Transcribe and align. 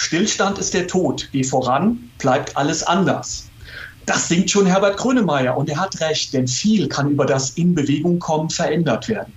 Stillstand 0.00 0.58
ist 0.58 0.74
der 0.74 0.86
Tod, 0.86 1.28
geh 1.32 1.42
voran, 1.42 2.12
bleibt 2.18 2.56
alles 2.56 2.84
anders. 2.84 3.50
Das 4.06 4.28
singt 4.28 4.48
schon 4.48 4.64
Herbert 4.64 4.96
Grönemeyer 4.96 5.56
und 5.56 5.68
er 5.68 5.80
hat 5.80 6.00
recht, 6.00 6.32
denn 6.32 6.46
viel 6.46 6.88
kann 6.88 7.10
über 7.10 7.26
das 7.26 7.50
in 7.50 7.74
Bewegung 7.74 8.20
kommen 8.20 8.48
verändert 8.48 9.08
werden. 9.08 9.34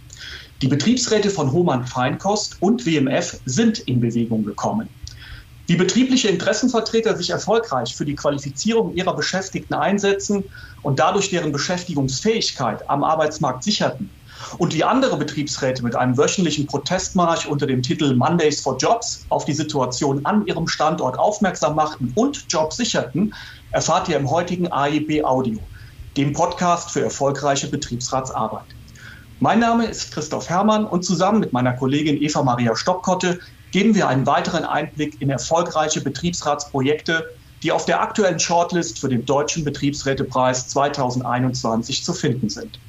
Die 0.62 0.68
Betriebsräte 0.68 1.32
von 1.32 1.52
Hohmann 1.52 1.88
Feinkost 1.88 2.58
und 2.60 2.86
WMF 2.86 3.42
sind 3.44 3.80
in 3.80 4.00
Bewegung 4.00 4.44
gekommen. 4.44 4.88
Wie 5.66 5.78
betriebliche 5.78 6.28
Interessenvertreter 6.28 7.18
sich 7.18 7.32
erfolgreich 7.32 7.96
für 7.96 8.06
die 8.06 8.16
Qualifizierung 8.16 8.94
ihrer 8.94 9.16
Beschäftigten 9.16 9.74
einsetzen 9.74 10.44
und 10.84 11.00
dadurch 11.00 11.32
deren 11.32 11.52
Beschäftigungsfähigkeit 11.52 12.88
am 12.88 13.04
Arbeitsmarkt 13.04 13.64
sicherten 13.64 14.12
und 14.58 14.74
wie 14.74 14.84
andere 14.84 15.18
Betriebsräte 15.18 15.84
mit 15.84 15.96
einem 15.96 16.18
wöchentlichen 16.18 16.66
Protestmarsch 16.66 17.46
unter 17.46 17.68
dem 17.68 17.82
Titel 17.82 18.16
Mondays 18.16 18.62
for 18.62 18.78
Jobs 18.78 19.26
auf 19.30 19.46
die 19.46 19.54
Situation 19.54 20.26
an 20.26 20.46
ihrem 20.46 20.68
Standort 20.68 21.18
aufmerksam 21.20 21.76
machten 21.76 22.12
und 22.16 22.46
Jobs 22.50 22.78
sicherten, 22.78 23.34
erfahrt 23.72 24.10
ihr 24.10 24.18
im 24.18 24.30
heutigen 24.30 24.72
AIB 24.72 25.24
Audio, 25.24 25.70
dem 26.18 26.34
Podcast 26.34 26.92
für 26.92 27.02
erfolgreiche 27.02 27.70
Betriebsratsarbeit. 27.70 28.76
Mein 29.40 29.60
Name 29.60 29.86
ist 29.86 30.12
Christoph 30.12 30.50
Herrmann 30.50 30.86
und 30.86 31.04
zusammen 31.04 31.40
mit 31.40 31.52
meiner 31.52 31.74
Kollegin 31.74 32.22
Eva 32.22 32.44
Maria 32.44 32.76
Stockkotte 32.76 33.40
geben 33.72 33.96
wir 33.96 34.08
einen 34.08 34.28
weiteren 34.28 34.66
Einblick 34.66 35.20
in 35.20 35.30
erfolgreiche 35.30 36.02
Betriebsratsprojekte, 36.02 37.26
die 37.64 37.72
auf 37.72 37.86
der 37.86 38.02
aktuellen 38.02 38.40
Shortlist 38.40 39.00
für 39.00 39.10
den 39.10 39.26
Deutschen 39.26 39.64
Betriebsrätepreis 39.64 40.68
2021 40.68 42.04
zu 42.04 42.14
finden 42.14 42.50
sind. 42.50 42.82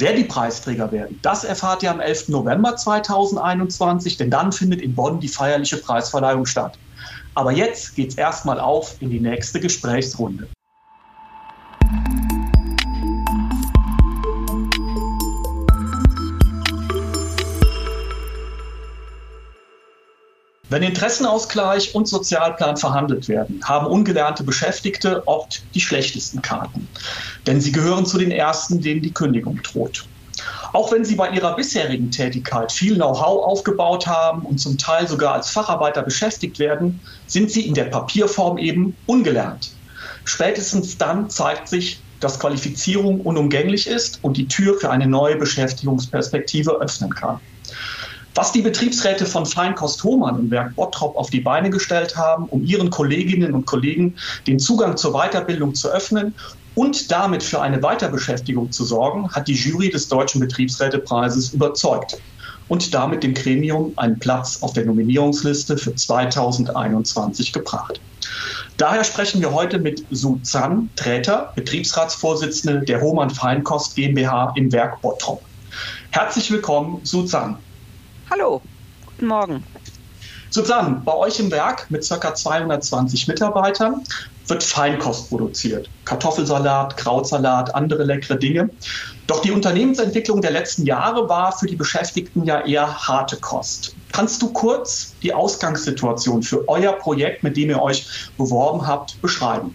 Wer 0.00 0.14
die 0.14 0.24
Preisträger 0.24 0.90
werden, 0.92 1.18
das 1.20 1.44
erfahrt 1.44 1.82
ihr 1.82 1.90
am 1.90 2.00
11. 2.00 2.30
November 2.30 2.74
2021, 2.74 4.16
denn 4.16 4.30
dann 4.30 4.50
findet 4.50 4.80
in 4.80 4.94
Bonn 4.94 5.20
die 5.20 5.28
feierliche 5.28 5.76
Preisverleihung 5.76 6.46
statt. 6.46 6.78
Aber 7.34 7.52
jetzt 7.52 7.96
geht's 7.96 8.14
erstmal 8.14 8.58
auf 8.58 8.96
in 9.00 9.10
die 9.10 9.20
nächste 9.20 9.60
Gesprächsrunde. 9.60 10.48
Wenn 20.70 20.84
Interessenausgleich 20.84 21.96
und 21.96 22.06
Sozialplan 22.06 22.76
verhandelt 22.76 23.26
werden, 23.26 23.58
haben 23.64 23.88
ungelernte 23.88 24.44
Beschäftigte 24.44 25.26
oft 25.26 25.64
die 25.74 25.80
schlechtesten 25.80 26.42
Karten. 26.42 26.88
Denn 27.48 27.60
sie 27.60 27.72
gehören 27.72 28.06
zu 28.06 28.18
den 28.18 28.30
Ersten, 28.30 28.80
denen 28.80 29.02
die 29.02 29.12
Kündigung 29.12 29.60
droht. 29.64 30.04
Auch 30.72 30.92
wenn 30.92 31.04
sie 31.04 31.16
bei 31.16 31.30
ihrer 31.30 31.56
bisherigen 31.56 32.12
Tätigkeit 32.12 32.70
viel 32.70 32.94
Know-how 32.94 33.44
aufgebaut 33.46 34.06
haben 34.06 34.42
und 34.42 34.58
zum 34.58 34.78
Teil 34.78 35.08
sogar 35.08 35.34
als 35.34 35.50
Facharbeiter 35.50 36.04
beschäftigt 36.04 36.60
werden, 36.60 37.02
sind 37.26 37.50
sie 37.50 37.66
in 37.66 37.74
der 37.74 37.86
Papierform 37.86 38.56
eben 38.56 38.96
ungelernt. 39.06 39.72
Spätestens 40.24 40.96
dann 40.96 41.28
zeigt 41.30 41.66
sich, 41.66 42.06
dass 42.20 42.38
Qualifizierung 42.38 43.20
unumgänglich 43.20 43.88
ist 43.88 44.22
und 44.22 44.36
die 44.36 44.46
Tür 44.46 44.78
für 44.78 44.90
eine 44.90 45.08
neue 45.08 45.34
Beschäftigungsperspektive 45.34 46.80
öffnen 46.80 47.10
kann. 47.10 47.40
Was 48.34 48.52
die 48.52 48.62
Betriebsräte 48.62 49.26
von 49.26 49.44
Feinkost 49.44 50.04
Hohmann 50.04 50.38
im 50.38 50.50
Werk 50.50 50.76
Bottrop 50.76 51.16
auf 51.16 51.30
die 51.30 51.40
Beine 51.40 51.68
gestellt 51.68 52.16
haben, 52.16 52.44
um 52.46 52.62
ihren 52.62 52.90
Kolleginnen 52.90 53.54
und 53.54 53.66
Kollegen 53.66 54.16
den 54.46 54.58
Zugang 54.58 54.96
zur 54.96 55.12
Weiterbildung 55.12 55.74
zu 55.74 55.88
öffnen 55.88 56.36
und 56.74 57.10
damit 57.10 57.42
für 57.42 57.60
eine 57.60 57.82
Weiterbeschäftigung 57.82 58.70
zu 58.70 58.84
sorgen, 58.84 59.28
hat 59.32 59.48
die 59.48 59.54
Jury 59.54 59.90
des 59.90 60.08
Deutschen 60.08 60.40
Betriebsrätepreises 60.40 61.52
überzeugt 61.52 62.22
und 62.68 62.94
damit 62.94 63.24
dem 63.24 63.34
Gremium 63.34 63.92
einen 63.96 64.18
Platz 64.20 64.62
auf 64.62 64.74
der 64.74 64.86
Nominierungsliste 64.86 65.76
für 65.76 65.94
2021 65.94 67.52
gebracht. 67.52 68.00
Daher 68.76 69.02
sprechen 69.02 69.40
wir 69.40 69.52
heute 69.52 69.80
mit 69.80 70.06
Su 70.10 70.38
Zan 70.42 70.88
Träter, 70.94 71.52
Betriebsratsvorsitzende 71.56 72.84
der 72.84 73.00
Hohmann 73.00 73.30
Feinkost 73.30 73.96
GmbH 73.96 74.52
im 74.54 74.70
Werk 74.70 75.02
Bottrop. 75.02 75.42
Herzlich 76.12 76.50
willkommen, 76.50 77.00
Su 77.04 77.24
Zan. 77.24 77.58
Hallo, 78.30 78.62
guten 79.06 79.26
Morgen. 79.26 79.64
Susanne, 80.50 81.02
bei 81.04 81.14
euch 81.14 81.40
im 81.40 81.50
Werk 81.50 81.90
mit 81.90 82.08
ca. 82.08 82.32
220 82.32 83.26
Mitarbeitern 83.26 84.04
wird 84.46 84.62
Feinkost 84.62 85.30
produziert. 85.30 85.90
Kartoffelsalat, 86.04 86.96
Krautsalat, 86.96 87.74
andere 87.74 88.04
leckere 88.04 88.36
Dinge. 88.36 88.70
Doch 89.26 89.42
die 89.42 89.50
Unternehmensentwicklung 89.50 90.42
der 90.42 90.52
letzten 90.52 90.86
Jahre 90.86 91.28
war 91.28 91.58
für 91.58 91.66
die 91.66 91.74
Beschäftigten 91.74 92.44
ja 92.44 92.64
eher 92.64 93.08
harte 93.08 93.36
Kost. 93.36 93.96
Kannst 94.12 94.40
du 94.42 94.52
kurz 94.52 95.12
die 95.24 95.34
Ausgangssituation 95.34 96.44
für 96.44 96.68
euer 96.68 96.92
Projekt, 96.92 97.42
mit 97.42 97.56
dem 97.56 97.70
ihr 97.70 97.82
euch 97.82 98.30
beworben 98.38 98.86
habt, 98.86 99.20
beschreiben? 99.22 99.74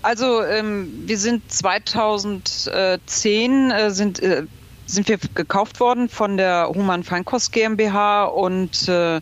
Also 0.00 0.42
ähm, 0.42 1.02
wir 1.04 1.18
sind 1.18 1.52
2010 1.52 3.70
äh, 3.70 3.90
sind 3.90 4.22
äh, 4.22 4.44
sind 4.86 5.08
wir 5.08 5.18
gekauft 5.34 5.80
worden 5.80 6.08
von 6.08 6.36
der 6.36 6.68
Human 6.74 7.02
Feinkost 7.02 7.52
GmbH 7.52 8.24
und 8.24 8.88
äh, 8.88 9.20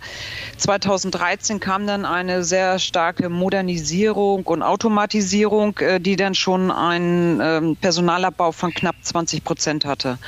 2013 0.59 1.61
kam 1.61 1.87
dann 1.87 2.05
eine 2.05 2.45
sehr 2.45 2.79
starke 2.79 3.29
Modernisierung 3.29 4.45
und 4.45 4.63
Automatisierung, 4.63 5.79
äh, 5.79 6.01
die 6.01 6.17
dann 6.17 6.35
schon 6.35 6.71
einen 6.71 7.41
äh, 7.41 7.75
Personalabbau 7.81 8.53
von 8.53 8.73
knapp 8.73 8.97
20 9.03 9.43
Prozent 9.45 9.85
hatte. 9.85 10.19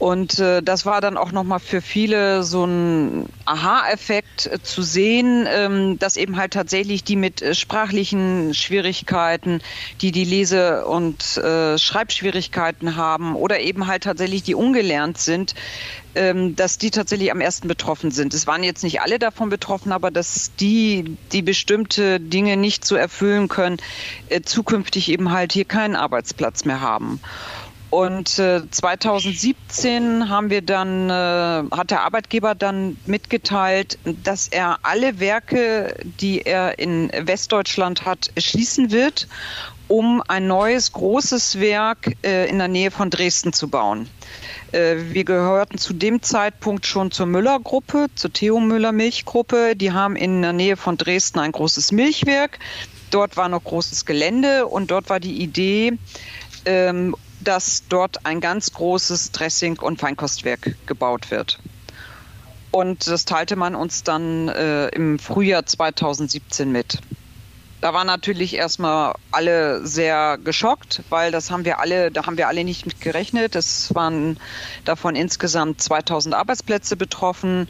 Und 0.00 0.38
äh, 0.38 0.62
das 0.62 0.86
war 0.86 1.02
dann 1.02 1.18
auch 1.18 1.30
nochmal 1.30 1.60
für 1.60 1.82
viele 1.82 2.42
so 2.42 2.64
ein 2.64 3.26
Aha-Effekt 3.44 4.46
äh, 4.46 4.62
zu 4.62 4.80
sehen, 4.80 5.46
ähm, 5.46 5.98
dass 5.98 6.16
eben 6.16 6.38
halt 6.38 6.54
tatsächlich 6.54 7.04
die 7.04 7.16
mit 7.16 7.42
äh, 7.42 7.54
sprachlichen 7.54 8.54
Schwierigkeiten, 8.54 9.60
die 10.00 10.10
die 10.10 10.24
Lese- 10.24 10.86
und 10.86 11.36
äh, 11.36 11.76
Schreibschwierigkeiten 11.76 12.96
haben 12.96 13.36
oder 13.36 13.60
eben 13.60 13.88
halt 13.88 14.04
tatsächlich 14.04 14.42
die 14.42 14.54
ungelernt 14.54 15.18
sind, 15.18 15.54
ähm, 16.14 16.56
dass 16.56 16.78
die 16.78 16.90
tatsächlich 16.90 17.30
am 17.30 17.42
ersten 17.42 17.68
betroffen 17.68 18.10
sind. 18.10 18.32
Es 18.32 18.46
waren 18.46 18.64
jetzt 18.64 18.82
nicht 18.82 19.02
alle 19.02 19.18
davon 19.18 19.50
betroffen, 19.50 19.92
aber 19.92 20.10
dass 20.10 20.52
die, 20.58 21.18
die 21.32 21.42
bestimmte 21.42 22.20
Dinge 22.20 22.56
nicht 22.56 22.86
so 22.86 22.96
erfüllen 22.96 23.48
können, 23.48 23.76
äh, 24.30 24.40
zukünftig 24.40 25.10
eben 25.10 25.30
halt 25.30 25.52
hier 25.52 25.66
keinen 25.66 25.94
Arbeitsplatz 25.94 26.64
mehr 26.64 26.80
haben. 26.80 27.20
Und 27.90 28.38
äh, 28.38 28.62
2017 28.70 30.28
haben 30.28 30.48
wir 30.48 30.62
dann, 30.62 31.10
äh, 31.10 31.76
hat 31.76 31.90
der 31.90 32.02
Arbeitgeber 32.02 32.54
dann 32.54 32.96
mitgeteilt, 33.06 33.98
dass 34.22 34.46
er 34.46 34.78
alle 34.82 35.18
Werke, 35.18 35.96
die 36.20 36.42
er 36.42 36.78
in 36.78 37.10
Westdeutschland 37.12 38.04
hat, 38.04 38.30
schließen 38.38 38.92
wird, 38.92 39.26
um 39.88 40.22
ein 40.28 40.46
neues 40.46 40.92
großes 40.92 41.58
Werk 41.58 42.16
äh, 42.22 42.48
in 42.48 42.58
der 42.58 42.68
Nähe 42.68 42.92
von 42.92 43.10
Dresden 43.10 43.52
zu 43.52 43.66
bauen. 43.66 44.08
Äh, 44.70 44.96
wir 45.10 45.24
gehörten 45.24 45.78
zu 45.78 45.92
dem 45.92 46.22
Zeitpunkt 46.22 46.86
schon 46.86 47.10
zur 47.10 47.26
Müller-Gruppe, 47.26 48.06
zur 48.14 48.32
Theo 48.32 48.60
Müller-Milchgruppe. 48.60 49.74
Die 49.74 49.90
haben 49.90 50.14
in 50.14 50.42
der 50.42 50.52
Nähe 50.52 50.76
von 50.76 50.96
Dresden 50.96 51.40
ein 51.40 51.50
großes 51.50 51.90
Milchwerk. 51.90 52.60
Dort 53.10 53.36
war 53.36 53.48
noch 53.48 53.64
großes 53.64 54.06
Gelände 54.06 54.66
und 54.66 54.92
dort 54.92 55.10
war 55.10 55.18
die 55.18 55.42
Idee, 55.42 55.98
ähm, 56.64 57.16
dass 57.40 57.84
dort 57.88 58.26
ein 58.26 58.40
ganz 58.40 58.72
großes 58.72 59.32
Dressing- 59.32 59.78
und 59.78 60.00
Feinkostwerk 60.00 60.76
gebaut 60.86 61.30
wird. 61.30 61.58
Und 62.70 63.06
das 63.06 63.24
teilte 63.24 63.56
man 63.56 63.74
uns 63.74 64.04
dann 64.04 64.48
äh, 64.48 64.88
im 64.88 65.18
Frühjahr 65.18 65.66
2017 65.66 66.70
mit. 66.70 66.98
Da 67.80 67.94
waren 67.94 68.06
natürlich 68.06 68.54
erstmal 68.54 69.14
alle 69.30 69.86
sehr 69.86 70.38
geschockt, 70.38 71.02
weil 71.08 71.32
das 71.32 71.50
haben 71.50 71.64
wir 71.64 71.80
alle, 71.80 72.10
da 72.10 72.26
haben 72.26 72.36
wir 72.36 72.46
alle 72.46 72.62
nicht 72.62 72.84
mit 72.84 73.00
gerechnet. 73.00 73.56
Es 73.56 73.94
waren 73.94 74.38
davon 74.84 75.16
insgesamt 75.16 75.80
2000 75.80 76.34
Arbeitsplätze 76.34 76.96
betroffen. 76.96 77.68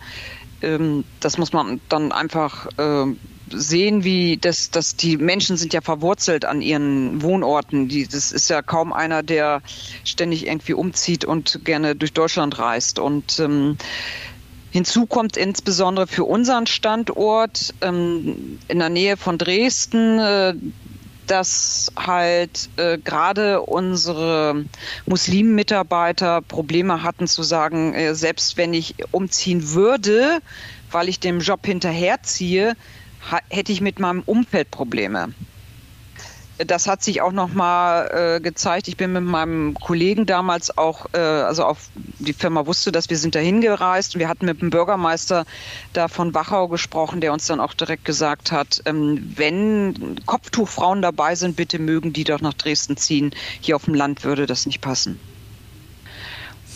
Ähm, 0.62 1.04
das 1.20 1.38
muss 1.38 1.52
man 1.52 1.80
dann 1.88 2.10
einfach 2.10 2.66
äh, 2.76 3.06
sehen, 3.52 4.04
wie 4.04 4.36
das, 4.36 4.70
dass 4.70 4.96
die 4.96 5.16
Menschen 5.16 5.56
sind 5.56 5.72
ja 5.72 5.80
verwurzelt 5.80 6.44
an 6.44 6.62
ihren 6.62 7.22
Wohnorten. 7.22 7.88
Die, 7.88 8.06
das 8.06 8.32
ist 8.32 8.50
ja 8.50 8.62
kaum 8.62 8.92
einer, 8.92 9.22
der 9.22 9.62
ständig 10.04 10.46
irgendwie 10.46 10.74
umzieht 10.74 11.24
und 11.24 11.64
gerne 11.64 11.96
durch 11.96 12.12
Deutschland 12.12 12.58
reist. 12.58 12.98
Und 12.98 13.38
ähm, 13.40 13.76
Hinzu 14.72 15.06
kommt 15.06 15.36
insbesondere 15.36 16.06
für 16.06 16.24
unseren 16.24 16.66
Standort 16.66 17.74
ähm, 17.80 18.58
in 18.68 18.78
der 18.78 18.88
Nähe 18.88 19.16
von 19.16 19.36
Dresden, 19.36 20.18
äh, 20.20 20.54
dass 21.26 21.92
halt 21.96 22.68
äh, 22.76 22.98
gerade 22.98 23.62
unsere 23.62 24.64
Muslim-Mitarbeiter 25.06 26.40
Probleme 26.42 27.02
hatten 27.02 27.26
zu 27.26 27.42
sagen, 27.42 27.94
äh, 27.94 28.14
selbst 28.14 28.56
wenn 28.56 28.74
ich 28.74 28.94
umziehen 29.12 29.72
würde, 29.72 30.40
weil 30.90 31.08
ich 31.08 31.20
dem 31.20 31.40
Job 31.40 31.66
hinterherziehe, 31.66 32.76
hätte 33.48 33.72
ich 33.72 33.80
mit 33.80 33.98
meinem 33.98 34.22
Umfeld 34.24 34.70
Probleme. 34.70 35.32
Das 36.58 36.86
hat 36.86 37.02
sich 37.02 37.22
auch 37.22 37.32
nochmal 37.32 38.36
äh, 38.36 38.40
gezeigt. 38.40 38.86
Ich 38.88 38.98
bin 38.98 39.14
mit 39.14 39.22
meinem 39.22 39.72
Kollegen 39.72 40.26
damals 40.26 40.76
auch, 40.76 41.06
äh, 41.14 41.18
also 41.18 41.64
auf 41.64 41.88
die 42.18 42.34
Firma 42.34 42.66
wusste, 42.66 42.92
dass 42.92 43.08
wir 43.08 43.16
sind 43.16 43.34
dahin 43.34 43.62
gereist. 43.62 44.18
Wir 44.18 44.28
hatten 44.28 44.44
mit 44.44 44.60
dem 44.60 44.68
Bürgermeister 44.68 45.46
da 45.94 46.08
von 46.08 46.34
Wachau 46.34 46.68
gesprochen, 46.68 47.22
der 47.22 47.32
uns 47.32 47.46
dann 47.46 47.60
auch 47.60 47.72
direkt 47.72 48.04
gesagt 48.04 48.52
hat, 48.52 48.82
ähm, 48.84 49.32
wenn 49.36 50.20
Kopftuchfrauen 50.26 51.00
dabei 51.00 51.34
sind, 51.34 51.56
bitte 51.56 51.78
mögen 51.78 52.12
die 52.12 52.24
doch 52.24 52.42
nach 52.42 52.54
Dresden 52.54 52.98
ziehen. 52.98 53.34
Hier 53.62 53.76
auf 53.76 53.86
dem 53.86 53.94
Land 53.94 54.24
würde 54.24 54.44
das 54.44 54.66
nicht 54.66 54.82
passen. 54.82 55.18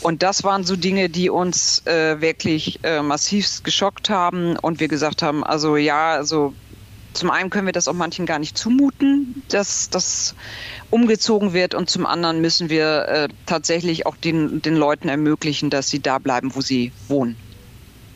Und 0.05 0.23
das 0.23 0.45
waren 0.45 0.65
so 0.65 0.77
Dinge, 0.77 1.09
die 1.09 1.31
uns 1.31 1.81
äh, 1.87 2.21
wirklich 2.21 2.79
äh, 2.83 3.01
massiv 3.01 3.63
geschockt 3.63 4.11
haben 4.11 4.55
und 4.59 4.79
wir 4.79 4.89
gesagt 4.89 5.23
haben, 5.23 5.43
also 5.43 5.79
ja, 5.79 6.13
also 6.13 6.53
zum 7.15 7.31
einen 7.31 7.49
können 7.49 7.65
wir 7.65 7.73
das 7.73 7.89
auch 7.89 7.95
manchen 7.95 8.27
gar 8.27 8.39
nicht 8.39 8.59
zumuten, 8.59 9.43
dass 9.49 9.89
das 9.89 10.35
umgezogen 10.91 11.55
wird 11.55 11.75
und 11.75 11.89
zum 11.89 12.05
anderen 12.05 12.43
müssen 12.43 12.69
wir 12.69 13.09
äh, 13.09 13.29
tatsächlich 13.47 14.05
auch 14.05 14.17
den, 14.17 14.61
den 14.61 14.77
Leuten 14.77 15.09
ermöglichen, 15.09 15.71
dass 15.71 15.89
sie 15.89 16.01
da 16.01 16.19
bleiben, 16.19 16.55
wo 16.55 16.61
sie 16.61 16.93
wohnen 17.09 17.39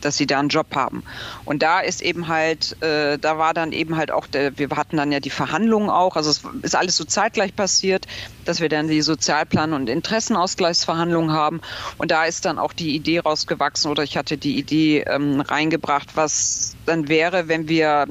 dass 0.01 0.17
sie 0.17 0.27
da 0.27 0.39
einen 0.39 0.49
Job 0.49 0.67
haben. 0.75 1.03
Und 1.45 1.61
da 1.63 1.79
ist 1.79 2.01
eben 2.01 2.27
halt, 2.27 2.81
äh, 2.81 3.17
da 3.17 3.37
war 3.37 3.53
dann 3.53 3.71
eben 3.71 3.97
halt 3.97 4.11
auch, 4.11 4.27
der, 4.27 4.57
wir 4.57 4.69
hatten 4.71 4.97
dann 4.97 5.11
ja 5.11 5.19
die 5.19 5.29
Verhandlungen 5.29 5.89
auch, 5.89 6.15
also 6.15 6.29
es 6.29 6.41
ist 6.61 6.75
alles 6.75 6.97
so 6.97 7.05
zeitgleich 7.05 7.55
passiert, 7.55 8.05
dass 8.45 8.59
wir 8.59 8.69
dann 8.69 8.87
die 8.87 9.01
Sozialplan- 9.01 9.73
und 9.73 9.89
Interessenausgleichsverhandlungen 9.89 11.31
haben. 11.31 11.61
Und 11.97 12.11
da 12.11 12.25
ist 12.25 12.45
dann 12.45 12.59
auch 12.59 12.73
die 12.73 12.95
Idee 12.95 13.19
rausgewachsen 13.19 13.91
oder 13.91 14.03
ich 14.03 14.17
hatte 14.17 14.37
die 14.37 14.57
Idee 14.57 15.01
ähm, 15.01 15.41
reingebracht, 15.41 16.15
was 16.15 16.75
dann 16.85 17.07
wäre, 17.07 17.47
wenn 17.47 17.67
wir 17.67 18.07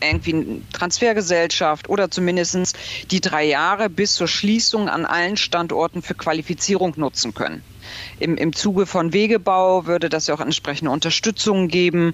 irgendwie 0.00 0.34
eine 0.34 0.60
Transfergesellschaft 0.72 1.88
oder 1.88 2.10
zumindest 2.10 2.76
die 3.10 3.20
drei 3.20 3.44
Jahre 3.44 3.90
bis 3.90 4.14
zur 4.14 4.28
Schließung 4.28 4.88
an 4.88 5.04
allen 5.04 5.36
Standorten 5.36 6.02
für 6.02 6.14
Qualifizierung 6.14 6.94
nutzen 6.96 7.34
können. 7.34 7.62
Im, 8.18 8.36
Im 8.36 8.52
Zuge 8.52 8.86
von 8.86 9.12
Wegebau 9.12 9.86
würde 9.86 10.08
das 10.08 10.26
ja 10.26 10.34
auch 10.34 10.40
entsprechende 10.40 10.90
Unterstützung 10.90 11.68
geben. 11.68 12.12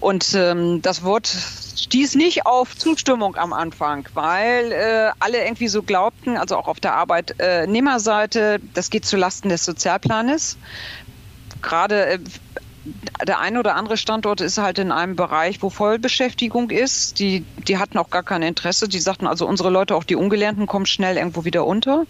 Und 0.00 0.34
ähm, 0.34 0.82
das 0.82 1.02
Wort 1.04 1.26
stieß 1.26 2.14
nicht 2.16 2.46
auf 2.46 2.76
Zustimmung 2.76 3.36
am 3.36 3.52
Anfang, 3.52 4.08
weil 4.14 4.72
äh, 4.72 5.10
alle 5.18 5.44
irgendwie 5.44 5.68
so 5.68 5.82
glaubten, 5.82 6.36
also 6.36 6.56
auch 6.56 6.68
auf 6.68 6.80
der 6.80 6.94
Arbeitnehmerseite, 6.94 8.60
das 8.74 8.90
geht 8.90 9.06
zulasten 9.06 9.48
des 9.48 9.64
Sozialplanes. 9.64 10.58
Gerade 11.62 12.06
äh, 12.06 12.18
der 13.26 13.40
eine 13.40 13.58
oder 13.58 13.74
andere 13.76 13.96
Standort 13.96 14.40
ist 14.40 14.58
halt 14.58 14.78
in 14.78 14.92
einem 14.92 15.16
Bereich, 15.16 15.62
wo 15.62 15.70
Vollbeschäftigung 15.70 16.70
ist. 16.70 17.18
Die, 17.18 17.44
die 17.66 17.78
hatten 17.78 17.98
auch 17.98 18.10
gar 18.10 18.22
kein 18.22 18.42
Interesse. 18.42 18.88
Die 18.88 19.00
sagten 19.00 19.26
also, 19.26 19.46
unsere 19.46 19.70
Leute, 19.70 19.94
auch 19.94 20.04
die 20.04 20.16
Ungelernten, 20.16 20.66
kommen 20.66 20.86
schnell 20.86 21.16
irgendwo 21.16 21.44
wieder 21.44 21.66
unter. 21.66 22.06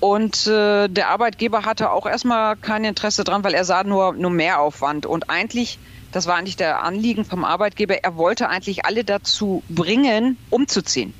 Und 0.00 0.48
äh, 0.48 0.88
der 0.88 1.10
Arbeitgeber 1.10 1.64
hatte 1.64 1.92
auch 1.92 2.06
erstmal 2.06 2.56
kein 2.56 2.84
Interesse 2.84 3.22
dran, 3.22 3.44
weil 3.44 3.54
er 3.54 3.64
sah 3.64 3.84
nur, 3.84 4.14
nur 4.14 4.30
Mehraufwand. 4.30 5.06
Und 5.06 5.30
eigentlich, 5.30 5.78
das 6.10 6.26
war 6.26 6.36
eigentlich 6.36 6.56
der 6.56 6.82
Anliegen 6.82 7.24
vom 7.24 7.44
Arbeitgeber, 7.44 8.02
er 8.02 8.16
wollte 8.16 8.48
eigentlich 8.48 8.84
alle 8.84 9.04
dazu 9.04 9.62
bringen, 9.68 10.36
umzuziehen. 10.50 11.14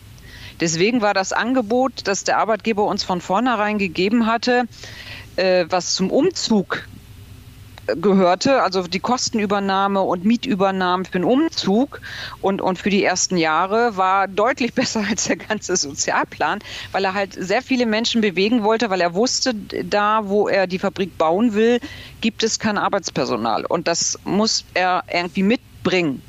Deswegen 0.61 1.01
war 1.01 1.15
das 1.15 1.33
Angebot, 1.33 1.93
das 2.05 2.25
der 2.25 2.39
Arbeitgeber 2.39 2.85
uns 2.85 3.05
von 3.05 3.21
vornherein 3.21 3.79
gegeben 3.79 4.27
hatte, 4.27 4.65
äh, 5.37 5.67
was 5.69 5.95
zum 5.95 6.11
Umzug 6.11 6.87
gehörte, 7.87 8.63
also 8.63 8.83
die 8.83 9.01
Kostenübernahme 9.01 10.01
und 10.01 10.25
Mietübernahme 10.25 11.05
für 11.05 11.13
den 11.13 11.25
Umzug 11.25 12.01
und, 12.41 12.61
und 12.61 12.79
für 12.79 12.91
die 12.91 13.03
ersten 13.03 13.37
Jahre 13.37 13.97
war 13.97 14.29
deutlich 14.29 14.75
besser 14.75 15.05
als 15.09 15.25
der 15.25 15.37
ganze 15.37 15.77
Sozialplan, 15.77 16.61
weil 16.93 17.05
er 17.05 17.15
halt 17.15 17.35
sehr 17.35 17.63
viele 17.63 17.87
Menschen 17.87 18.21
bewegen 18.21 18.63
wollte, 18.63 18.91
weil 18.91 19.01
er 19.01 19.15
wusste, 19.15 19.55
da 19.55 20.29
wo 20.29 20.49
er 20.49 20.67
die 20.67 20.79
Fabrik 20.79 21.17
bauen 21.19 21.55
will, 21.55 21.81
gibt 22.21 22.43
es 22.43 22.59
kein 22.59 22.79
Arbeitspersonal. 22.79 23.67
Und 23.67 23.89
das 23.89 24.19
muss 24.25 24.65
er 24.75 25.05
irgendwie 25.13 25.43
mitbringen 25.43 26.23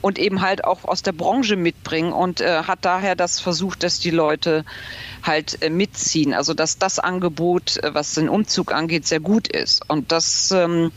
und 0.00 0.18
eben 0.18 0.40
halt 0.40 0.64
auch 0.64 0.84
aus 0.84 1.02
der 1.02 1.12
Branche 1.12 1.56
mitbringen 1.56 2.12
und 2.12 2.40
äh, 2.40 2.62
hat 2.64 2.80
daher 2.82 3.16
das 3.16 3.40
versucht, 3.40 3.82
dass 3.82 3.98
die 3.98 4.10
Leute 4.10 4.64
halt 5.22 5.62
äh, 5.62 5.70
mitziehen. 5.70 6.34
Also 6.34 6.54
dass 6.54 6.78
das 6.78 6.98
Angebot, 6.98 7.82
äh, 7.82 7.94
was 7.94 8.14
den 8.14 8.28
Umzug 8.28 8.72
angeht, 8.72 9.06
sehr 9.06 9.20
gut 9.20 9.48
ist. 9.48 9.88
Und 9.88 10.12
das 10.12 10.50
ähm, 10.50 10.92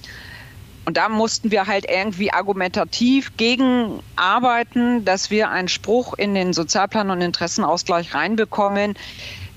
und 0.83 0.97
da 0.97 1.09
mussten 1.09 1.51
wir 1.51 1.67
halt 1.67 1.85
irgendwie 1.87 2.33
argumentativ 2.33 3.37
gegen 3.37 3.99
arbeiten, 4.15 5.05
dass 5.05 5.29
wir 5.29 5.49
einen 5.49 5.67
Spruch 5.67 6.15
in 6.15 6.33
den 6.33 6.53
Sozialplan 6.53 7.11
und 7.11 7.21
Interessenausgleich 7.21 8.15
reinbekommen, 8.15 8.95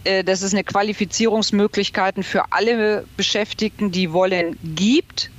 äh, 0.05 0.23
dass 0.23 0.43
es 0.43 0.53
eine 0.53 0.65
Qualifizierungsmöglichkeiten 0.65 2.23
für 2.23 2.53
alle 2.53 3.05
Beschäftigten, 3.17 3.91
die 3.91 4.13
wollen, 4.13 4.59
gibt 4.63 5.31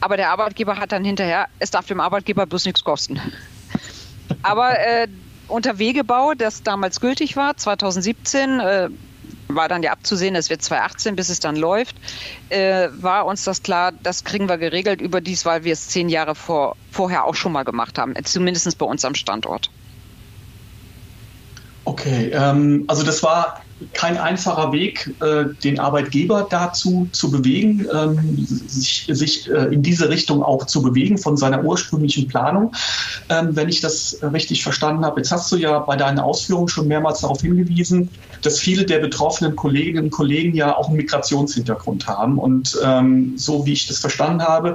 aber 0.00 0.16
der 0.16 0.30
Arbeitgeber 0.30 0.76
hat 0.76 0.92
dann 0.92 1.04
hinterher, 1.04 1.48
es 1.58 1.70
darf 1.70 1.86
dem 1.86 2.00
Arbeitgeber 2.00 2.46
bloß 2.46 2.66
nichts 2.66 2.84
kosten. 2.84 3.20
Aber 4.42 4.78
äh, 4.78 5.08
unter 5.48 5.78
Wegebau, 5.78 6.34
das 6.34 6.62
damals 6.62 7.00
gültig 7.00 7.36
war, 7.36 7.56
2017, 7.56 8.60
äh, 8.60 8.88
war 9.48 9.68
dann 9.68 9.82
ja 9.82 9.92
abzusehen, 9.92 10.34
es 10.34 10.50
wird 10.50 10.62
2018, 10.62 11.16
bis 11.16 11.28
es 11.28 11.40
dann 11.40 11.56
läuft, 11.56 11.96
äh, 12.48 12.88
war 12.92 13.26
uns 13.26 13.44
das 13.44 13.62
klar, 13.62 13.92
das 14.02 14.24
kriegen 14.24 14.48
wir 14.48 14.58
geregelt 14.58 15.00
überdies, 15.00 15.44
weil 15.44 15.64
wir 15.64 15.72
es 15.72 15.88
zehn 15.88 16.08
Jahre 16.08 16.34
vor, 16.34 16.76
vorher 16.90 17.24
auch 17.24 17.34
schon 17.34 17.52
mal 17.52 17.64
gemacht 17.64 17.98
haben, 17.98 18.14
zumindest 18.24 18.76
bei 18.78 18.86
uns 18.86 19.04
am 19.04 19.14
Standort. 19.14 19.70
Okay, 21.86 22.30
ähm, 22.32 22.84
also 22.88 23.04
das 23.04 23.22
war 23.22 23.60
kein 23.92 24.18
einfacher 24.18 24.72
Weg, 24.72 25.14
äh, 25.20 25.44
den 25.62 25.78
Arbeitgeber 25.78 26.48
dazu 26.50 27.08
zu 27.12 27.30
bewegen, 27.30 27.86
ähm, 27.94 28.18
sich, 28.38 29.06
sich 29.08 29.48
äh, 29.48 29.66
in 29.66 29.82
diese 29.82 30.08
Richtung 30.08 30.42
auch 30.42 30.66
zu 30.66 30.82
bewegen 30.82 31.16
von 31.16 31.36
seiner 31.36 31.62
ursprünglichen 31.62 32.26
Planung. 32.26 32.72
Ähm, 33.28 33.54
wenn 33.54 33.68
ich 33.68 33.82
das 33.82 34.18
richtig 34.20 34.64
verstanden 34.64 35.04
habe, 35.04 35.20
jetzt 35.20 35.30
hast 35.30 35.52
du 35.52 35.56
ja 35.56 35.78
bei 35.78 35.94
deinen 35.96 36.18
Ausführungen 36.18 36.68
schon 36.68 36.88
mehrmals 36.88 37.20
darauf 37.20 37.40
hingewiesen, 37.40 38.10
dass 38.42 38.58
viele 38.58 38.84
der 38.84 38.98
betroffenen 38.98 39.54
Kolleginnen 39.54 40.06
und 40.06 40.10
Kollegen 40.10 40.56
ja 40.56 40.76
auch 40.76 40.88
einen 40.88 40.96
Migrationshintergrund 40.96 42.08
haben. 42.08 42.38
Und 42.38 42.76
ähm, 42.82 43.34
so 43.36 43.64
wie 43.64 43.74
ich 43.74 43.86
das 43.86 43.98
verstanden 43.98 44.42
habe, 44.42 44.74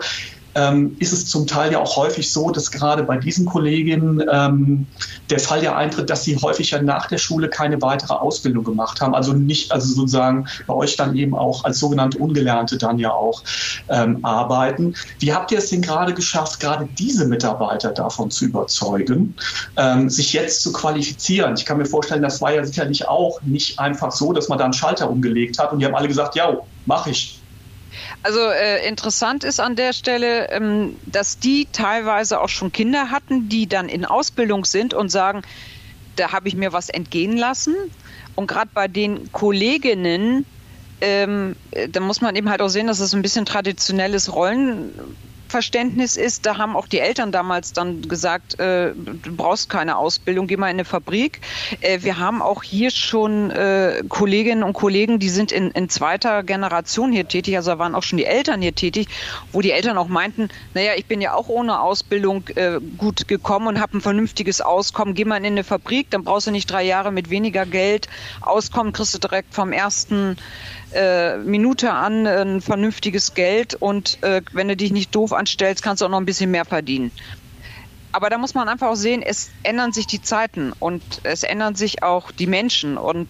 ähm, 0.55 0.95
ist 0.99 1.13
es 1.13 1.27
zum 1.27 1.47
Teil 1.47 1.71
ja 1.71 1.79
auch 1.79 1.95
häufig 1.95 2.31
so, 2.31 2.51
dass 2.51 2.71
gerade 2.71 3.03
bei 3.03 3.17
diesen 3.17 3.45
Kolleginnen 3.45 4.23
ähm, 4.31 4.87
der 5.29 5.39
Fall 5.39 5.63
ja 5.63 5.75
eintritt, 5.75 6.09
dass 6.09 6.23
sie 6.23 6.35
häufig 6.37 6.71
ja 6.71 6.81
nach 6.81 7.07
der 7.07 7.17
Schule 7.17 7.49
keine 7.49 7.81
weitere 7.81 8.13
Ausbildung 8.13 8.63
gemacht 8.63 9.01
haben. 9.01 9.15
Also 9.15 9.33
nicht, 9.33 9.71
also 9.71 9.93
sozusagen 9.93 10.47
bei 10.67 10.73
euch 10.73 10.95
dann 10.95 11.15
eben 11.15 11.35
auch 11.35 11.63
als 11.63 11.79
sogenannte 11.79 12.17
Ungelernte 12.17 12.77
dann 12.77 12.99
ja 12.99 13.11
auch 13.11 13.43
ähm, 13.89 14.23
arbeiten. 14.23 14.93
Wie 15.19 15.33
habt 15.33 15.51
ihr 15.51 15.59
es 15.59 15.69
denn 15.69 15.81
gerade 15.81 16.13
geschafft, 16.13 16.59
gerade 16.59 16.87
diese 16.97 17.25
Mitarbeiter 17.25 17.91
davon 17.91 18.29
zu 18.31 18.45
überzeugen, 18.45 19.35
ähm, 19.77 20.09
sich 20.09 20.33
jetzt 20.33 20.61
zu 20.63 20.73
qualifizieren? 20.73 21.55
Ich 21.55 21.65
kann 21.65 21.77
mir 21.77 21.85
vorstellen, 21.85 22.21
das 22.21 22.41
war 22.41 22.53
ja 22.53 22.65
sicherlich 22.65 23.07
auch 23.07 23.41
nicht 23.43 23.79
einfach 23.79 24.11
so, 24.11 24.33
dass 24.33 24.49
man 24.49 24.57
da 24.57 24.65
einen 24.65 24.73
Schalter 24.73 25.09
umgelegt 25.09 25.59
hat 25.59 25.71
und 25.71 25.79
die 25.79 25.85
haben 25.85 25.95
alle 25.95 26.07
gesagt, 26.07 26.35
ja, 26.35 26.57
mach 26.85 27.07
ich 27.07 27.40
also 28.23 28.39
äh, 28.39 28.87
interessant 28.87 29.43
ist 29.43 29.59
an 29.59 29.75
der 29.75 29.93
Stelle, 29.93 30.49
ähm, 30.49 30.95
dass 31.05 31.39
die 31.39 31.67
teilweise 31.71 32.41
auch 32.41 32.49
schon 32.49 32.71
Kinder 32.71 33.11
hatten, 33.11 33.49
die 33.49 33.67
dann 33.67 33.89
in 33.89 34.05
Ausbildung 34.05 34.65
sind 34.65 34.93
und 34.93 35.09
sagen, 35.09 35.41
da 36.15 36.31
habe 36.31 36.47
ich 36.47 36.55
mir 36.55 36.73
was 36.73 36.89
entgehen 36.89 37.37
lassen. 37.37 37.75
Und 38.35 38.47
gerade 38.47 38.69
bei 38.73 38.87
den 38.87 39.31
Kolleginnen, 39.31 40.45
ähm, 41.01 41.55
äh, 41.71 41.89
da 41.89 41.99
muss 41.99 42.21
man 42.21 42.35
eben 42.35 42.49
halt 42.49 42.61
auch 42.61 42.69
sehen, 42.69 42.87
dass 42.87 42.99
es 42.99 43.13
ein 43.13 43.21
bisschen 43.21 43.45
traditionelles 43.45 44.33
Rollen 44.33 44.91
Verständnis 45.51 46.15
ist, 46.15 46.45
da 46.45 46.57
haben 46.57 46.75
auch 46.75 46.87
die 46.87 46.99
Eltern 46.99 47.31
damals 47.31 47.73
dann 47.73 48.01
gesagt, 48.01 48.59
äh, 48.59 48.93
du 48.95 49.35
brauchst 49.35 49.69
keine 49.69 49.97
Ausbildung, 49.97 50.47
geh 50.47 50.57
mal 50.57 50.67
in 50.67 50.75
eine 50.77 50.85
Fabrik. 50.85 51.41
Äh, 51.81 51.99
wir 52.01 52.17
haben 52.17 52.41
auch 52.41 52.63
hier 52.63 52.89
schon 52.89 53.51
äh, 53.51 54.01
Kolleginnen 54.09 54.63
und 54.63 54.73
Kollegen, 54.73 55.19
die 55.19 55.29
sind 55.29 55.51
in, 55.51 55.71
in 55.71 55.89
zweiter 55.89 56.43
Generation 56.43 57.11
hier 57.11 57.27
tätig, 57.27 57.55
also 57.57 57.71
da 57.71 57.79
waren 57.79 57.95
auch 57.95 58.03
schon 58.03 58.17
die 58.17 58.25
Eltern 58.25 58.61
hier 58.61 58.73
tätig, 58.73 59.07
wo 59.51 59.61
die 59.61 59.71
Eltern 59.71 59.97
auch 59.97 60.07
meinten, 60.07 60.49
naja, 60.73 60.93
ich 60.95 61.05
bin 61.05 61.21
ja 61.21 61.33
auch 61.35 61.49
ohne 61.49 61.81
Ausbildung 61.81 62.47
äh, 62.55 62.79
gut 62.97 63.27
gekommen 63.27 63.67
und 63.67 63.79
habe 63.79 63.97
ein 63.97 64.01
vernünftiges 64.01 64.61
Auskommen, 64.61 65.13
geh 65.13 65.25
mal 65.25 65.37
in 65.37 65.45
eine 65.45 65.63
Fabrik, 65.63 66.09
dann 66.09 66.23
brauchst 66.23 66.47
du 66.47 66.51
nicht 66.51 66.71
drei 66.71 66.83
Jahre 66.83 67.11
mit 67.11 67.29
weniger 67.29 67.65
Geld 67.65 68.07
auskommen, 68.39 68.93
kriegst 68.93 69.13
du 69.13 69.19
direkt 69.19 69.53
vom 69.53 69.73
ersten 69.73 70.37
äh, 70.93 71.37
Minute 71.37 71.91
an 71.91 72.27
ein 72.27 72.61
vernünftiges 72.61 73.33
Geld 73.33 73.75
und 73.75 74.21
äh, 74.23 74.41
wenn 74.53 74.67
du 74.67 74.75
dich 74.75 74.91
nicht 74.91 75.13
doof 75.15 75.33
anstellst, 75.33 75.83
kannst 75.83 76.01
du 76.01 76.05
auch 76.05 76.09
noch 76.09 76.19
ein 76.19 76.25
bisschen 76.25 76.51
mehr 76.51 76.65
verdienen. 76.65 77.11
Aber 78.11 78.29
da 78.29 78.37
muss 78.37 78.53
man 78.53 78.67
einfach 78.67 78.89
auch 78.89 78.95
sehen, 78.95 79.21
es 79.21 79.49
ändern 79.63 79.93
sich 79.93 80.05
die 80.05 80.21
Zeiten 80.21 80.73
und 80.79 81.01
es 81.23 81.43
ändern 81.43 81.75
sich 81.75 82.03
auch 82.03 82.31
die 82.31 82.47
Menschen 82.47 82.97
und 82.97 83.27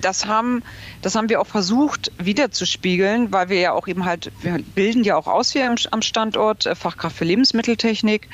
das 0.00 0.26
haben, 0.26 0.62
das 1.00 1.14
haben 1.14 1.28
wir 1.28 1.40
auch 1.40 1.46
versucht 1.46 2.10
wiederzuspiegeln, 2.18 3.32
weil 3.32 3.48
wir 3.48 3.60
ja 3.60 3.72
auch 3.72 3.88
eben 3.88 4.04
halt, 4.04 4.32
wir 4.42 4.58
bilden 4.74 5.04
ja 5.04 5.16
auch 5.16 5.26
aus 5.26 5.52
hier 5.52 5.72
am 5.90 6.02
Standort 6.02 6.66
äh, 6.66 6.74
Fachkraft 6.74 7.16
für 7.16 7.24
Lebensmitteltechnik, 7.24 8.28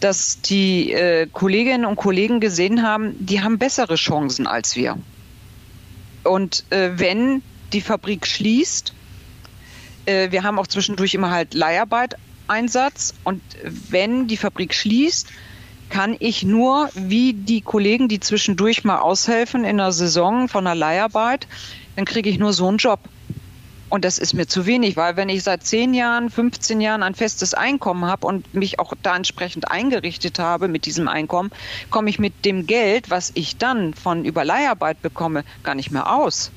dass 0.00 0.40
die 0.40 0.92
äh, 0.92 1.26
Kolleginnen 1.26 1.84
und 1.84 1.96
Kollegen 1.96 2.40
gesehen 2.40 2.82
haben, 2.82 3.14
die 3.18 3.42
haben 3.42 3.58
bessere 3.58 3.96
Chancen 3.96 4.46
als 4.46 4.76
wir. 4.76 4.98
Und 6.22 6.64
äh, 6.70 6.92
wenn 6.94 7.42
die 7.74 7.80
Fabrik 7.80 8.26
schließt, 8.26 8.94
äh, 10.06 10.30
wir 10.30 10.42
haben 10.42 10.58
auch 10.58 10.66
zwischendurch 10.66 11.14
immer 11.14 11.30
halt 11.30 11.54
Leiharbeit 11.54 12.16
Einsatz 12.46 13.14
und 13.24 13.42
wenn 13.62 14.26
die 14.28 14.36
Fabrik 14.36 14.74
schließt, 14.74 15.28
kann 15.90 16.16
ich 16.18 16.42
nur, 16.42 16.88
wie 16.94 17.32
die 17.32 17.60
Kollegen, 17.60 18.08
die 18.08 18.20
zwischendurch 18.20 18.84
mal 18.84 18.98
aushelfen 18.98 19.64
in 19.64 19.76
der 19.76 19.92
Saison 19.92 20.48
von 20.48 20.64
der 20.64 20.74
Leiharbeit, 20.74 21.46
dann 21.96 22.04
kriege 22.04 22.28
ich 22.30 22.38
nur 22.38 22.52
so 22.52 22.66
einen 22.68 22.78
Job. 22.78 23.00
Und 23.90 24.04
das 24.04 24.18
ist 24.18 24.34
mir 24.34 24.46
zu 24.46 24.66
wenig, 24.66 24.96
weil 24.96 25.16
wenn 25.16 25.28
ich 25.28 25.44
seit 25.44 25.64
10 25.64 25.94
Jahren, 25.94 26.30
15 26.30 26.80
Jahren 26.80 27.02
ein 27.02 27.14
festes 27.14 27.54
Einkommen 27.54 28.06
habe 28.06 28.26
und 28.26 28.52
mich 28.52 28.80
auch 28.80 28.92
da 29.02 29.14
entsprechend 29.14 29.70
eingerichtet 29.70 30.38
habe 30.38 30.66
mit 30.66 30.86
diesem 30.86 31.06
Einkommen, 31.06 31.50
komme 31.90 32.10
ich 32.10 32.18
mit 32.18 32.44
dem 32.44 32.66
Geld, 32.66 33.10
was 33.10 33.30
ich 33.34 33.56
dann 33.56 33.94
von 33.94 34.24
Überleiharbeit 34.24 35.00
bekomme, 35.00 35.44
gar 35.62 35.76
nicht 35.76 35.92
mehr 35.92 36.12
aus. 36.12 36.50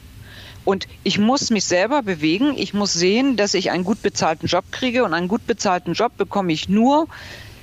Und 0.68 0.86
ich 1.06 1.18
muss 1.18 1.50
mich 1.50 1.64
selber 1.64 2.04
bewegen. 2.04 2.58
Ich 2.58 2.74
muss 2.74 2.92
sehen, 2.92 3.38
dass 3.38 3.54
ich 3.54 3.72
einen 3.72 3.86
gut 3.86 4.02
bezahlten 4.02 4.48
Job 4.48 4.66
kriege. 4.70 5.06
Und 5.06 5.14
einen 5.14 5.30
gut 5.30 5.48
bezahlten 5.48 5.94
Job 5.94 6.18
bekomme 6.18 6.52
ich 6.52 6.68
nur, 6.68 7.08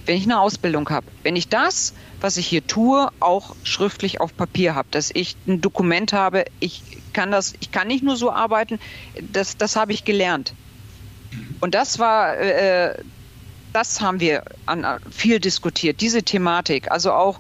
wenn 0.07 0.17
ich 0.17 0.25
eine 0.25 0.41
Ausbildung 0.41 0.89
habe, 0.89 1.05
wenn 1.23 1.37
ich 1.37 1.49
das, 1.49 1.93
was 2.23 2.39
ich 2.39 2.47
hier 2.47 2.67
tue, 2.67 3.11
auch 3.21 3.57
schriftlich 3.63 4.23
auf 4.23 4.35
Papier 4.35 4.75
habe, 4.75 4.89
dass 4.91 5.11
ich 5.13 5.37
ein 5.47 5.61
Dokument 5.61 6.15
habe, 6.15 6.47
ich 6.61 6.83
kann 7.13 7.31
das, 7.31 7.53
ich 7.61 7.71
kann 7.71 7.89
nicht 7.89 8.03
nur 8.03 8.17
so 8.17 8.33
arbeiten, 8.33 8.81
das, 9.21 9.59
das 9.59 9.77
habe 9.77 9.93
ich 9.93 10.07
gelernt. 10.07 10.55
Und 11.61 11.75
das 11.75 11.99
war, 11.99 12.39
äh, 12.39 12.95
das 13.75 14.01
haben 14.01 14.19
wir 14.19 14.45
an, 14.65 14.87
viel 15.11 15.41
diskutiert, 15.41 16.01
diese 16.01 16.23
Thematik. 16.23 16.91
Also 16.91 17.13
auch, 17.13 17.39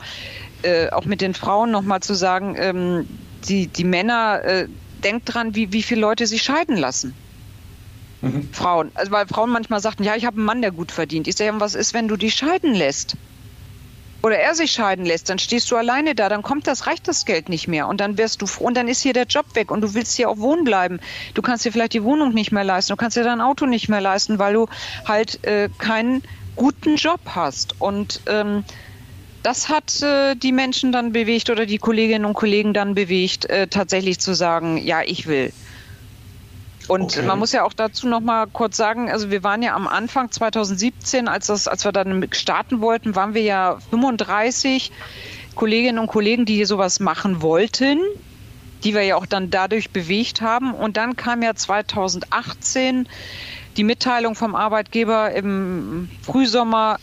äh, 0.60 0.90
auch 0.90 1.06
mit 1.06 1.22
den 1.22 1.32
Frauen 1.32 1.70
nochmal 1.70 2.00
zu 2.00 2.12
sagen, 2.12 2.54
ähm, 2.58 3.08
die, 3.48 3.66
die 3.66 3.84
Männer, 3.84 4.44
äh, 4.44 4.68
denkt 5.04 5.34
dran, 5.34 5.54
wie, 5.54 5.72
wie 5.72 5.82
viele 5.82 6.00
Leute 6.00 6.26
sich 6.26 6.42
scheiden 6.42 6.76
lassen. 6.76 7.14
Mhm. 8.22 8.48
Frauen. 8.52 8.90
Also 8.94 9.12
weil 9.12 9.26
Frauen 9.26 9.50
manchmal 9.50 9.80
sagten, 9.80 10.04
ja, 10.04 10.16
ich 10.16 10.24
habe 10.24 10.36
einen 10.36 10.46
Mann, 10.46 10.62
der 10.62 10.70
gut 10.70 10.90
verdient. 10.90 11.28
Ich 11.28 11.36
sage, 11.36 11.52
was 11.60 11.74
ist, 11.74 11.94
wenn 11.94 12.08
du 12.08 12.16
dich 12.16 12.34
scheiden 12.34 12.74
lässt? 12.74 13.16
Oder 14.22 14.38
er 14.38 14.54
sich 14.54 14.72
scheiden 14.72 15.04
lässt, 15.04 15.28
dann 15.28 15.38
stehst 15.38 15.70
du 15.70 15.76
alleine 15.76 16.14
da, 16.14 16.30
dann 16.30 16.40
kommt 16.40 16.66
das, 16.66 16.86
reicht 16.86 17.06
das 17.08 17.26
Geld 17.26 17.50
nicht 17.50 17.68
mehr 17.68 17.86
und 17.86 18.00
dann 18.00 18.16
wirst 18.16 18.40
du 18.40 18.46
und 18.58 18.74
dann 18.74 18.88
ist 18.88 19.02
hier 19.02 19.12
der 19.12 19.26
Job 19.26 19.44
weg 19.52 19.70
und 19.70 19.82
du 19.82 19.92
willst 19.92 20.16
hier 20.16 20.30
auch 20.30 20.38
wohnen 20.38 20.64
bleiben. 20.64 20.98
Du 21.34 21.42
kannst 21.42 21.66
dir 21.66 21.72
vielleicht 21.72 21.92
die 21.92 22.04
Wohnung 22.04 22.32
nicht 22.32 22.50
mehr 22.50 22.64
leisten, 22.64 22.94
du 22.94 22.96
kannst 22.96 23.18
dir 23.18 23.22
dein 23.22 23.42
Auto 23.42 23.66
nicht 23.66 23.90
mehr 23.90 24.00
leisten, 24.00 24.38
weil 24.38 24.54
du 24.54 24.66
halt 25.04 25.44
äh, 25.44 25.68
keinen 25.76 26.22
guten 26.56 26.96
Job 26.96 27.20
hast. 27.26 27.78
Und 27.82 28.22
ähm, 28.26 28.64
das 29.44 29.68
hat 29.68 30.02
äh, 30.02 30.34
die 30.34 30.52
Menschen 30.52 30.90
dann 30.90 31.12
bewegt 31.12 31.50
oder 31.50 31.66
die 31.66 31.76
Kolleginnen 31.76 32.24
und 32.24 32.32
Kollegen 32.32 32.72
dann 32.72 32.94
bewegt, 32.94 33.44
äh, 33.44 33.68
tatsächlich 33.68 34.18
zu 34.18 34.34
sagen, 34.34 34.78
ja, 34.78 35.02
ich 35.04 35.26
will. 35.26 35.52
Und 36.88 37.16
okay. 37.16 37.26
man 37.26 37.38
muss 37.38 37.52
ja 37.52 37.62
auch 37.64 37.74
dazu 37.74 38.08
noch 38.08 38.20
mal 38.20 38.46
kurz 38.46 38.76
sagen, 38.76 39.10
also 39.10 39.30
wir 39.30 39.42
waren 39.42 39.62
ja 39.62 39.74
am 39.74 39.86
Anfang 39.86 40.30
2017, 40.30 41.28
als 41.28 41.46
das, 41.46 41.68
als 41.68 41.84
wir 41.84 41.92
dann 41.92 42.26
starten 42.32 42.80
wollten, 42.80 43.14
waren 43.14 43.34
wir 43.34 43.42
ja 43.42 43.78
35 43.90 44.90
Kolleginnen 45.54 45.98
und 45.98 46.06
Kollegen, 46.06 46.46
die 46.46 46.56
hier 46.56 46.66
sowas 46.66 46.98
machen 46.98 47.42
wollten, 47.42 48.00
die 48.82 48.94
wir 48.94 49.02
ja 49.02 49.16
auch 49.16 49.26
dann 49.26 49.50
dadurch 49.50 49.90
bewegt 49.90 50.40
haben. 50.40 50.72
Und 50.72 50.96
dann 50.96 51.16
kam 51.16 51.42
ja 51.42 51.54
2018 51.54 53.08
die 53.76 53.84
Mitteilung 53.84 54.34
vom 54.34 54.54
Arbeitgeber 54.54 55.32
im 55.32 56.08
Frühsommer, 56.22 56.98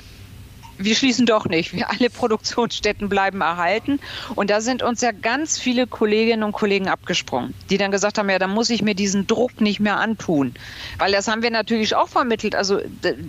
wir 0.83 0.95
schließen 0.95 1.25
doch 1.25 1.45
nicht. 1.45 1.73
Wir 1.73 1.89
alle 1.89 2.09
Produktionsstätten 2.09 3.09
bleiben 3.09 3.41
erhalten. 3.41 3.99
Und 4.35 4.49
da 4.49 4.61
sind 4.61 4.83
uns 4.83 5.01
ja 5.01 5.11
ganz 5.11 5.57
viele 5.57 5.87
Kolleginnen 5.87 6.43
und 6.43 6.51
Kollegen 6.51 6.87
abgesprungen, 6.87 7.53
die 7.69 7.77
dann 7.77 7.91
gesagt 7.91 8.17
haben, 8.17 8.29
ja, 8.29 8.39
dann 8.39 8.51
muss 8.51 8.69
ich 8.69 8.81
mir 8.81 8.95
diesen 8.95 9.27
Druck 9.27 9.61
nicht 9.61 9.79
mehr 9.79 9.97
antun. 9.97 10.53
Weil 10.97 11.11
das 11.11 11.27
haben 11.27 11.43
wir 11.43 11.51
natürlich 11.51 11.95
auch 11.95 12.09
vermittelt. 12.09 12.55
Also, 12.55 12.79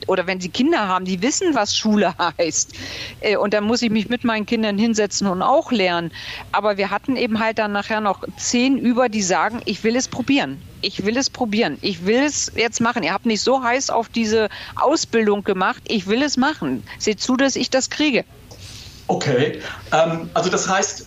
oder 0.07 0.27
wenn 0.27 0.41
sie 0.41 0.49
Kinder 0.49 0.89
haben, 0.89 1.05
die 1.05 1.23
wissen, 1.23 1.55
was 1.55 1.77
Schule 1.77 2.15
heißt. 2.39 2.75
Äh, 3.21 3.37
und 3.37 3.55
dann 3.55 3.65
muss 3.65 3.83
ich 3.83 3.91
mich 3.91 4.09
mit 4.09 4.25
meinen 4.25 4.47
Kindern 4.47 4.79
hinsetzen 4.79 5.27
und 5.27 5.43
auch 5.43 5.73
lernen. 5.73 6.13
Aber 6.53 6.77
wir 6.77 6.91
hatten 6.91 7.17
eben 7.17 7.39
halt 7.39 7.59
dann 7.59 7.73
nachher 7.73 8.01
noch 8.01 8.25
zehn 8.37 8.79
über, 8.79 9.09
die 9.09 9.23
sagen, 9.23 9.61
ich 9.65 9.85
will 9.85 9.97
es 9.97 10.09
probieren 10.09 10.61
ich 10.83 11.05
will 11.05 11.17
es 11.17 11.31
probieren. 11.31 11.79
Ich 11.81 12.05
will 12.05 12.23
es 12.23 12.53
jetzt 12.55 12.81
machen. 12.81 13.03
Ihr 13.03 13.13
habt 13.13 13.27
nicht 13.27 13.41
so 13.41 13.63
heiß 13.63 13.91
auf 13.91 14.09
diese 14.09 14.49
Ausbildung 14.77 15.45
gemacht. 15.45 15.83
Ich 15.89 16.07
will 16.07 16.23
es 16.23 16.37
machen. 16.37 16.83
Seht 16.99 17.21
zu, 17.21 17.37
dass 17.37 17.57
ich 17.57 17.71
das 17.71 17.91
kriege. 17.91 18.25
Okay. 19.07 19.61
Ähm, 19.93 20.31
also 20.35 20.51
das 20.51 20.69
heißt, 20.69 21.07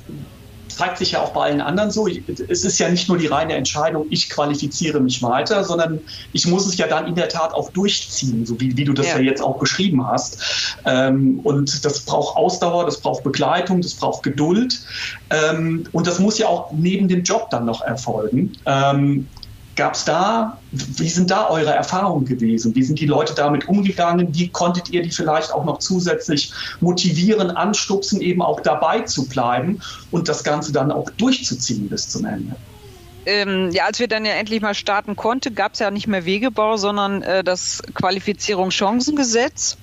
zeigt 0.75 0.97
sich 0.97 1.11
ja 1.11 1.21
auch 1.21 1.31
bei 1.31 1.45
allen 1.45 1.61
anderen 1.61 1.89
so. 1.89 2.07
Es 2.07 2.63
ist 2.63 2.77
ja 2.79 2.89
nicht 2.89 3.07
nur 3.07 3.17
die 3.17 3.27
reine 3.27 3.53
Entscheidung, 3.53 4.05
ich 4.09 4.29
qualifiziere 4.29 4.99
mich 4.99 5.23
weiter, 5.23 5.63
sondern 5.63 5.99
ich 6.33 6.45
muss 6.47 6.67
es 6.67 6.77
ja 6.77 6.87
dann 6.87 7.07
in 7.07 7.15
der 7.15 7.29
Tat 7.29 7.53
auch 7.53 7.71
durchziehen, 7.71 8.45
so 8.45 8.59
wie, 8.59 8.75
wie 8.75 8.83
du 8.83 8.93
das 8.93 9.07
ja. 9.07 9.17
ja 9.17 9.21
jetzt 9.23 9.41
auch 9.41 9.57
beschrieben 9.57 10.05
hast. 10.05 10.77
Ähm, 10.85 11.39
und 11.43 11.85
das 11.85 12.01
braucht 12.01 12.35
Ausdauer, 12.35 12.85
das 12.85 12.99
braucht 12.99 13.23
Begleitung, 13.23 13.81
das 13.81 13.93
braucht 13.93 14.23
Geduld. 14.23 14.81
Ähm, 15.29 15.85
und 15.91 16.07
das 16.07 16.19
muss 16.19 16.37
ja 16.37 16.47
auch 16.47 16.71
neben 16.73 17.07
dem 17.07 17.23
Job 17.23 17.49
dann 17.49 17.65
noch 17.65 17.81
erfolgen. 17.81 18.51
Ähm, 18.65 19.27
Gab 19.75 19.95
es 19.95 20.05
da, 20.05 20.57
wie 20.71 21.09
sind 21.09 21.31
da 21.31 21.49
eure 21.49 21.73
Erfahrungen 21.73 22.25
gewesen? 22.25 22.73
Wie 22.75 22.83
sind 22.83 22.99
die 22.99 23.07
Leute 23.07 23.33
damit 23.35 23.67
umgegangen? 23.67 24.33
Wie 24.33 24.47
konntet 24.47 24.89
ihr 24.89 25.01
die 25.01 25.11
vielleicht 25.11 25.53
auch 25.53 25.65
noch 25.65 25.79
zusätzlich 25.79 26.53
motivieren, 26.79 27.51
anstupsen, 27.51 28.21
eben 28.21 28.41
auch 28.41 28.61
dabei 28.61 29.01
zu 29.01 29.27
bleiben 29.27 29.81
und 30.11 30.29
das 30.29 30.43
Ganze 30.45 30.71
dann 30.71 30.91
auch 30.91 31.09
durchzuziehen 31.11 31.89
bis 31.89 32.07
zum 32.07 32.25
Ende? 32.25 32.55
Ähm, 33.25 33.71
ja, 33.71 33.85
als 33.85 33.99
wir 33.99 34.07
dann 34.07 34.23
ja 34.23 34.33
endlich 34.33 34.61
mal 34.61 34.75
starten 34.75 35.15
konnten, 35.15 35.55
gab 35.55 35.73
es 35.73 35.79
ja 35.79 35.91
nicht 35.91 36.07
mehr 36.07 36.25
Wegebau, 36.25 36.77
sondern 36.77 37.21
äh, 37.23 37.43
das 37.43 37.81
Qualifizierungschancengesetz. 37.95 39.77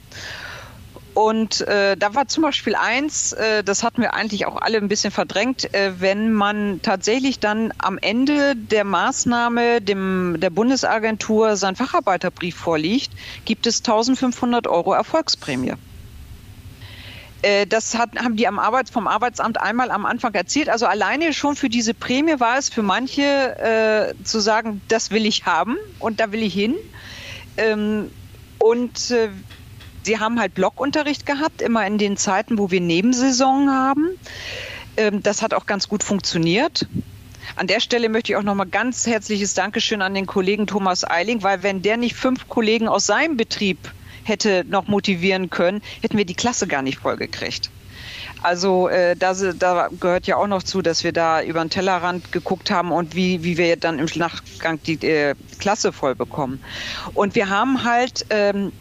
Und 1.14 1.60
äh, 1.62 1.96
da 1.96 2.14
war 2.14 2.26
zum 2.28 2.42
Beispiel 2.42 2.74
eins, 2.74 3.32
äh, 3.32 3.62
das 3.62 3.82
hatten 3.82 4.00
wir 4.00 4.14
eigentlich 4.14 4.46
auch 4.46 4.60
alle 4.62 4.78
ein 4.78 4.88
bisschen 4.88 5.10
verdrängt, 5.10 5.72
äh, 5.74 6.00
wenn 6.00 6.32
man 6.32 6.80
tatsächlich 6.82 7.38
dann 7.38 7.72
am 7.78 7.98
Ende 7.98 8.56
der 8.56 8.84
Maßnahme 8.84 9.82
dem, 9.82 10.36
der 10.38 10.48
Bundesagentur 10.48 11.56
seinen 11.56 11.76
Facharbeiterbrief 11.76 12.56
vorliegt, 12.56 13.10
gibt 13.44 13.66
es 13.66 13.80
1500 13.80 14.66
Euro 14.66 14.94
Erfolgsprämie. 14.94 15.74
Äh, 17.42 17.66
das 17.66 17.98
hat, 17.98 18.16
haben 18.16 18.36
die 18.36 18.48
am 18.48 18.58
Arbeits, 18.58 18.90
vom 18.90 19.06
Arbeitsamt 19.06 19.60
einmal 19.60 19.90
am 19.90 20.06
Anfang 20.06 20.32
erzählt. 20.32 20.70
Also 20.70 20.86
alleine 20.86 21.34
schon 21.34 21.56
für 21.56 21.68
diese 21.68 21.92
Prämie 21.92 22.40
war 22.40 22.56
es 22.56 22.70
für 22.70 22.82
manche 22.82 24.14
äh, 24.16 24.24
zu 24.24 24.40
sagen, 24.40 24.80
das 24.88 25.10
will 25.10 25.26
ich 25.26 25.44
haben 25.44 25.76
und 25.98 26.20
da 26.20 26.32
will 26.32 26.42
ich 26.42 26.54
hin. 26.54 26.74
Ähm, 27.58 28.10
und 28.58 29.10
äh, 29.10 29.28
sie 30.02 30.18
haben 30.18 30.40
halt 30.40 30.54
Blockunterricht 30.54 31.26
gehabt, 31.26 31.62
immer 31.62 31.86
in 31.86 31.98
den 31.98 32.16
Zeiten, 32.16 32.58
wo 32.58 32.70
wir 32.70 32.80
Nebensaison 32.80 33.70
haben. 33.70 34.08
Ähm, 34.96 35.22
das 35.22 35.42
hat 35.42 35.54
auch 35.54 35.66
ganz 35.66 35.88
gut 35.88 36.02
funktioniert. 36.02 36.86
An 37.56 37.66
der 37.66 37.80
Stelle 37.80 38.08
möchte 38.08 38.32
ich 38.32 38.36
auch 38.36 38.42
nochmal 38.42 38.66
ganz 38.66 39.06
herzliches 39.06 39.54
Dankeschön 39.54 40.02
an 40.02 40.14
den 40.14 40.26
Kollegen 40.26 40.66
Thomas 40.66 41.08
Eiling, 41.08 41.42
weil 41.42 41.62
wenn 41.62 41.82
der 41.82 41.96
nicht 41.96 42.14
fünf 42.14 42.48
Kollegen 42.48 42.88
aus 42.88 43.06
seinem 43.06 43.36
Betrieb 43.36 43.92
hätte 44.24 44.64
noch 44.68 44.86
motivieren 44.86 45.50
können, 45.50 45.82
hätten 46.00 46.16
wir 46.16 46.24
die 46.24 46.34
Klasse 46.34 46.66
gar 46.66 46.82
nicht 46.82 46.98
vollgekriegt. 46.98 47.70
Also 48.42 48.88
äh, 48.88 49.14
da, 49.16 49.34
da, 49.34 49.88
gehört 50.00 50.26
ja 50.26 50.36
auch 50.36 50.48
noch 50.48 50.62
zu, 50.62 50.82
dass 50.82 51.04
wir 51.04 51.12
da 51.12 51.42
über 51.42 51.60
den 51.60 51.70
Tellerrand 51.70 52.32
geguckt 52.32 52.70
haben 52.70 52.90
und 52.90 53.14
wie, 53.14 53.44
wie 53.44 53.56
wir 53.56 53.76
dann 53.76 53.98
im 53.98 54.08
Nachgang 54.16 54.82
die 54.82 54.94
äh, 55.06 55.34
Klasse 55.60 55.92
voll 55.92 56.16
bekommen. 56.16 56.62
Und 57.14 57.36
wir 57.36 57.48
haben 57.50 57.84
halt 57.84 58.26
ähm, 58.30 58.72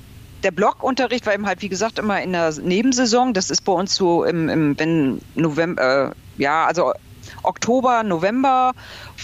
der 0.44 0.52
Blockunterricht 0.52 1.26
war 1.26 1.34
eben 1.34 1.46
halt, 1.46 1.62
wie 1.62 1.70
gesagt, 1.70 2.00
immer 2.00 2.22
in 2.22 2.32
der 2.32 2.54
Nebensaison. 2.54 3.34
Das 3.34 3.50
ist 3.50 3.62
bei 3.62 3.72
uns 3.72 3.96
so 3.96 4.24
im, 4.24 4.50
im 4.50 4.80
wenn 4.80 5.22
November, 5.36 6.12
äh, 6.38 6.42
ja, 6.42 6.66
also 6.66 6.94
Oktober, 7.44 8.04
November 8.04 8.74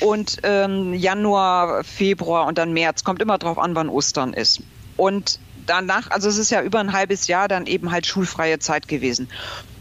und 0.02 0.38
ähm, 0.44 0.94
Januar, 0.94 1.84
Februar 1.84 2.48
und 2.48 2.58
dann 2.58 2.74
März. 2.74 3.04
Kommt 3.04 3.22
immer 3.22 3.38
drauf 3.38 3.58
an, 3.58 3.76
wann 3.76 3.90
Ostern 3.90 4.34
ist. 4.34 4.62
Und 4.96 5.40
danach, 5.66 6.10
also 6.12 6.30
es 6.30 6.38
ist 6.38 6.50
ja 6.50 6.62
über 6.62 6.80
ein 6.80 6.94
halbes 6.94 7.28
Jahr 7.28 7.48
dann 7.48 7.66
eben 7.66 7.92
halt 7.92 8.06
schulfreie 8.06 8.60
Zeit 8.60 8.88
gewesen. 8.88 9.30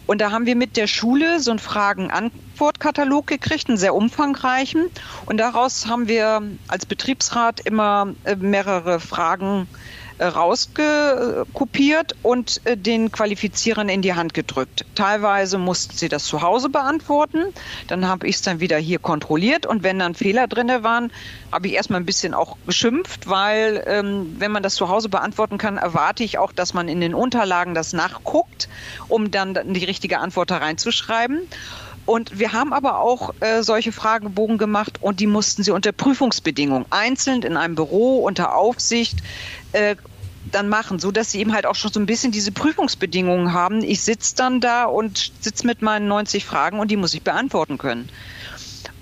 Und 0.07 0.21
da 0.21 0.31
haben 0.31 0.47
wir 0.47 0.55
mit 0.55 0.77
der 0.77 0.87
Schule 0.87 1.41
so 1.41 1.51
einen 1.51 1.59
Fragen-Antwort-Katalog 1.59 3.27
gekriegt, 3.27 3.69
einen 3.69 3.77
sehr 3.77 3.95
umfangreichen. 3.95 4.89
Und 5.27 5.39
daraus 5.39 5.87
haben 5.87 6.07
wir 6.07 6.43
als 6.69 6.87
Betriebsrat 6.87 7.61
immer 7.61 8.15
äh, 8.25 8.37
mehrere 8.37 9.01
Fragen 9.01 9.63
äh, 9.63 10.06
rausgekopiert 10.21 12.15
und 12.23 12.61
äh, 12.65 12.77
den 12.77 13.13
Qualifizierern 13.13 13.89
in 13.89 14.03
die 14.03 14.15
Hand 14.15 14.35
gedrückt. 14.35 14.85
Teilweise 14.95 15.59
mussten 15.59 15.97
sie 15.97 16.09
das 16.09 16.25
zu 16.25 16.43
Hause 16.43 16.69
beantworten. 16.69 17.45
Dann 17.89 18.09
habe 18.09 18.27
ich 18.27 18.37
es 18.37 18.43
dann 18.43 18.61
wieder 18.61 18.79
hier 18.79 18.99
kontrolliert 18.99 19.67
und 19.67 19.83
wenn 19.83 19.99
dann 19.99 20.15
Fehler 20.15 20.47
drin 20.47 20.69
waren, 20.83 21.13
habe 21.53 21.69
ich 21.69 21.75
erstmal 21.75 22.01
ein 22.01 22.07
bisschen 22.07 22.35
auch 22.35 22.57
geschimpft, 22.67 23.29
weil 23.29 23.85
ähm, 23.87 24.37
wenn 24.39 24.53
man 24.53 24.63
das 24.63 24.75
zu 24.75 24.89
Hause 24.89 25.09
beantworten 25.09 25.59
kann, 25.59 25.77
erwarte 25.77 26.25
ich 26.25 26.39
auch, 26.39 26.53
dass 26.53 26.75
man 26.75 26.89
in 26.89 27.01
den 27.01 27.15
Unterlagen 27.15 27.75
das 27.75 27.93
nachguckt, 27.93 28.69
um 29.09 29.31
dann 29.31 29.59
die 29.75 29.85
richtige 29.85 30.19
Antwort 30.19 30.51
da 30.51 30.59
reinzuschreiben. 30.59 31.41
Und 32.07 32.39
wir 32.39 32.53
haben 32.53 32.73
aber 32.73 33.01
auch 33.01 33.35
äh, 33.41 33.63
solche 33.65 33.91
Fragebogen 33.91 34.59
gemacht 34.59 34.99
und 35.01 35.19
die 35.19 35.27
mussten 35.27 35.65
sie 35.65 35.73
unter 35.73 35.91
Prüfungsbedingungen 35.91 36.87
einzeln 36.91 37.43
in 37.43 37.57
einem 37.57 37.75
Büro 37.75 38.19
unter 38.19 38.55
Aufsicht 38.55 39.19
äh, 39.77 39.97
dann 40.53 40.69
machen, 40.69 40.99
so 40.99 41.11
dass 41.11 41.33
sie 41.33 41.41
eben 41.41 41.53
halt 41.53 41.67
auch 41.67 41.75
schon 41.75 41.93
so 41.93 42.01
ein 42.01 42.07
bisschen 42.07 42.33
diese 42.33 42.53
Prüfungsbedingungen 42.53 43.53
haben. 43.53 43.83
Ich 43.83 44.03
sitze 44.03 44.37
dann 44.37 44.61
da 44.61 44.85
und 44.85 45.33
sitze 45.41 45.67
mit 45.67 45.83
meinen 45.83 46.09
90 46.09 46.45
Fragen 46.45 46.79
und 46.79 46.91
die 46.91 46.97
muss 46.97 47.15
ich 47.15 47.23
beantworten 47.23 47.79
können. 47.79 48.09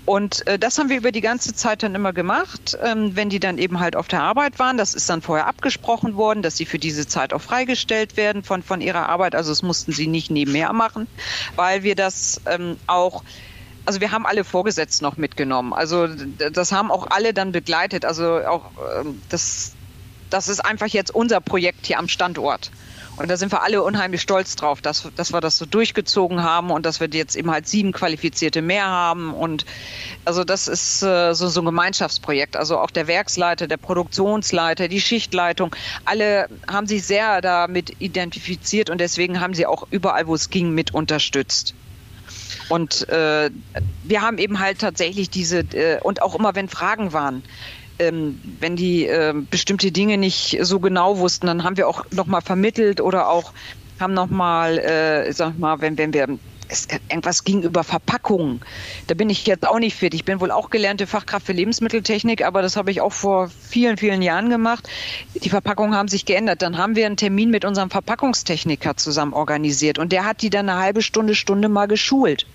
Und 0.05 0.45
äh, 0.45 0.59
das 0.59 0.77
haben 0.77 0.89
wir 0.89 0.97
über 0.97 1.11
die 1.11 1.21
ganze 1.21 1.55
Zeit 1.55 1.81
dann 1.81 1.95
immer 1.95 2.13
gemacht, 2.13 2.77
ähm, 2.83 3.15
wenn 3.15 3.29
die 3.29 3.39
dann 3.39 3.57
eben 3.57 3.79
halt 3.79 3.95
auf 3.95 4.07
der 4.07 4.21
Arbeit 4.21 4.59
waren. 4.59 4.77
Das 4.77 4.93
ist 4.93 5.09
dann 5.09 5.21
vorher 5.21 5.47
abgesprochen 5.47 6.15
worden, 6.15 6.43
dass 6.43 6.57
sie 6.57 6.65
für 6.65 6.77
diese 6.77 7.07
Zeit 7.07 7.33
auch 7.33 7.41
freigestellt 7.41 8.15
werden 8.15 8.43
von, 8.43 8.61
von 8.61 8.81
ihrer 8.81 9.09
Arbeit. 9.09 9.33
Also 9.33 9.51
das 9.51 9.63
mussten 9.63 9.93
sie 9.93 10.05
nicht 10.05 10.29
nebenher 10.29 10.73
machen, 10.73 11.07
weil 11.55 11.81
wir 11.81 11.95
das 11.95 12.41
ähm, 12.45 12.77
auch 12.85 13.23
also 13.87 14.01
wir 14.01 14.11
haben 14.11 14.25
alle 14.25 14.43
Vorgesetzten 14.43 15.05
noch 15.05 15.17
mitgenommen. 15.17 15.71
Also 15.71 16.07
das 16.07 16.71
haben 16.71 16.89
auch 16.89 17.11
alle 17.11 17.33
dann 17.33 17.51
begleitet. 17.51 18.03
Also 18.03 18.39
auch 18.39 18.71
ähm, 18.99 19.21
das, 19.29 19.74
das 20.35 20.49
ist 20.49 20.59
einfach 20.59 20.87
jetzt 20.87 21.15
unser 21.15 21.39
Projekt 21.39 21.87
hier 21.87 21.97
am 21.97 22.09
Standort. 22.09 22.69
Und 23.15 23.29
da 23.29 23.37
sind 23.37 23.53
wir 23.53 23.63
alle 23.63 23.81
unheimlich 23.81 24.21
stolz 24.21 24.57
drauf, 24.57 24.81
dass, 24.81 25.07
dass 25.15 25.31
wir 25.31 25.39
das 25.39 25.57
so 25.57 25.65
durchgezogen 25.65 26.43
haben 26.43 26.71
und 26.71 26.85
dass 26.85 26.99
wir 26.99 27.07
jetzt 27.09 27.37
eben 27.37 27.49
halt 27.49 27.69
sieben 27.69 27.93
Qualifizierte 27.93 28.61
mehr 28.61 28.85
haben. 28.85 29.33
Und 29.33 29.65
also 30.25 30.43
das 30.43 30.67
ist 30.67 31.01
äh, 31.03 31.33
so, 31.33 31.47
so 31.47 31.61
ein 31.61 31.65
Gemeinschaftsprojekt. 31.65 32.57
Also 32.57 32.77
auch 32.79 32.91
der 32.91 33.07
Werksleiter, 33.07 33.67
der 33.67 33.77
Produktionsleiter, 33.77 34.89
die 34.89 34.99
Schichtleitung, 34.99 35.73
alle 36.03 36.49
haben 36.69 36.85
sich 36.85 37.05
sehr 37.05 37.39
damit 37.39 37.95
identifiziert 37.99 38.89
und 38.89 38.99
deswegen 38.99 39.39
haben 39.39 39.53
sie 39.53 39.65
auch 39.65 39.87
überall, 39.89 40.27
wo 40.27 40.35
es 40.35 40.49
ging, 40.49 40.71
mit 40.71 40.93
unterstützt. 40.93 41.75
Und 42.67 43.07
äh, 43.07 43.49
wir 44.03 44.21
haben 44.21 44.37
eben 44.37 44.59
halt 44.59 44.79
tatsächlich 44.79 45.29
diese, 45.29 45.59
äh, 45.59 46.01
und 46.01 46.21
auch 46.21 46.35
immer 46.35 46.55
wenn 46.55 46.67
Fragen 46.67 47.13
waren, 47.13 47.41
ähm, 47.99 48.41
wenn 48.59 48.75
die 48.75 49.07
äh, 49.07 49.33
bestimmte 49.49 49.91
Dinge 49.91 50.17
nicht 50.17 50.57
so 50.61 50.79
genau 50.79 51.17
wussten, 51.19 51.47
dann 51.47 51.63
haben 51.63 51.77
wir 51.77 51.87
auch 51.87 52.05
nochmal 52.11 52.41
vermittelt 52.41 53.01
oder 53.01 53.29
auch 53.29 53.53
haben 53.99 54.13
nochmal, 54.13 54.77
äh, 54.79 55.31
sag 55.31 55.57
mal, 55.57 55.81
wenn, 55.81 55.97
wenn 55.97 56.13
wir 56.13 56.37
es, 56.67 56.87
irgendwas 57.09 57.43
ging 57.43 57.61
über 57.61 57.83
Verpackungen. 57.83 58.61
Da 59.07 59.13
bin 59.13 59.29
ich 59.29 59.45
jetzt 59.45 59.67
auch 59.67 59.79
nicht 59.79 59.95
fit. 59.95 60.13
Ich 60.13 60.25
bin 60.25 60.39
wohl 60.39 60.51
auch 60.51 60.69
gelernte 60.69 61.07
Fachkraft 61.07 61.45
für 61.45 61.53
Lebensmitteltechnik, 61.53 62.43
aber 62.43 62.61
das 62.61 62.75
habe 62.75 62.91
ich 62.91 63.01
auch 63.01 63.13
vor 63.13 63.49
vielen, 63.49 63.97
vielen 63.97 64.21
Jahren 64.21 64.49
gemacht. 64.49 64.89
Die 65.35 65.49
Verpackungen 65.49 65.95
haben 65.95 66.07
sich 66.07 66.25
geändert. 66.25 66.61
Dann 66.61 66.77
haben 66.77 66.95
wir 66.95 67.05
einen 67.05 67.17
Termin 67.17 67.51
mit 67.51 67.65
unserem 67.65 67.89
Verpackungstechniker 67.89 68.97
zusammen 68.97 69.33
organisiert 69.33 69.99
und 69.99 70.11
der 70.11 70.25
hat 70.25 70.41
die 70.41 70.49
dann 70.49 70.69
eine 70.69 70.79
halbe 70.79 71.01
Stunde, 71.01 71.35
Stunde 71.35 71.69
mal 71.69 71.87
geschult 71.87 72.45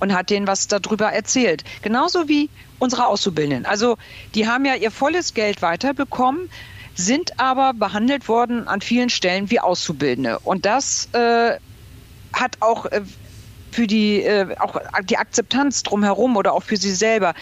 und 0.00 0.14
hat 0.14 0.30
denen 0.30 0.46
was 0.46 0.68
darüber 0.68 1.06
erzählt. 1.06 1.64
Genauso 1.82 2.28
wie 2.28 2.50
unsere 2.78 3.06
Auszubildenden. 3.06 3.66
Also 3.66 3.96
die 4.34 4.46
haben 4.46 4.64
ja 4.64 4.74
ihr 4.74 4.90
volles 4.90 5.34
Geld 5.34 5.62
weiterbekommen, 5.62 6.48
sind 6.94 7.38
aber 7.38 7.74
behandelt 7.74 8.28
worden 8.28 8.66
an 8.66 8.80
vielen 8.80 9.08
Stellen 9.08 9.50
wie 9.50 9.60
Auszubildende. 9.60 10.38
Und 10.40 10.66
das 10.66 11.08
äh, 11.12 11.56
hat 12.32 12.56
auch 12.60 12.86
äh, 12.86 13.02
für 13.70 13.86
die 13.86 14.22
äh, 14.22 14.56
auch 14.58 14.80
die 15.04 15.18
Akzeptanz 15.18 15.82
drumherum 15.82 16.36
oder 16.36 16.52
auch 16.54 16.62
für 16.62 16.76
sie 16.76 16.92
selber, 16.92 17.34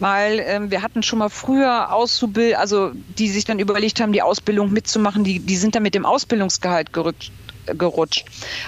weil 0.00 0.42
ähm, 0.44 0.70
wir 0.70 0.82
hatten 0.82 1.02
schon 1.02 1.18
mal 1.18 1.28
früher 1.28 1.92
Auszubildende, 1.92 2.58
also 2.58 2.92
die 3.18 3.28
sich 3.28 3.44
dann 3.44 3.58
überlegt 3.58 4.00
haben, 4.00 4.12
die 4.12 4.22
Ausbildung 4.22 4.72
mitzumachen, 4.72 5.24
die 5.24 5.38
die 5.38 5.56
sind 5.56 5.74
dann 5.74 5.82
mit 5.82 5.94
dem 5.94 6.06
Ausbildungsgehalt 6.06 6.92
gerückt 6.92 7.30
gerutscht. 7.66 8.24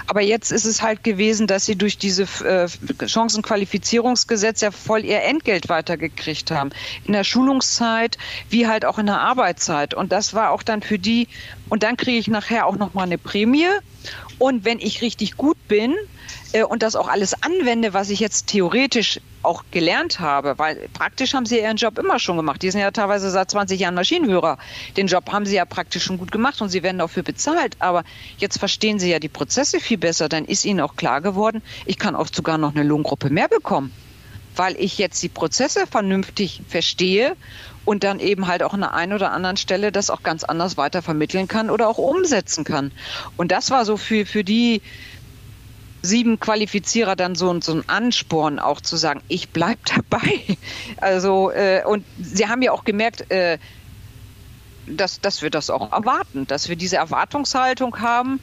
Aber 0.07 0.21
jetzt 0.21 0.53
ist 0.53 0.65
es 0.65 0.83
halt 0.83 1.05
gewesen, 1.05 1.47
dass 1.47 1.67
sie 1.67 1.77
durch 1.77 1.99
diese 1.99 2.25
äh, 2.45 2.69
Chancenqualifizierungsgesetz 3.07 4.61
ja 4.61 4.71
voll 4.71 5.05
ihr 5.05 5.23
Entgelt 5.23 5.69
weitergekriegt 5.69 6.51
haben. 6.51 6.71
In 7.05 7.13
der 7.13 7.25
Schulungszeit 7.25 8.19
wie 8.49 8.67
halt 8.67 8.85
auch 8.85 8.99
in 8.99 9.07
der 9.07 9.21
Arbeitszeit. 9.21 9.95
Und 9.95 10.13
das 10.13 10.35
war 10.35 10.51
auch 10.51 10.63
dann 10.63 10.83
für 10.83 10.99
die, 10.99 11.29
und 11.69 11.83
dann 11.83 11.97
kriege 11.97 12.19
ich 12.19 12.29
nachher 12.29 12.67
auch 12.67 12.77
nochmal 12.77 13.07
eine 13.07 13.19
Prämie. 13.19 13.67
Und 14.39 14.65
wenn 14.65 14.79
ich 14.79 15.03
richtig 15.03 15.37
gut 15.37 15.57
bin, 15.69 15.95
äh, 16.53 16.63
und 16.63 16.83
das 16.83 16.97
auch 16.97 17.09
alles 17.09 17.43
anwende, 17.43 17.95
was 17.95 18.11
ich 18.11 18.21
jetzt 18.21 18.47
theoretisch 18.49 19.21
auch 19.43 19.65
gelernt 19.71 20.19
habe, 20.19 20.59
weil 20.59 20.89
praktisch 20.93 21.35
haben 21.35 21.47
sie 21.47 21.61
ihren 21.61 21.77
Job 21.77 21.99
immer 21.99 22.19
schon 22.19 22.37
gemacht. 22.37 22.63
Die 22.63 22.71
sind 22.71 22.81
ja 22.81 22.91
teilweise 22.91 23.31
seit 23.31 23.51
20 23.51 23.79
Jahren 23.79 23.95
Maschinenführer. 23.95 24.59
Den 24.97 25.07
Job 25.07 25.31
haben 25.31 25.47
sie 25.47 25.55
ja 25.55 25.65
praktisch 25.65 26.05
schon 26.05 26.19
gut 26.19 26.33
gemacht 26.33 26.61
und 26.61 26.69
sie 26.69 26.83
werden 26.83 26.99
dafür 26.99 27.23
bezahlt. 27.23 27.77
Aber 27.79 28.03
jetzt 28.39 28.59
verstehen 28.59 28.99
sie 28.99 29.11
ja 29.11 29.21
die 29.21 29.29
Prozesse 29.29 29.81
viel 29.81 29.99
besser. 29.99 30.29
Dann 30.29 30.45
ist 30.45 30.65
ihnen 30.65 30.81
auch 30.81 30.97
klar 30.97 31.21
geworden, 31.21 31.63
ich 31.85 31.99
kann 31.99 32.17
auch 32.17 32.27
sogar 32.33 32.59
noch 32.59 32.75
eine 32.75 32.83
Lohngruppe 32.83 33.31
mehr 33.31 33.49
bekommen, 33.49 33.93
weil 34.57 34.75
ich 34.81 34.99
jetzt 34.99 35.23
die 35.23 35.29
Prozesse 35.29 35.87
vernünftig 35.87 36.63
verstehe 36.69 37.37
und 37.85 38.03
dann 38.03 38.19
eben 38.19 38.49
halt 38.49 38.63
auch 38.63 38.75
an 38.75 38.81
der 38.81 38.95
einen 38.95 39.13
oder 39.13 39.31
anderen 39.31 39.57
Stelle 39.57 39.93
das 39.93 40.11
auch 40.11 40.23
ganz 40.25 40.43
anders 40.45 40.77
weiter 40.77 41.03
vermitteln 41.03 41.47
kann 41.47 41.71
oder 41.71 41.89
auch 41.89 41.99
umsetzen 41.99 42.65
kann. 42.65 42.91
Und 43.37 43.53
das 43.53 43.71
war 43.71 43.85
so 43.85 43.97
für, 43.97 44.27
für 44.27 44.43
die 44.43 44.83
sieben 46.07 46.41
Qualifizierer 46.41 47.17
dann 47.17 47.35
so, 47.35 47.61
so 47.61 47.75
ein 47.75 47.89
Ansporn 47.89 48.59
auch 48.59 48.81
zu 48.81 48.97
sagen, 48.97 49.21
ich 49.29 49.51
bleibe 49.51 49.81
dabei. 49.85 50.57
Also, 50.99 51.51
äh, 51.51 51.83
und 51.85 52.05
sie 52.21 52.49
haben 52.49 52.63
ja 52.63 52.73
auch 52.73 52.85
gemerkt, 52.85 53.31
äh, 53.31 53.59
dass, 54.87 55.21
dass 55.21 55.43
wir 55.43 55.51
das 55.51 55.69
auch 55.71 55.93
erwarten, 55.93 56.47
dass 56.47 56.69
wir 56.69 56.77
diese 56.77 56.97
Erwartungshaltung 56.97 58.01
haben, 58.01 58.41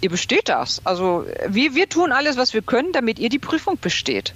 ihr 0.00 0.10
besteht 0.10 0.48
das. 0.48 0.84
Also 0.84 1.26
wir, 1.48 1.74
wir 1.74 1.88
tun 1.88 2.12
alles, 2.12 2.36
was 2.36 2.52
wir 2.52 2.62
können, 2.62 2.92
damit 2.92 3.18
ihr 3.18 3.30
die 3.30 3.38
Prüfung 3.38 3.78
besteht. 3.80 4.34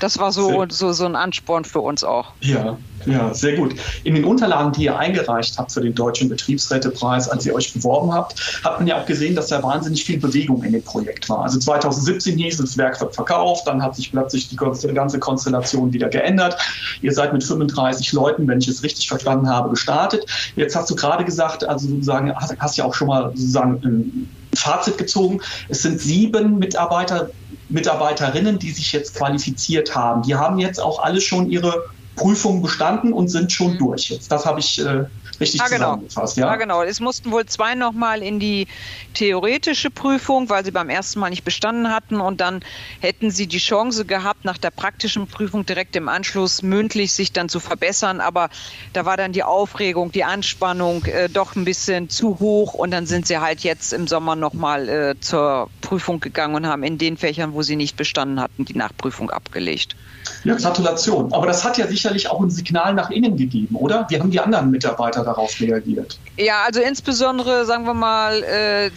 Das 0.00 0.18
war 0.18 0.32
so, 0.32 0.66
so, 0.68 0.92
so 0.92 1.06
ein 1.06 1.16
Ansporn 1.16 1.64
für 1.64 1.80
uns 1.80 2.04
auch. 2.04 2.32
Ja, 2.40 2.76
ja, 3.06 3.32
sehr 3.32 3.56
gut. 3.56 3.74
In 4.04 4.14
den 4.14 4.24
Unterlagen, 4.24 4.72
die 4.72 4.84
ihr 4.84 4.98
eingereicht 4.98 5.56
habt 5.58 5.72
für 5.72 5.80
den 5.80 5.94
Deutschen 5.94 6.28
Betriebsrätepreis, 6.28 7.28
als 7.28 7.46
ihr 7.46 7.54
euch 7.54 7.72
beworben 7.72 8.12
habt, 8.12 8.60
hat 8.64 8.78
man 8.78 8.86
ja 8.86 9.00
auch 9.00 9.06
gesehen, 9.06 9.34
dass 9.36 9.48
da 9.48 9.62
wahnsinnig 9.62 10.04
viel 10.04 10.18
Bewegung 10.18 10.62
in 10.64 10.72
dem 10.72 10.82
Projekt 10.82 11.28
war. 11.28 11.42
Also 11.42 11.58
2017 11.58 12.36
hieß 12.36 12.54
es, 12.54 12.66
das 12.66 12.78
Werk 12.78 13.00
wird 13.00 13.14
verkauft, 13.14 13.66
dann 13.66 13.82
hat 13.82 13.94
sich 13.94 14.10
plötzlich 14.10 14.48
die 14.48 14.56
ganze 14.56 15.18
Konstellation 15.18 15.92
wieder 15.92 16.08
geändert. 16.08 16.56
Ihr 17.00 17.12
seid 17.12 17.32
mit 17.32 17.44
35 17.44 18.12
Leuten, 18.12 18.48
wenn 18.48 18.58
ich 18.58 18.68
es 18.68 18.82
richtig 18.82 19.08
verstanden 19.08 19.48
habe, 19.48 19.70
gestartet. 19.70 20.26
Jetzt 20.56 20.74
hast 20.74 20.90
du 20.90 20.96
gerade 20.96 21.24
gesagt, 21.24 21.64
also 21.64 21.88
sozusagen, 21.88 22.34
hast, 22.34 22.54
hast 22.58 22.76
ja 22.76 22.84
auch 22.84 22.94
schon 22.94 23.08
mal 23.08 23.30
sozusagen 23.34 23.80
ein 23.84 24.28
Fazit 24.54 24.98
gezogen. 24.98 25.40
Es 25.68 25.82
sind 25.82 26.00
sieben 26.00 26.58
Mitarbeiter 26.58 27.30
Mitarbeiterinnen, 27.68 28.58
die 28.58 28.70
sich 28.70 28.92
jetzt 28.92 29.16
qualifiziert 29.16 29.94
haben. 29.94 30.22
Die 30.22 30.36
haben 30.36 30.58
jetzt 30.58 30.80
auch 30.80 31.02
alle 31.02 31.20
schon 31.20 31.50
ihre 31.50 31.84
Prüfungen 32.16 32.62
bestanden 32.62 33.12
und 33.12 33.28
sind 33.28 33.52
schon 33.52 33.74
mhm. 33.74 33.78
durch 33.78 34.10
jetzt. 34.10 34.32
Das 34.32 34.44
habe 34.46 34.60
ich 34.60 34.84
äh, 34.84 35.04
richtig 35.40 35.60
ah, 35.60 35.68
genau. 35.68 35.84
zusammengefasst. 35.86 36.36
Ja? 36.36 36.46
ja, 36.46 36.56
genau. 36.56 36.82
Es 36.82 37.00
mussten 37.00 37.30
wohl 37.30 37.46
zwei 37.46 37.74
nochmal 37.74 38.22
in 38.22 38.40
die 38.40 38.66
theoretische 39.14 39.90
Prüfung, 39.90 40.48
weil 40.48 40.64
sie 40.64 40.70
beim 40.70 40.88
ersten 40.88 41.20
Mal 41.20 41.30
nicht 41.30 41.44
bestanden 41.44 41.92
hatten. 41.92 42.20
Und 42.20 42.40
dann 42.40 42.60
hätten 43.00 43.30
sie 43.30 43.46
die 43.46 43.58
Chance 43.58 44.04
gehabt, 44.04 44.44
nach 44.44 44.58
der 44.58 44.70
praktischen 44.70 45.26
Prüfung 45.26 45.66
direkt 45.66 45.96
im 45.96 46.08
Anschluss 46.08 46.62
mündlich 46.62 47.12
sich 47.12 47.32
dann 47.32 47.48
zu 47.48 47.60
verbessern. 47.60 48.20
Aber 48.20 48.48
da 48.92 49.04
war 49.04 49.16
dann 49.16 49.32
die 49.32 49.42
Aufregung, 49.42 50.12
die 50.12 50.24
Anspannung 50.24 51.04
äh, 51.04 51.28
doch 51.28 51.56
ein 51.56 51.64
bisschen 51.64 52.08
zu 52.08 52.38
hoch. 52.38 52.74
Und 52.74 52.90
dann 52.90 53.06
sind 53.06 53.26
sie 53.26 53.38
halt 53.38 53.60
jetzt 53.60 53.92
im 53.92 54.06
Sommer 54.06 54.36
nochmal 54.36 54.88
äh, 54.88 55.20
zur 55.20 55.70
Prüfung 55.80 56.20
gegangen 56.20 56.54
und 56.54 56.66
haben 56.66 56.82
in 56.82 56.98
den 56.98 57.16
Fächern, 57.16 57.52
wo 57.52 57.62
sie 57.62 57.76
nicht 57.76 57.96
bestanden 57.96 58.40
hatten, 58.40 58.64
die 58.64 58.76
Nachprüfung 58.76 59.30
abgelegt. 59.30 59.96
Ja, 60.44 60.54
Gratulation. 60.54 61.32
Aber 61.32 61.46
das 61.46 61.64
hat 61.64 61.78
ja 61.78 61.86
sicherlich 61.86 62.30
auch 62.30 62.40
ein 62.40 62.50
Signal 62.50 62.94
nach 62.94 63.10
innen 63.10 63.36
gegeben, 63.36 63.76
oder? 63.76 64.06
Wie 64.08 64.18
haben 64.18 64.30
die 64.30 64.40
anderen 64.40 64.70
Mitarbeiter 64.70 65.24
darauf 65.26 65.60
reagiert? 65.60 66.18
Ja, 66.36 66.62
also 66.64 66.80
insbesondere, 66.80 67.66
sagen 67.66 67.84
wir 67.84 67.94
mal, 67.94 68.42
äh, 68.42 68.90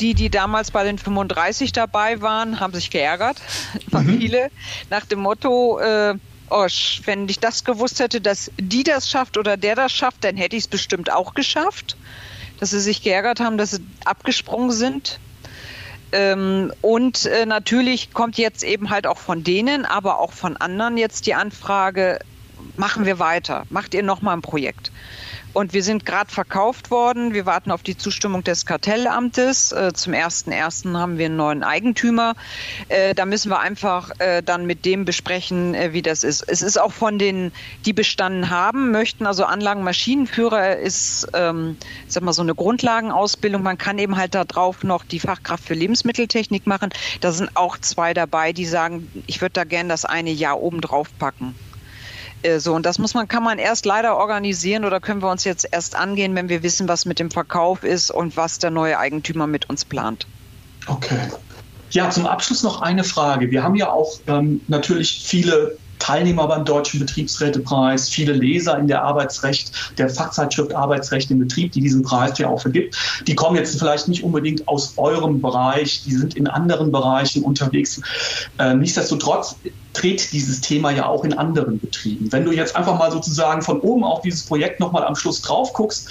die, 0.00 0.14
die 0.14 0.30
damals 0.30 0.70
bei 0.70 0.84
den 0.84 0.98
35 0.98 1.72
dabei 1.72 2.20
waren, 2.20 2.60
haben 2.60 2.72
sich 2.72 2.90
geärgert. 2.90 3.40
Mhm. 3.90 4.18
Viele. 4.18 4.50
Nach 4.88 5.04
dem 5.04 5.20
Motto, 5.20 5.78
äh, 5.78 6.14
oh, 6.48 6.66
wenn 7.04 7.28
ich 7.28 7.40
das 7.40 7.62
gewusst 7.64 8.00
hätte, 8.00 8.22
dass 8.22 8.50
die 8.58 8.84
das 8.84 9.10
schafft 9.10 9.36
oder 9.36 9.58
der 9.58 9.74
das 9.74 9.92
schafft, 9.92 10.24
dann 10.24 10.36
hätte 10.36 10.56
ich 10.56 10.64
es 10.64 10.68
bestimmt 10.68 11.12
auch 11.12 11.34
geschafft. 11.34 11.96
Dass 12.58 12.70
sie 12.70 12.80
sich 12.80 13.02
geärgert 13.02 13.40
haben, 13.40 13.58
dass 13.58 13.72
sie 13.72 13.84
abgesprungen 14.06 14.70
sind. 14.70 15.18
Ähm, 16.12 16.72
und 16.80 17.26
äh, 17.26 17.44
natürlich 17.44 18.12
kommt 18.12 18.38
jetzt 18.38 18.62
eben 18.62 18.88
halt 18.88 19.06
auch 19.06 19.18
von 19.18 19.44
denen, 19.44 19.84
aber 19.84 20.20
auch 20.20 20.32
von 20.32 20.56
anderen 20.56 20.96
jetzt 20.96 21.26
die 21.26 21.34
Anfrage, 21.34 22.18
machen 22.76 23.04
wir 23.04 23.18
weiter, 23.18 23.64
macht 23.70 23.94
ihr 23.94 24.02
nochmal 24.02 24.36
ein 24.36 24.42
Projekt. 24.42 24.90
Und 25.52 25.74
wir 25.74 25.82
sind 25.82 26.06
gerade 26.06 26.30
verkauft 26.30 26.90
worden. 26.90 27.34
Wir 27.34 27.44
warten 27.44 27.70
auf 27.70 27.82
die 27.82 27.96
Zustimmung 27.96 28.42
des 28.42 28.64
Kartellamtes. 28.64 29.72
Äh, 29.72 29.92
zum 29.92 30.14
1.1. 30.14 30.96
haben 30.96 31.18
wir 31.18 31.26
einen 31.26 31.36
neuen 31.36 31.62
Eigentümer. 31.62 32.34
Äh, 32.88 33.14
da 33.14 33.26
müssen 33.26 33.50
wir 33.50 33.60
einfach 33.60 34.10
äh, 34.18 34.42
dann 34.42 34.66
mit 34.66 34.86
dem 34.86 35.04
besprechen, 35.04 35.74
äh, 35.74 35.92
wie 35.92 36.00
das 36.00 36.24
ist. 36.24 36.42
Es 36.48 36.62
ist 36.62 36.80
auch 36.80 36.92
von 36.92 37.18
den, 37.18 37.52
die 37.84 37.92
bestanden 37.92 38.48
haben, 38.48 38.90
möchten, 38.92 39.26
also 39.26 39.44
Anlagenmaschinenführer 39.44 40.76
ist, 40.76 41.28
ähm, 41.34 41.76
ich 42.06 42.14
sag 42.14 42.22
mal, 42.22 42.32
so 42.32 42.42
eine 42.42 42.54
Grundlagenausbildung. 42.54 43.62
Man 43.62 43.76
kann 43.76 43.98
eben 43.98 44.16
halt 44.16 44.34
da 44.34 44.44
drauf 44.44 44.82
noch 44.84 45.04
die 45.04 45.20
Fachkraft 45.20 45.64
für 45.64 45.74
Lebensmitteltechnik 45.74 46.66
machen. 46.66 46.90
Da 47.20 47.30
sind 47.32 47.50
auch 47.56 47.76
zwei 47.76 48.14
dabei, 48.14 48.54
die 48.54 48.64
sagen, 48.64 49.10
ich 49.26 49.42
würde 49.42 49.52
da 49.52 49.64
gerne 49.64 49.90
das 49.90 50.06
eine 50.06 50.30
Jahr 50.30 50.60
oben 50.60 50.80
drauf 50.80 51.08
packen. 51.18 51.54
Äh, 52.42 52.58
so, 52.58 52.74
und 52.74 52.86
das 52.86 52.98
muss 52.98 53.14
man, 53.14 53.28
kann 53.28 53.42
man 53.42 53.58
erst 53.58 53.86
leider 53.86 54.16
organisieren 54.16 54.84
oder 54.84 55.00
können 55.00 55.22
wir 55.22 55.30
uns 55.30 55.44
jetzt 55.44 55.66
erst 55.70 55.96
angehen, 55.96 56.34
wenn 56.34 56.48
wir 56.48 56.62
wissen, 56.62 56.88
was 56.88 57.04
mit 57.04 57.18
dem 57.18 57.30
Verkauf 57.30 57.82
ist 57.84 58.10
und 58.10 58.36
was 58.36 58.58
der 58.58 58.70
neue 58.70 58.98
Eigentümer 58.98 59.46
mit 59.46 59.68
uns 59.70 59.84
plant. 59.84 60.26
Okay. 60.86 61.20
Ja, 61.90 62.10
zum 62.10 62.26
Abschluss 62.26 62.62
noch 62.62 62.80
eine 62.80 63.04
Frage. 63.04 63.50
Wir 63.50 63.62
haben 63.62 63.74
ja 63.74 63.90
auch 63.90 64.18
ähm, 64.26 64.62
natürlich 64.66 65.22
viele 65.24 65.76
Teilnehmer 66.02 66.48
beim 66.48 66.64
Deutschen 66.64 66.98
Betriebsrätepreis, 66.98 68.08
viele 68.08 68.32
Leser 68.32 68.76
in 68.76 68.88
der 68.88 69.04
Arbeitsrecht, 69.04 69.94
der 69.98 70.08
Fachzeitschrift 70.08 70.74
Arbeitsrecht 70.74 71.30
im 71.30 71.38
Betrieb, 71.38 71.70
die 71.72 71.80
diesen 71.80 72.02
Preis 72.02 72.36
ja 72.38 72.48
auch 72.48 72.60
vergibt. 72.60 72.96
Die 73.28 73.36
kommen 73.36 73.56
jetzt 73.56 73.78
vielleicht 73.78 74.08
nicht 74.08 74.24
unbedingt 74.24 74.66
aus 74.66 74.94
eurem 74.96 75.40
Bereich, 75.40 76.02
die 76.02 76.14
sind 76.14 76.34
in 76.34 76.48
anderen 76.48 76.90
Bereichen 76.90 77.44
unterwegs. 77.44 78.00
Äh, 78.58 78.74
nichtsdestotrotz 78.74 79.54
dreht 79.92 80.32
dieses 80.32 80.60
Thema 80.60 80.90
ja 80.90 81.06
auch 81.06 81.24
in 81.24 81.34
anderen 81.34 81.78
Betrieben. 81.78 82.32
Wenn 82.32 82.44
du 82.44 82.52
jetzt 82.52 82.74
einfach 82.76 82.98
mal 82.98 83.10
sozusagen 83.10 83.62
von 83.62 83.80
oben 83.80 84.04
auf 84.04 84.22
dieses 84.22 84.44
Projekt 84.44 84.80
nochmal 84.80 85.04
am 85.04 85.14
Schluss 85.14 85.42
drauf 85.42 85.72
guckst 85.72 86.08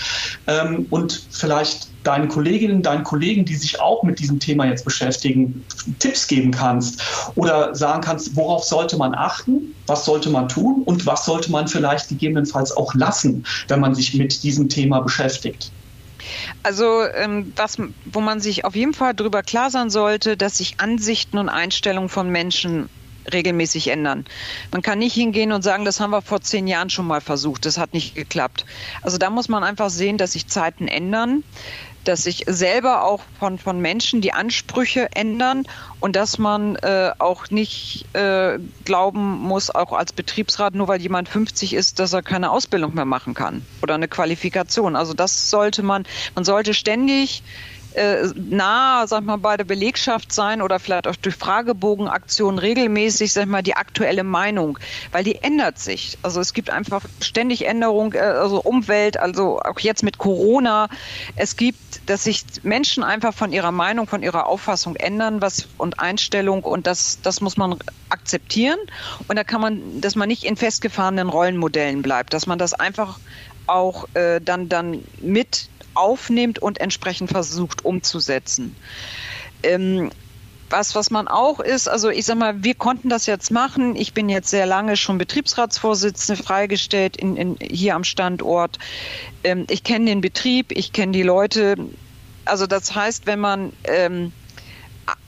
ähm, 0.47 0.85
und 0.89 1.27
vielleicht 1.31 1.87
deinen 2.03 2.27
Kolleginnen, 2.27 2.81
deinen 2.81 3.03
Kollegen, 3.03 3.45
die 3.45 3.55
sich 3.55 3.79
auch 3.79 4.03
mit 4.03 4.19
diesem 4.19 4.39
Thema 4.39 4.65
jetzt 4.65 4.85
beschäftigen, 4.85 5.63
Tipps 5.99 6.27
geben 6.27 6.51
kannst 6.51 7.01
oder 7.35 7.75
sagen 7.75 8.01
kannst, 8.01 8.35
worauf 8.35 8.63
sollte 8.63 8.97
man 8.97 9.13
achten, 9.13 9.73
was 9.87 10.05
sollte 10.05 10.29
man 10.29 10.47
tun 10.47 10.83
und 10.85 11.05
was 11.05 11.25
sollte 11.25 11.51
man 11.51 11.67
vielleicht 11.67 12.09
gegebenenfalls 12.09 12.75
auch 12.75 12.93
lassen, 12.93 13.45
wenn 13.67 13.79
man 13.79 13.95
sich 13.95 14.13
mit 14.13 14.43
diesem 14.43 14.69
Thema 14.69 15.01
beschäftigt. 15.01 15.71
Also 16.63 17.03
ähm, 17.13 17.51
was, 17.55 17.77
wo 18.05 18.21
man 18.21 18.39
sich 18.39 18.65
auf 18.65 18.75
jeden 18.75 18.93
Fall 18.93 19.13
darüber 19.13 19.41
klar 19.41 19.69
sein 19.69 19.89
sollte, 19.89 20.37
dass 20.37 20.57
sich 20.57 20.79
Ansichten 20.79 21.37
und 21.37 21.49
Einstellungen 21.49 22.09
von 22.09 22.29
Menschen 22.29 22.89
regelmäßig 23.31 23.89
ändern. 23.89 24.25
Man 24.71 24.81
kann 24.81 24.99
nicht 24.99 25.13
hingehen 25.13 25.51
und 25.51 25.61
sagen, 25.61 25.85
das 25.85 25.99
haben 25.99 26.11
wir 26.11 26.21
vor 26.21 26.41
zehn 26.41 26.67
Jahren 26.67 26.89
schon 26.89 27.07
mal 27.07 27.21
versucht, 27.21 27.65
das 27.65 27.77
hat 27.77 27.93
nicht 27.93 28.15
geklappt. 28.15 28.65
Also 29.01 29.17
da 29.17 29.29
muss 29.29 29.49
man 29.49 29.63
einfach 29.63 29.89
sehen, 29.89 30.17
dass 30.17 30.33
sich 30.33 30.47
Zeiten 30.47 30.87
ändern 30.87 31.43
dass 32.03 32.23
sich 32.23 32.43
selber 32.47 33.03
auch 33.03 33.21
von, 33.39 33.57
von 33.57 33.79
Menschen 33.79 34.21
die 34.21 34.33
Ansprüche 34.33 35.09
ändern 35.13 35.65
und 35.99 36.15
dass 36.15 36.37
man 36.37 36.75
äh, 36.77 37.11
auch 37.19 37.49
nicht 37.49 38.05
äh, 38.13 38.57
glauben 38.85 39.39
muss, 39.39 39.69
auch 39.69 39.93
als 39.93 40.13
Betriebsrat, 40.13 40.73
nur 40.73 40.87
weil 40.87 41.01
jemand 41.01 41.29
50 41.29 41.73
ist, 41.73 41.99
dass 41.99 42.13
er 42.13 42.23
keine 42.23 42.51
Ausbildung 42.51 42.95
mehr 42.95 43.05
machen 43.05 43.33
kann 43.33 43.63
oder 43.81 43.95
eine 43.95 44.07
Qualifikation. 44.07 44.95
Also 44.95 45.13
das 45.13 45.49
sollte 45.49 45.83
man, 45.83 46.05
man 46.35 46.43
sollte 46.43 46.73
ständig 46.73 47.43
äh, 47.95 48.27
nah, 48.35 49.05
sag 49.07 49.23
mal, 49.23 49.37
bei 49.37 49.57
der 49.57 49.63
Belegschaft 49.63 50.31
sein 50.31 50.61
oder 50.61 50.79
vielleicht 50.79 51.07
auch 51.07 51.15
durch 51.15 51.35
Fragebogenaktionen 51.35 52.59
regelmäßig, 52.59 53.33
sag 53.33 53.47
mal, 53.47 53.61
die 53.61 53.75
aktuelle 53.75 54.23
Meinung, 54.23 54.79
weil 55.11 55.23
die 55.23 55.35
ändert 55.43 55.79
sich. 55.79 56.17
Also 56.21 56.39
es 56.39 56.53
gibt 56.53 56.69
einfach 56.69 57.03
ständig 57.21 57.67
Änderung, 57.67 58.13
äh, 58.13 58.19
also 58.19 58.61
Umwelt, 58.61 59.17
also 59.17 59.59
auch 59.59 59.79
jetzt 59.79 60.03
mit 60.03 60.17
Corona. 60.17 60.89
Es 61.35 61.55
gibt, 61.55 61.77
dass 62.09 62.23
sich 62.23 62.43
Menschen 62.63 63.03
einfach 63.03 63.33
von 63.33 63.51
ihrer 63.51 63.71
Meinung, 63.71 64.07
von 64.07 64.23
ihrer 64.23 64.47
Auffassung 64.47 64.95
ändern, 64.95 65.41
was 65.41 65.67
und 65.77 65.99
Einstellung 65.99 66.63
und 66.63 66.87
das, 66.87 67.19
das 67.21 67.41
muss 67.41 67.57
man 67.57 67.77
akzeptieren. 68.09 68.79
Und 69.27 69.35
da 69.35 69.43
kann 69.43 69.61
man, 69.61 70.01
dass 70.01 70.15
man 70.15 70.27
nicht 70.27 70.43
in 70.43 70.55
festgefahrenen 70.55 71.29
Rollenmodellen 71.29 72.01
bleibt, 72.01 72.33
dass 72.33 72.47
man 72.47 72.59
das 72.59 72.73
einfach 72.73 73.19
auch 73.67 74.07
äh, 74.13 74.39
dann, 74.41 74.69
dann 74.69 75.03
mit 75.21 75.69
aufnimmt 75.93 76.59
und 76.59 76.79
entsprechend 76.79 77.31
versucht 77.31 77.85
umzusetzen. 77.85 78.75
Ähm, 79.63 80.09
was, 80.71 80.95
was 80.95 81.11
man 81.11 81.27
auch 81.27 81.59
ist, 81.59 81.89
also 81.89 82.09
ich 82.09 82.25
sag 82.25 82.37
mal, 82.37 82.63
wir 82.63 82.75
konnten 82.75 83.09
das 83.09 83.25
jetzt 83.25 83.51
machen. 83.51 83.95
Ich 83.95 84.13
bin 84.13 84.29
jetzt 84.29 84.49
sehr 84.49 84.65
lange 84.65 84.95
schon 84.95 85.17
Betriebsratsvorsitzende 85.17 86.41
freigestellt 86.41 87.17
in, 87.17 87.35
in, 87.35 87.57
hier 87.61 87.95
am 87.95 88.03
Standort. 88.03 88.79
Ähm, 89.43 89.67
ich 89.69 89.83
kenne 89.83 90.05
den 90.05 90.21
Betrieb, 90.21 90.71
ich 90.71 90.93
kenne 90.93 91.11
die 91.11 91.23
Leute. 91.23 91.75
Also 92.45 92.67
das 92.67 92.95
heißt, 92.95 93.27
wenn 93.27 93.39
man 93.39 93.73
ähm, 93.83 94.31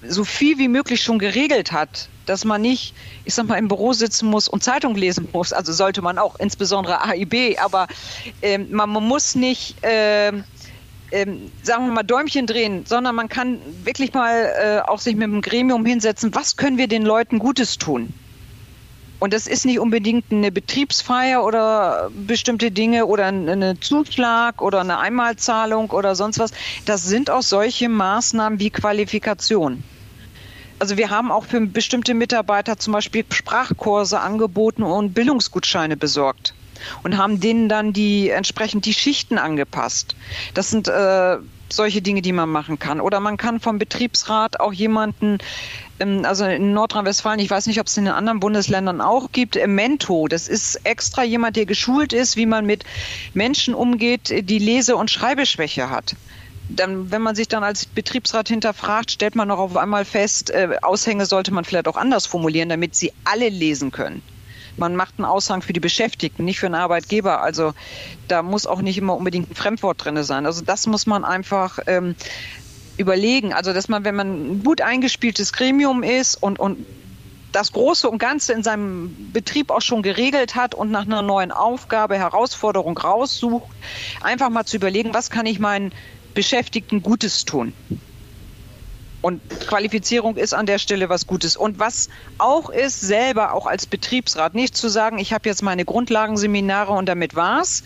so 0.01 0.23
viel 0.23 0.57
wie 0.57 0.67
möglich 0.67 1.03
schon 1.03 1.19
geregelt 1.19 1.71
hat, 1.71 2.07
dass 2.25 2.45
man 2.45 2.61
nicht, 2.61 2.93
ich 3.25 3.33
sag 3.33 3.47
mal, 3.47 3.57
im 3.57 3.67
Büro 3.67 3.93
sitzen 3.93 4.29
muss 4.29 4.47
und 4.47 4.63
Zeitung 4.63 4.95
lesen 4.95 5.27
muss. 5.33 5.53
Also 5.53 5.73
sollte 5.73 6.01
man 6.01 6.17
auch, 6.17 6.35
insbesondere 6.39 7.01
AIB, 7.01 7.57
aber 7.61 7.87
ähm, 8.41 8.67
man, 8.71 8.89
muss 8.89 9.35
nicht 9.35 9.83
äh, 9.83 10.31
ähm, 11.13 11.51
sagen 11.61 11.85
wir 11.85 11.93
mal, 11.93 12.03
Däumchen 12.03 12.47
drehen, 12.47 12.85
sondern 12.85 13.15
man 13.15 13.29
kann 13.29 13.59
wirklich 13.83 14.13
mal 14.13 14.51
äh, 14.59 14.89
auch 14.89 14.99
sich 14.99 15.15
mit 15.15 15.23
dem 15.23 15.41
Gremium 15.41 15.85
hinsetzen, 15.85 16.33
was 16.33 16.57
können 16.57 16.77
wir 16.77 16.87
den 16.87 17.03
Leuten 17.03 17.39
Gutes 17.39 17.77
tun? 17.77 18.13
Und 19.19 19.31
das 19.31 19.47
ist 19.47 19.65
nicht 19.65 19.79
unbedingt 19.79 20.25
eine 20.31 20.51
Betriebsfeier 20.51 21.45
oder 21.45 22.09
bestimmte 22.13 22.71
Dinge 22.71 23.05
oder 23.05 23.27
eine 23.27 23.79
Zuschlag 23.79 24.61
oder 24.61 24.81
eine 24.81 24.97
Einmalzahlung 24.97 25.91
oder 25.91 26.13
sonst 26.15 26.39
was. 26.39 26.51
Das 26.83 27.03
sind 27.03 27.29
auch 27.29 27.41
solche 27.41 27.87
Maßnahmen 27.87 28.59
wie 28.59 28.69
Qualifikation. 28.69 29.81
Also 30.79 30.97
wir 30.97 31.09
haben 31.09 31.31
auch 31.31 31.45
für 31.45 31.61
bestimmte 31.61 32.13
Mitarbeiter 32.13 32.77
zum 32.77 32.93
Beispiel 32.93 33.25
Sprachkurse 33.29 34.19
angeboten 34.19 34.83
und 34.83 35.13
Bildungsgutscheine 35.13 35.97
besorgt 35.97 36.53
und 37.03 37.17
haben 37.17 37.39
denen 37.39 37.69
dann 37.69 37.93
die 37.93 38.29
entsprechend 38.29 38.85
die 38.85 38.93
Schichten 38.93 39.37
angepasst. 39.37 40.15
Das 40.53 40.69
sind 40.69 40.87
äh, 40.87 41.37
solche 41.69 42.01
Dinge, 42.01 42.21
die 42.21 42.33
man 42.33 42.49
machen 42.49 42.79
kann. 42.79 42.99
Oder 43.01 43.19
man 43.19 43.37
kann 43.37 43.59
vom 43.59 43.79
Betriebsrat 43.79 44.59
auch 44.59 44.73
jemanden 44.73 45.39
ähm, 45.99 46.25
also 46.25 46.45
in 46.45 46.73
Nordrhein-Westfalen, 46.73 47.39
ich 47.39 47.49
weiß 47.49 47.67
nicht, 47.67 47.79
ob 47.79 47.87
es 47.87 47.97
in 47.97 48.05
den 48.05 48.13
anderen 48.13 48.39
Bundesländern 48.39 49.01
auch 49.01 49.31
gibt, 49.31 49.55
äh, 49.55 49.67
Mento. 49.67 50.27
Das 50.27 50.47
ist 50.47 50.81
extra 50.83 51.23
jemand, 51.23 51.55
der 51.55 51.65
geschult 51.65 52.13
ist, 52.13 52.35
wie 52.35 52.45
man 52.45 52.65
mit 52.65 52.83
Menschen 53.33 53.73
umgeht, 53.73 54.29
die 54.29 54.59
Lese- 54.59 54.95
und 54.95 55.11
Schreibeschwäche 55.11 55.89
hat. 55.89 56.15
Dann, 56.69 57.11
wenn 57.11 57.21
man 57.21 57.35
sich 57.35 57.47
dann 57.47 57.63
als 57.63 57.85
Betriebsrat 57.85 58.47
hinterfragt, 58.47 59.11
stellt 59.11 59.35
man 59.35 59.47
noch 59.47 59.59
auf 59.59 59.77
einmal 59.77 60.05
fest, 60.05 60.49
äh, 60.49 60.77
Aushänge 60.81 61.25
sollte 61.25 61.53
man 61.53 61.65
vielleicht 61.65 61.87
auch 61.87 61.97
anders 61.97 62.25
formulieren, 62.25 62.69
damit 62.69 62.95
sie 62.95 63.11
alle 63.25 63.49
lesen 63.49 63.91
können 63.91 64.21
man 64.77 64.95
macht 64.95 65.15
einen 65.17 65.25
Aushang 65.25 65.61
für 65.61 65.73
die 65.73 65.79
Beschäftigten, 65.79 66.45
nicht 66.45 66.59
für 66.59 66.65
einen 66.65 66.75
Arbeitgeber. 66.75 67.41
Also 67.41 67.73
da 68.27 68.41
muss 68.41 68.65
auch 68.65 68.81
nicht 68.81 68.97
immer 68.97 69.15
unbedingt 69.15 69.51
ein 69.51 69.55
Fremdwort 69.55 70.03
drin 70.03 70.21
sein. 70.23 70.45
Also 70.45 70.63
das 70.63 70.87
muss 70.87 71.05
man 71.05 71.23
einfach 71.23 71.79
ähm, 71.87 72.15
überlegen. 72.97 73.53
Also 73.53 73.73
dass 73.73 73.89
man, 73.89 74.05
wenn 74.05 74.15
man 74.15 74.27
ein 74.33 74.63
gut 74.63 74.81
eingespieltes 74.81 75.53
Gremium 75.53 76.03
ist 76.03 76.41
und, 76.41 76.59
und 76.59 76.85
das 77.51 77.71
Große 77.71 78.09
und 78.09 78.17
Ganze 78.17 78.53
in 78.53 78.63
seinem 78.63 79.15
Betrieb 79.31 79.69
auch 79.69 79.81
schon 79.81 80.01
geregelt 80.01 80.55
hat 80.55 80.73
und 80.73 80.89
nach 80.89 81.05
einer 81.05 81.21
neuen 81.21 81.51
Aufgabe, 81.51 82.17
Herausforderung 82.17 82.97
raussucht, 82.97 83.69
einfach 84.21 84.49
mal 84.49 84.65
zu 84.65 84.77
überlegen, 84.77 85.13
was 85.13 85.29
kann 85.29 85.45
ich 85.45 85.59
meinen 85.59 85.91
Beschäftigten 86.33 87.01
Gutes 87.01 87.45
tun. 87.45 87.73
Und 89.21 89.41
Qualifizierung 89.67 90.35
ist 90.35 90.53
an 90.53 90.65
der 90.65 90.79
Stelle 90.79 91.07
was 91.07 91.25
Gutes. 91.27 91.55
Und 91.55 91.79
was 91.79 92.09
auch 92.39 92.69
ist, 92.69 92.99
selber 92.99 93.53
auch 93.53 93.67
als 93.67 93.85
Betriebsrat, 93.85 94.53
nicht 94.53 94.75
zu 94.75 94.89
sagen, 94.89 95.17
ich 95.17 95.31
habe 95.31 95.47
jetzt 95.47 95.61
meine 95.61 95.85
Grundlagenseminare 95.85 96.91
und 96.91 97.05
damit 97.07 97.33
war's. 97.33 97.83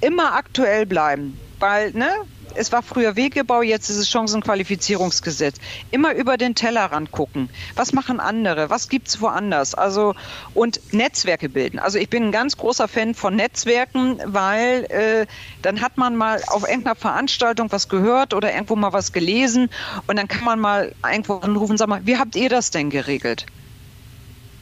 Immer 0.00 0.34
aktuell 0.34 0.86
bleiben. 0.86 1.38
Weil, 1.60 1.92
ne, 1.92 2.10
es 2.54 2.72
war 2.72 2.82
früher 2.82 3.16
Wegebau, 3.16 3.62
jetzt 3.62 3.88
ist 3.90 3.96
es 3.96 4.10
Chancenqualifizierungsgesetz. 4.10 5.56
Immer 5.90 6.14
über 6.14 6.36
den 6.36 6.54
Tellerrand 6.54 7.12
gucken. 7.12 7.48
Was 7.76 7.92
machen 7.92 8.20
andere? 8.20 8.70
Was 8.70 8.88
gibt 8.88 9.08
es 9.08 9.20
woanders? 9.20 9.74
Also 9.74 10.14
und 10.54 10.80
Netzwerke 10.92 11.48
bilden. 11.48 11.78
Also 11.78 11.98
ich 11.98 12.08
bin 12.08 12.24
ein 12.24 12.32
ganz 12.32 12.56
großer 12.56 12.88
Fan 12.88 13.14
von 13.14 13.36
Netzwerken, 13.36 14.20
weil 14.24 14.84
äh, 14.90 15.26
dann 15.62 15.80
hat 15.80 15.96
man 15.98 16.16
mal 16.16 16.42
auf 16.48 16.62
irgendeiner 16.62 16.96
Veranstaltung 16.96 17.70
was 17.72 17.88
gehört 17.88 18.34
oder 18.34 18.52
irgendwo 18.52 18.76
mal 18.76 18.92
was 18.92 19.12
gelesen 19.12 19.70
und 20.06 20.16
dann 20.16 20.28
kann 20.28 20.44
man 20.44 20.60
mal 20.60 20.94
irgendwo 21.04 21.34
anrufen 21.36 21.72
und 21.72 21.78
sagen, 21.78 22.00
wie 22.04 22.16
habt 22.16 22.36
ihr 22.36 22.48
das 22.48 22.70
denn 22.70 22.90
geregelt? 22.90 23.46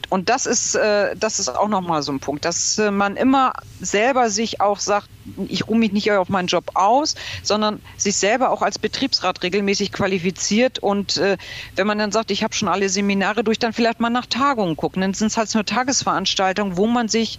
Und 0.09 0.31
das 0.31 0.47
ist, 0.47 0.75
äh, 0.75 1.15
das 1.17 1.39
ist 1.39 1.49
auch 1.49 1.69
nochmal 1.69 2.03
so 2.03 2.13
ein 2.13 2.21
Punkt, 2.21 2.45
dass 2.45 2.79
äh, 2.79 2.91
man 2.91 3.17
immer 3.17 3.53
selber 3.81 4.31
sich 4.31 4.61
auch 4.61 4.79
sagt, 4.79 5.09
ich 5.49 5.69
ruhe 5.69 5.77
mich 5.77 5.93
nicht 5.93 6.11
auf 6.11 6.31
meinen 6.31 6.49
Job 6.49 6.71
aus, 6.75 7.15
sondern 7.43 7.83
sich 7.99 8.17
selber 8.17 8.51
auch 8.51 8.63
als 8.63 8.79
Betriebsrat 8.79 9.43
regelmäßig 9.43 9.93
qualifiziert. 9.93 10.79
Und 10.79 11.19
äh, 11.19 11.37
wenn 11.77 11.87
man 11.87 11.99
dann 11.99 12.11
sagt, 12.11 12.31
ich 12.31 12.43
habe 12.43 12.55
schon 12.55 12.69
alle 12.69 12.89
Seminare 12.89 13.45
durch, 13.45 13.59
dann 13.59 13.75
vielleicht 13.75 14.01
mal 14.01 14.09
nach 14.09 14.27
Tagungen 14.27 14.77
gucken. 14.77 15.03
Dann 15.03 15.13
sind 15.13 15.29
es 15.29 15.37
halt 15.37 15.55
nur 15.55 15.67
Tagesveranstaltungen, 15.67 16.77
wo 16.79 16.87
man 16.87 17.09
sich 17.09 17.39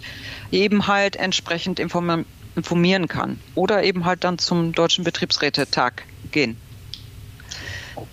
eben 0.52 0.86
halt 0.86 1.16
entsprechend 1.16 1.80
informieren 1.80 3.08
kann 3.08 3.40
oder 3.56 3.82
eben 3.82 4.04
halt 4.04 4.22
dann 4.22 4.38
zum 4.38 4.72
Deutschen 4.72 5.02
Betriebsrätetag 5.02 6.04
gehen. 6.30 6.56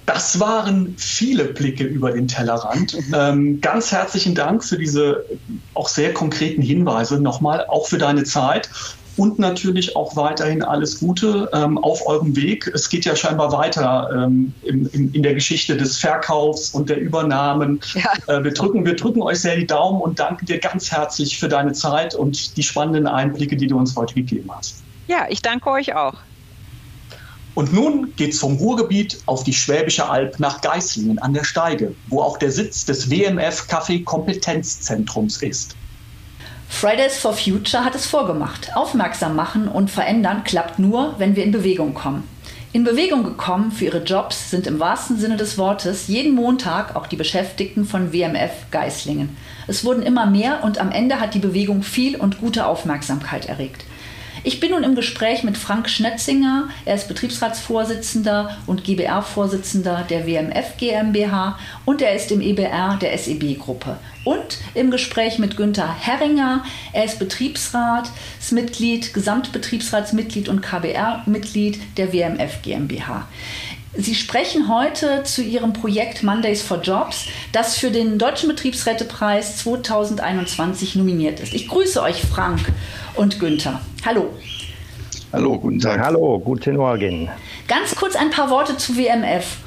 Das 0.06 0.40
waren 0.40 0.96
viele 0.98 1.46
Blicke 1.46 1.84
über 1.84 2.12
den 2.12 2.28
Tellerrand. 2.28 2.98
Ähm, 3.14 3.62
ganz 3.62 3.92
herzlichen 3.92 4.36
Dank 4.36 4.64
für 4.64 4.78
diese 4.78 5.26
auch 5.74 5.90
sehr 5.90 6.14
konkreten 6.14 6.62
Hinweise 6.62 7.20
nochmal, 7.20 7.66
auch 7.68 7.88
für 7.88 7.98
deine 7.98 8.24
Zeit 8.24 8.70
und 9.18 9.40
natürlich 9.40 9.96
auch 9.96 10.16
weiterhin 10.16 10.64
alles 10.64 11.00
Gute 11.00 11.50
ähm, 11.54 11.78
auf 11.80 12.06
eurem 12.08 12.36
Weg. 12.36 12.68
Es 12.74 12.88
geht 12.90 13.06
ja 13.06 13.16
scheinbar 13.16 13.52
weiter 13.52 14.10
ähm, 14.14 14.54
in, 14.62 14.86
in, 14.88 15.12
in, 15.12 15.24
der 15.24 15.34
Geschichte 15.34 15.76
des 15.76 15.98
Verkaufs 15.98 16.70
und 16.70 16.90
der 16.90 17.00
Übernahmen. 17.00 17.82
Ja. 17.96 18.14
Äh, 18.28 18.44
wir, 18.44 18.54
drücken, 18.54 18.86
wir 18.86 18.96
drücken 18.96 19.22
euch 19.22 19.40
sehr 19.40 19.56
die 19.56 19.68
Daumen 19.68 20.02
und 20.02 20.20
danken 20.20 20.46
dir 20.46 20.60
ganz 20.60 20.92
herzlich 20.92 21.40
für 21.40 21.50
deine 21.50 21.74
Zeit 21.74 22.14
und 22.14 22.56
die 22.56 22.64
spannenden 22.64 23.08
Einblicke, 23.08 23.58
die 23.58 23.68
du 23.68 23.78
uns 23.78 23.96
heute 23.96 24.14
gegeben 24.14 24.50
hast. 24.56 24.84
Ja, 25.08 25.26
ich 25.30 25.42
danke 25.42 25.70
euch 25.72 25.96
auch. 25.96 26.16
Und 27.58 27.74
nun 27.74 28.14
geht 28.16 28.34
es 28.34 28.40
vom 28.40 28.58
Ruhrgebiet 28.58 29.18
auf 29.26 29.44
die 29.44 29.52
Schwäbische 29.52 30.08
Alb 30.08 30.40
nach 30.40 30.62
Geislingen 30.62 31.18
an 31.18 31.34
der 31.34 31.44
Steige, 31.44 31.96
wo 32.08 32.22
auch 32.22 32.38
der 32.38 32.52
Sitz 32.52 32.86
des 32.86 33.10
WMF 33.10 33.68
Kaffee 33.68 34.02
Kompetenzzentrums 34.04 35.42
ist. 35.42 35.76
Fridays 36.70 37.18
for 37.18 37.34
Future 37.34 37.84
hat 37.84 37.96
es 37.96 38.06
vorgemacht. 38.06 38.70
Aufmerksam 38.76 39.36
machen 39.36 39.68
und 39.68 39.90
verändern 39.90 40.44
klappt 40.44 40.78
nur, 40.78 41.16
wenn 41.18 41.36
wir 41.36 41.44
in 41.44 41.52
Bewegung 41.52 41.96
kommen. 41.96 42.26
In 42.74 42.84
Bewegung 42.84 43.24
gekommen 43.24 43.72
für 43.72 43.86
ihre 43.86 44.04
Jobs 44.04 44.52
sind 44.52 44.68
im 44.68 44.80
wahrsten 44.80 45.18
Sinne 45.18 45.38
des 45.38 45.58
Wortes 45.58 46.10
jeden 46.10 46.36
Montag 46.36 46.96
auch 46.96 47.08
die 47.08 47.16
Beschäftigten 47.16 47.86
von 47.86 48.14
WMF 48.14 48.52
Geislingen. 48.70 49.36
Es 49.66 49.84
wurden 49.84 50.04
immer 50.04 50.28
mehr 50.28 50.64
und 50.64 50.78
am 50.78 50.92
Ende 50.92 51.20
hat 51.20 51.34
die 51.34 51.40
Bewegung 51.40 51.82
viel 51.82 52.18
und 52.18 52.40
gute 52.40 52.68
Aufmerksamkeit 52.68 53.48
erregt. 53.48 53.87
Ich 54.48 54.62
bin 54.62 54.72
nun 54.72 54.86
im 54.86 54.96
Gespräch 54.96 55.44
mit 55.44 55.58
Frank 55.58 55.90
Schnetzinger. 55.90 56.70
Er 56.86 56.96
ist 56.96 57.10
Betriebsratsvorsitzender 57.10 58.56
und 58.66 58.86
GBR-Vorsitzender 58.86 60.06
der 60.10 60.26
WMF 60.26 60.78
GmbH 60.78 61.60
und 61.84 62.02
er 62.02 62.16
ist 62.16 62.32
im 62.32 62.40
EBR 62.40 62.98
der 63.02 63.18
SEB-Gruppe. 63.18 63.98
Und 64.24 64.60
im 64.74 64.90
Gespräch 64.90 65.38
mit 65.38 65.58
Günther 65.58 65.94
Herringer. 65.94 66.64
Er 66.94 67.04
ist 67.04 67.20
Betriebsratsmitglied, 67.20 69.14
Gesamtbetriebsratsmitglied 69.14 70.48
und 70.48 70.62
KBR-Mitglied 70.62 71.82
der 71.98 72.14
WMF 72.14 72.62
GmbH. 72.62 73.28
Sie 74.00 74.16
sprechen 74.16 74.70
heute 74.70 75.24
zu 75.24 75.42
Ihrem 75.42 75.74
Projekt 75.74 76.22
Mondays 76.22 76.62
for 76.62 76.82
Jobs, 76.82 77.26
das 77.52 77.78
für 77.78 77.90
den 77.90 78.20
Deutschen 78.20 78.48
Betriebsrätepreis 78.48 79.58
2021 79.58 80.96
nominiert 80.96 81.40
ist. 81.40 81.54
Ich 81.54 81.68
grüße 81.68 82.02
euch, 82.02 82.22
Frank 82.22 82.62
und 83.18 83.40
Günther. 83.40 83.82
Hallo. 84.06 84.34
Hallo, 85.34 85.60
guten 85.60 85.80
Tag. 85.80 86.00
Hallo, 86.00 86.40
guten 86.40 86.78
Morgen. 86.78 87.30
Ganz 87.68 87.96
kurz 87.96 88.16
ein 88.16 88.30
paar 88.30 88.50
Worte 88.50 88.78
zu 88.78 88.96
WMF, 88.96 89.58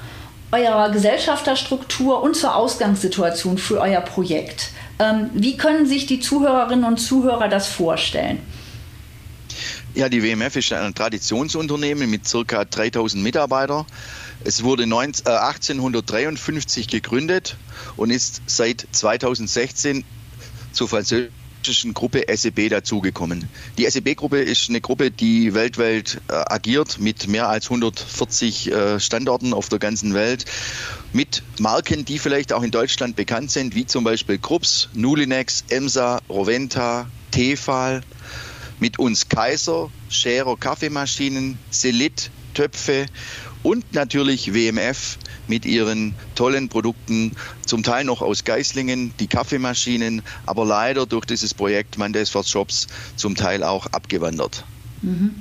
eurer 0.52 0.90
Gesellschafterstruktur 0.90 2.22
und 2.22 2.34
zur 2.34 2.56
Ausgangssituation 2.56 3.58
für 3.58 3.80
euer 3.80 4.00
Projekt. 4.00 4.70
Ähm, 4.98 5.30
wie 5.34 5.56
können 5.56 5.86
sich 5.86 6.06
die 6.06 6.20
Zuhörerinnen 6.20 6.84
und 6.84 6.98
Zuhörer 6.98 7.48
das 7.48 7.68
vorstellen? 7.68 8.38
Ja, 9.94 10.08
die 10.08 10.22
WMF 10.22 10.56
ist 10.56 10.72
ein 10.72 10.94
Traditionsunternehmen 10.94 12.08
mit 12.08 12.22
ca. 12.46 12.64
3000 12.64 13.22
Mitarbeitern. 13.22 13.84
Es 14.44 14.62
wurde 14.62 14.86
19, 14.86 15.26
äh, 15.26 15.30
1853 15.36 16.88
gegründet 16.88 17.56
und 17.96 18.10
ist 18.10 18.40
seit 18.46 18.86
2016 18.92 20.04
zur 20.72 20.88
französischen 20.88 21.39
Gruppe 21.94 22.25
SEB 22.35 22.68
dazugekommen. 22.70 23.49
Die 23.79 23.88
SEB-Gruppe 23.88 24.40
ist 24.40 24.68
eine 24.68 24.81
Gruppe, 24.81 25.11
die 25.11 25.55
weltweit 25.55 26.20
äh, 26.29 26.33
agiert 26.33 26.99
mit 26.99 27.29
mehr 27.29 27.49
als 27.49 27.66
140 27.66 28.70
äh, 28.70 29.01
Standorten 29.01 29.53
auf 29.53 29.68
der 29.68 29.79
ganzen 29.79 30.14
Welt, 30.14 30.44
mit 31.12 31.42
Marken, 31.59 32.05
die 32.05 32.18
vielleicht 32.18 32.53
auch 32.53 32.62
in 32.62 32.70
Deutschland 32.70 33.16
bekannt 33.16 33.51
sind, 33.51 33.75
wie 33.75 33.87
zum 33.87 34.05
Beispiel 34.05 34.38
Krups, 34.38 34.88
Nulinex, 34.94 35.64
Emsa, 35.68 36.20
Roventa, 36.29 37.09
Tefal, 37.31 38.03
mit 38.79 38.99
uns 38.99 39.29
Kaiser, 39.29 39.90
Scherer 40.09 40.57
Kaffeemaschinen, 40.57 41.59
Selit, 41.70 42.31
Töpfe 42.55 43.07
und 43.62 43.92
natürlich 43.92 44.55
WMF 44.55 45.18
mit 45.50 45.66
ihren 45.66 46.14
tollen 46.34 46.70
Produkten, 46.70 47.32
zum 47.66 47.82
Teil 47.82 48.04
noch 48.04 48.22
aus 48.22 48.44
Geislingen, 48.44 49.12
die 49.20 49.26
Kaffeemaschinen, 49.26 50.22
aber 50.46 50.64
leider 50.64 51.04
durch 51.04 51.26
dieses 51.26 51.52
Projekt 51.52 51.98
Mondays 51.98 52.30
for 52.30 52.44
Shops 52.44 52.86
zum 53.16 53.34
Teil 53.34 53.62
auch 53.62 53.86
abgewandert. 53.88 54.64
Mhm. 55.02 55.34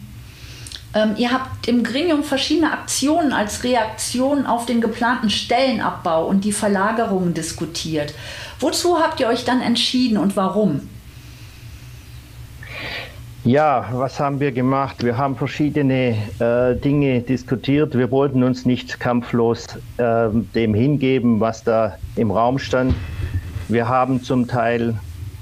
Ähm, 0.93 1.13
ihr 1.17 1.31
habt 1.31 1.67
im 1.67 1.83
Gremium 1.83 2.23
verschiedene 2.23 2.71
Aktionen 2.71 3.31
als 3.31 3.63
Reaktion 3.63 4.45
auf 4.47 4.65
den 4.65 4.81
geplanten 4.81 5.29
Stellenabbau 5.29 6.25
und 6.25 6.43
die 6.43 6.51
Verlagerungen 6.51 7.33
diskutiert. 7.33 8.13
Wozu 8.59 8.97
habt 8.99 9.19
ihr 9.19 9.27
euch 9.27 9.45
dann 9.45 9.61
entschieden 9.61 10.17
und 10.17 10.35
warum? 10.35 10.89
Ja, 13.49 13.89
was 13.93 14.19
haben 14.19 14.39
wir 14.39 14.51
gemacht? 14.51 15.03
Wir 15.03 15.17
haben 15.17 15.35
verschiedene 15.35 16.15
äh, 16.37 16.75
Dinge 16.75 17.21
diskutiert. 17.21 17.97
Wir 17.97 18.11
wollten 18.11 18.43
uns 18.43 18.63
nicht 18.63 18.99
kampflos 18.99 19.65
äh, 19.97 20.29
dem 20.53 20.75
hingeben, 20.75 21.39
was 21.39 21.63
da 21.63 21.97
im 22.15 22.29
Raum 22.29 22.59
stand. 22.59 22.93
Wir 23.67 23.89
haben 23.89 24.21
zum 24.21 24.47
Teil 24.47 24.93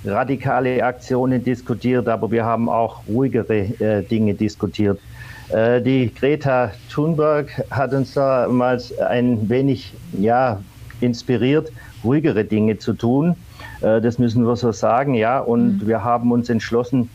radikale 0.05 0.81
Aktionen 0.85 1.43
diskutiert, 1.43 2.07
aber 2.07 2.31
wir 2.31 2.45
haben 2.45 2.69
auch 2.69 3.01
ruhigere 3.09 3.57
äh, 3.83 4.03
Dinge 4.03 4.35
diskutiert. 4.35 5.01
Äh, 5.49 5.81
die 5.81 6.09
Greta 6.17 6.71
Thunberg 6.89 7.61
hat 7.71 7.91
uns 7.91 8.13
damals 8.13 8.97
ein 8.99 9.49
wenig 9.49 9.93
ja, 10.17 10.61
inspiriert, 11.01 11.73
ruhigere 12.05 12.45
Dinge 12.45 12.77
zu 12.77 12.93
tun. 12.93 13.35
Äh, 13.81 13.99
das 13.99 14.17
müssen 14.17 14.47
wir 14.47 14.55
so 14.55 14.71
sagen, 14.71 15.13
ja. 15.13 15.39
Und 15.39 15.83
mhm. 15.83 15.87
wir 15.87 16.05
haben 16.05 16.31
uns 16.31 16.47
entschlossen, 16.49 17.09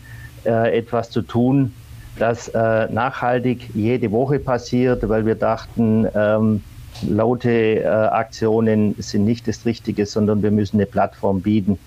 äh, 0.45 0.77
etwas 0.77 1.09
zu 1.09 1.21
tun, 1.21 1.73
das 2.19 2.47
äh, 2.49 2.91
nachhaltig 2.91 3.69
jede 3.73 4.11
Woche 4.11 4.39
passiert, 4.39 5.07
weil 5.09 5.25
wir 5.25 5.35
dachten, 5.35 6.07
ähm, 6.13 6.61
laute 7.07 7.81
äh, 7.81 7.85
Aktionen 7.87 8.95
sind 8.99 9.25
nicht 9.25 9.47
das 9.47 9.65
Richtige, 9.65 10.05
sondern 10.05 10.43
wir 10.43 10.51
müssen 10.51 10.77
eine 10.77 10.85
Plattform 10.85 11.41
bieten, 11.41 11.79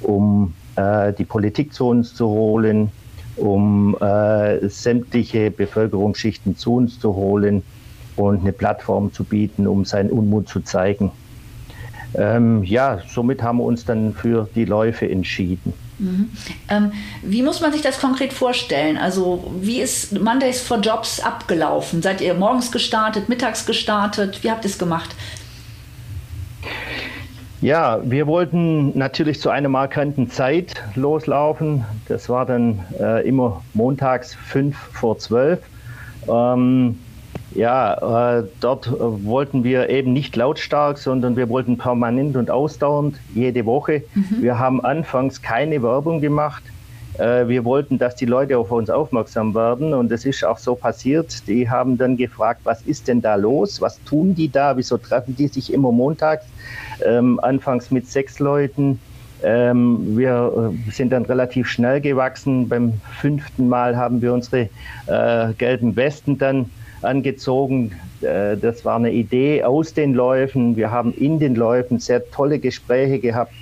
um 0.00 0.54
äh, 0.76 1.12
die 1.12 1.24
Politik 1.24 1.74
zu 1.74 1.88
uns 1.88 2.14
zu 2.14 2.28
holen, 2.28 2.90
um 3.36 3.96
sämtliche 4.62 5.50
Bevölkerungsschichten 5.50 6.56
zu 6.56 6.76
uns 6.76 7.00
zu 7.00 7.16
holen 7.16 7.64
und 8.14 8.42
eine 8.42 8.52
Plattform 8.52 9.12
zu 9.12 9.24
bieten, 9.24 9.66
um 9.66 9.84
seinen 9.84 10.10
Unmut 10.10 10.48
zu 10.48 10.60
zeigen. 10.60 11.10
Ähm, 12.14 12.62
ja, 12.62 13.00
somit 13.08 13.42
haben 13.42 13.58
wir 13.58 13.64
uns 13.64 13.84
dann 13.84 14.14
für 14.14 14.48
die 14.54 14.64
Läufe 14.64 15.10
entschieden. 15.10 15.72
Mhm. 15.98 16.30
Ähm, 16.68 16.92
wie 17.22 17.42
muss 17.42 17.60
man 17.60 17.72
sich 17.72 17.82
das 17.82 18.00
konkret 18.00 18.32
vorstellen? 18.32 18.96
Also 18.96 19.52
wie 19.60 19.80
ist 19.80 20.18
Mondays 20.18 20.60
for 20.60 20.78
Jobs 20.78 21.20
abgelaufen? 21.20 22.02
Seid 22.02 22.20
ihr 22.20 22.34
morgens 22.34 22.72
gestartet, 22.72 23.28
mittags 23.28 23.64
gestartet? 23.66 24.42
Wie 24.42 24.50
habt 24.50 24.64
ihr 24.64 24.70
es 24.70 24.78
gemacht? 24.78 25.10
Ja, 27.60 28.00
wir 28.04 28.26
wollten 28.26 28.96
natürlich 28.98 29.40
zu 29.40 29.48
einer 29.48 29.70
markanten 29.70 30.28
Zeit 30.28 30.74
loslaufen. 30.96 31.84
Das 32.08 32.28
war 32.28 32.44
dann 32.44 32.80
äh, 33.00 33.26
immer 33.26 33.62
montags 33.72 34.34
fünf 34.34 34.76
vor 34.76 35.18
zwölf. 35.18 35.60
Ähm, 36.28 36.98
ja, 37.54 38.38
äh, 38.38 38.44
dort 38.60 38.86
äh, 38.88 38.90
wollten 38.98 39.64
wir 39.64 39.88
eben 39.88 40.12
nicht 40.12 40.34
lautstark, 40.36 40.98
sondern 40.98 41.36
wir 41.36 41.48
wollten 41.48 41.78
permanent 41.78 42.36
und 42.36 42.50
ausdauernd 42.50 43.16
jede 43.34 43.64
Woche. 43.64 44.02
Mhm. 44.14 44.42
Wir 44.42 44.58
haben 44.58 44.84
anfangs 44.84 45.40
keine 45.40 45.82
Werbung 45.82 46.20
gemacht. 46.20 46.62
Äh, 47.18 47.46
wir 47.46 47.64
wollten, 47.64 47.98
dass 47.98 48.16
die 48.16 48.26
Leute 48.26 48.58
auf 48.58 48.72
uns 48.72 48.90
aufmerksam 48.90 49.54
werden 49.54 49.94
und 49.94 50.10
es 50.10 50.24
ist 50.24 50.44
auch 50.44 50.58
so 50.58 50.74
passiert. 50.74 51.46
Die 51.46 51.70
haben 51.70 51.96
dann 51.96 52.16
gefragt, 52.16 52.62
was 52.64 52.82
ist 52.82 53.06
denn 53.06 53.22
da 53.22 53.36
los? 53.36 53.80
Was 53.80 54.02
tun 54.04 54.34
die 54.34 54.50
da? 54.50 54.76
Wieso 54.76 54.98
treffen 54.98 55.36
die 55.36 55.46
sich 55.46 55.72
immer 55.72 55.92
montags? 55.92 56.44
Ähm, 57.06 57.38
anfangs 57.40 57.90
mit 57.92 58.08
sechs 58.08 58.40
Leuten. 58.40 58.98
Ähm, 59.44 60.16
wir 60.16 60.72
äh, 60.86 60.90
sind 60.90 61.10
dann 61.10 61.24
relativ 61.24 61.68
schnell 61.68 62.00
gewachsen. 62.00 62.68
Beim 62.68 62.94
fünften 63.20 63.68
Mal 63.68 63.96
haben 63.96 64.20
wir 64.22 64.32
unsere 64.32 64.68
äh, 65.06 65.52
gelben 65.56 65.94
Westen 65.94 66.38
dann 66.38 66.70
angezogen. 67.04 67.92
Äh, 68.20 68.56
das 68.56 68.84
war 68.84 68.96
eine 68.96 69.12
Idee 69.12 69.62
aus 69.62 69.94
den 69.94 70.14
Läufen. 70.14 70.76
Wir 70.76 70.90
haben 70.90 71.12
in 71.14 71.38
den 71.38 71.54
Läufen 71.54 71.98
sehr 71.98 72.28
tolle 72.30 72.58
Gespräche 72.58 73.18
gehabt. 73.18 73.52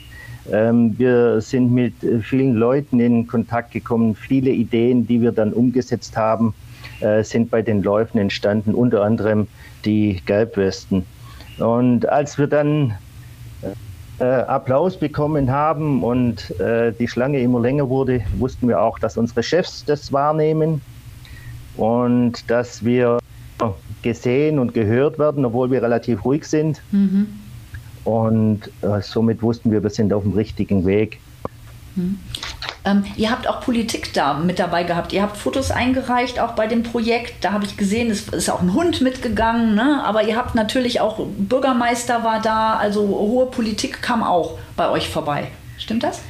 Ähm, 0.51 0.95
wir 0.99 1.41
sind 1.41 1.73
mit 1.73 1.95
vielen 2.23 2.55
Leuten 2.55 3.01
in 3.01 3.27
Kontakt 3.27 3.73
gekommen. 3.73 4.15
Viele 4.15 4.51
Ideen, 4.51 5.07
die 5.07 5.21
wir 5.21 5.33
dann 5.33 5.53
umgesetzt 5.53 6.17
haben, 6.17 6.55
äh, 7.01 7.23
sind 7.23 7.51
bei 7.51 7.63
den 7.63 7.83
Läufen 7.83 8.19
entstanden, 8.19 8.75
unter 8.75 9.03
anderem 9.03 9.47
die 9.85 10.21
Gelbwesten. 10.27 11.05
Und 11.59 12.09
als 12.09 12.39
wir 12.39 12.47
dann 12.47 12.95
äh, 14.19 14.25
Applaus 14.25 14.97
bekommen 14.97 15.51
haben 15.51 16.03
und 16.03 16.55
die 16.99 17.09
Schlange 17.09 17.41
immer 17.41 17.61
länger 17.61 17.89
wurde, 17.89 18.21
wussten 18.39 18.69
wir 18.69 18.81
auch, 18.81 18.99
dass 18.99 19.17
unsere 19.17 19.43
Chefs 19.43 19.85
das 19.85 20.13
wahrnehmen 20.13 20.81
und 21.77 22.49
dass 22.51 22.85
wir 22.85 23.19
gesehen 24.03 24.59
und 24.59 24.75
gehört 24.75 25.19
werden, 25.19 25.45
obwohl 25.45 25.71
wir 25.71 25.83
relativ 25.83 26.25
ruhig 26.25 26.45
sind. 26.45 26.83
Mhm. 26.91 27.29
Und 28.05 28.61
äh, 28.83 29.01
somit 29.01 29.43
wussten 29.43 29.71
wir, 29.71 29.83
wir 29.83 29.91
sind 29.91 30.13
auf 30.13 30.25
dem 30.25 30.33
richtigen 30.33 30.85
Weg. 30.85 31.21
Mhm. 31.95 32.19
Ähm, 32.85 33.05
ihr 33.17 33.31
habt 33.31 33.49
auch 33.49 33.61
Politik 33.61 34.13
da 34.13 34.35
mit 34.35 34.59
dabei 34.59 34.83
gehabt. 34.83 35.13
Ihr 35.13 35.23
habt 35.23 35.37
Fotos 35.37 35.71
eingereicht, 35.71 36.41
auch 36.41 36.53
bei 36.53 36.67
dem 36.67 36.83
Projekt. 36.83 37.45
Da 37.45 37.53
habe 37.53 37.65
ich 37.65 37.77
gesehen, 37.77 38.11
es 38.11 38.29
ist 38.29 38.51
auch 38.51 38.61
ein 38.61 38.75
Hund 38.75 39.01
mitgegangen. 39.01 39.75
Ne? 39.77 40.03
Aber 40.05 40.25
ihr 40.25 40.37
habt 40.37 40.55
natürlich 40.55 41.01
auch, 41.01 41.25
Bürgermeister 41.39 42.25
war 42.25 42.41
da, 42.43 42.77
also 42.77 43.07
hohe 43.07 43.47
Politik 43.47 44.03
kam 44.03 44.23
auch 44.25 44.59
bei 44.77 44.89
euch 44.91 45.09
vorbei. 45.09 45.49
Stimmt 45.79 46.03
das? 46.03 46.21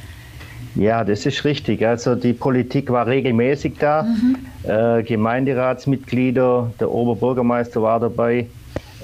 Ja, 0.75 1.03
das 1.03 1.25
ist 1.25 1.45
richtig. 1.45 1.85
Also 1.85 2.15
die 2.15 2.33
Politik 2.33 2.91
war 2.91 3.05
regelmäßig 3.07 3.77
da. 3.79 4.03
Mhm. 4.03 4.37
Äh, 4.63 5.03
Gemeinderatsmitglieder, 5.03 6.71
der 6.79 6.91
Oberbürgermeister 6.91 7.81
war 7.81 7.99
dabei. 7.99 8.47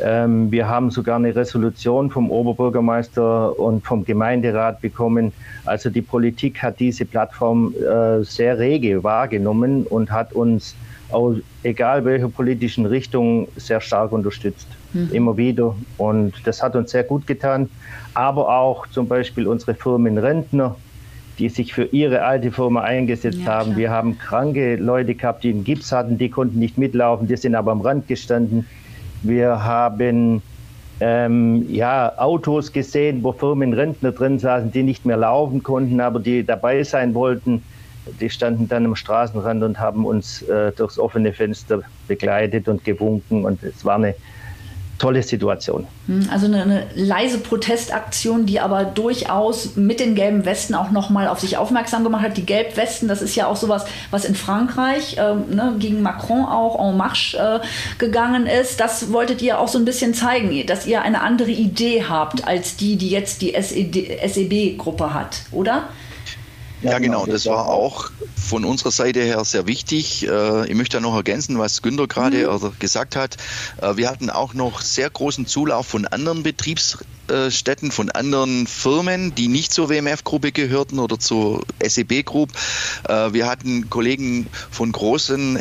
Ähm, 0.01 0.49
wir 0.51 0.67
haben 0.67 0.91
sogar 0.91 1.17
eine 1.17 1.35
Resolution 1.35 2.09
vom 2.09 2.31
Oberbürgermeister 2.31 3.59
und 3.59 3.85
vom 3.85 4.05
Gemeinderat 4.05 4.81
bekommen. 4.81 5.33
Also 5.65 5.89
die 5.89 6.01
Politik 6.01 6.63
hat 6.63 6.79
diese 6.79 7.05
Plattform 7.05 7.73
äh, 7.75 8.23
sehr 8.23 8.57
rege 8.57 9.03
wahrgenommen 9.03 9.85
und 9.85 10.11
hat 10.11 10.33
uns, 10.33 10.75
auch, 11.11 11.33
egal 11.63 12.05
welche 12.05 12.29
politischen 12.29 12.85
Richtung, 12.85 13.47
sehr 13.55 13.81
stark 13.81 14.11
unterstützt. 14.11 14.67
Mhm. 14.93 15.09
Immer 15.11 15.37
wieder. 15.37 15.75
Und 15.97 16.33
das 16.45 16.63
hat 16.63 16.75
uns 16.75 16.91
sehr 16.91 17.03
gut 17.03 17.27
getan. 17.27 17.69
Aber 18.13 18.49
auch 18.57 18.87
zum 18.87 19.07
Beispiel 19.07 19.47
unsere 19.47 19.75
Firmenrentner, 19.75 20.75
die 21.39 21.49
sich 21.49 21.73
für 21.73 21.85
ihre 21.85 22.23
alte 22.23 22.51
Firma 22.51 22.81
eingesetzt 22.81 23.39
ja, 23.45 23.53
haben. 23.53 23.77
Wir 23.77 23.89
haben 23.89 24.17
kranke 24.17 24.75
Leute 24.75 25.15
gehabt, 25.15 25.43
die 25.43 25.49
einen 25.49 25.63
Gips 25.63 25.91
hatten, 25.91 26.17
die 26.17 26.29
konnten 26.29 26.59
nicht 26.59 26.77
mitlaufen, 26.77 27.27
die 27.27 27.37
sind 27.37 27.55
aber 27.55 27.71
am 27.71 27.81
Rand 27.81 28.07
gestanden. 28.07 28.67
Wir 29.23 29.63
haben 29.63 30.41
ähm, 30.99 31.65
ja, 31.69 32.13
Autos 32.17 32.71
gesehen, 32.71 33.23
wo 33.23 33.31
Firmenrentner 33.31 34.11
drin 34.11 34.37
saßen, 34.39 34.71
die 34.71 34.83
nicht 34.83 35.05
mehr 35.05 35.17
laufen 35.17 35.63
konnten, 35.63 36.01
aber 36.01 36.19
die 36.19 36.45
dabei 36.45 36.83
sein 36.83 37.13
wollten. 37.13 37.63
Die 38.19 38.29
standen 38.29 38.67
dann 38.67 38.85
am 38.85 38.95
Straßenrand 38.95 39.63
und 39.63 39.79
haben 39.79 40.05
uns 40.05 40.41
äh, 40.43 40.71
durchs 40.73 40.97
offene 40.99 41.31
Fenster 41.31 41.81
begleitet 42.07 42.67
und 42.67 42.83
gewunken. 42.83 43.45
Und 43.45 43.63
es 43.63 43.85
war 43.85 43.95
eine 43.95 44.15
tolle 44.99 45.23
Situation. 45.23 45.87
Hm, 46.05 46.29
also 46.31 46.45
eine, 46.45 46.61
eine, 46.61 46.87
leise 46.93 47.39
Protestaktion, 47.39 48.45
die 48.45 48.59
aber 48.59 48.83
durchaus 48.83 49.75
mit 49.75 49.99
den 49.99 50.13
gelben 50.13 50.45
Westen 50.45 50.75
auch 50.75 50.91
nochmal 50.91 51.27
auf 51.27 51.39
sich 51.39 51.57
aufmerksam 51.57 52.03
gemacht 52.03 52.21
hat. 52.21 52.37
Die 52.37 52.45
Gelbwesten, 52.45 53.07
das 53.07 53.21
ist 53.21 53.35
ja 53.35 53.47
auch 53.47 53.55
sowas, 53.55 53.85
was 54.11 54.25
in 54.25 54.35
Frankreich 54.35 55.17
äh, 55.17 55.33
ne, 55.33 55.75
gegen 55.79 56.03
Macron 56.03 56.45
auch 56.45 56.87
en 56.87 56.97
marche 56.97 57.37
äh, 57.37 57.59
gegangen 57.97 58.45
ist. 58.45 58.79
Das 58.79 59.11
wolltet 59.11 59.41
ihr 59.41 59.59
auch 59.59 59.67
so 59.67 59.79
ein 59.79 59.85
bisschen 59.85 60.13
zeigen, 60.13 60.65
dass 60.67 60.85
ihr 60.85 61.01
eine 61.01 61.21
andere 61.21 61.51
Idee 61.51 62.03
habt 62.07 62.45
als 62.45 62.75
die, 62.75 62.97
die 62.97 63.09
jetzt 63.09 63.41
die 63.41 63.55
SEB-Gruppe 63.57 65.13
hat, 65.13 65.41
oder? 65.51 65.83
Ja, 66.81 66.99
genau. 66.99 67.25
Das 67.25 67.45
war 67.45 67.67
auch 67.67 68.09
von 68.39 68.65
unserer 68.65 68.91
Seite 68.91 69.21
her 69.21 69.43
sehr 69.45 69.67
wichtig. 69.67 70.27
Äh, 70.27 70.67
ich 70.67 70.75
möchte 70.75 70.97
da 70.97 71.01
noch 71.01 71.15
ergänzen, 71.15 71.59
was 71.59 71.81
Günter 71.81 72.07
gerade 72.07 72.49
mhm. 72.49 72.71
gesagt 72.79 73.15
hat. 73.15 73.37
Äh, 73.81 73.97
wir 73.97 74.09
hatten 74.09 74.29
auch 74.29 74.53
noch 74.53 74.81
sehr 74.81 75.09
großen 75.09 75.45
Zulauf 75.45 75.87
von 75.87 76.05
anderen 76.05 76.43
Betriebs 76.43 76.97
Städten 77.51 77.91
von 77.91 78.09
anderen 78.09 78.65
Firmen, 78.65 79.35
die 79.35 79.49
nicht 79.49 79.71
zur 79.71 79.87
WMF-Gruppe 79.87 80.51
gehörten 80.51 80.97
oder 80.97 81.19
zur 81.19 81.63
SEB 81.79 82.25
Group. 82.25 82.49
Äh, 83.07 83.33
wir 83.33 83.45
hatten 83.45 83.87
Kollegen 83.87 84.47
von 84.71 84.91
großen 84.91 85.59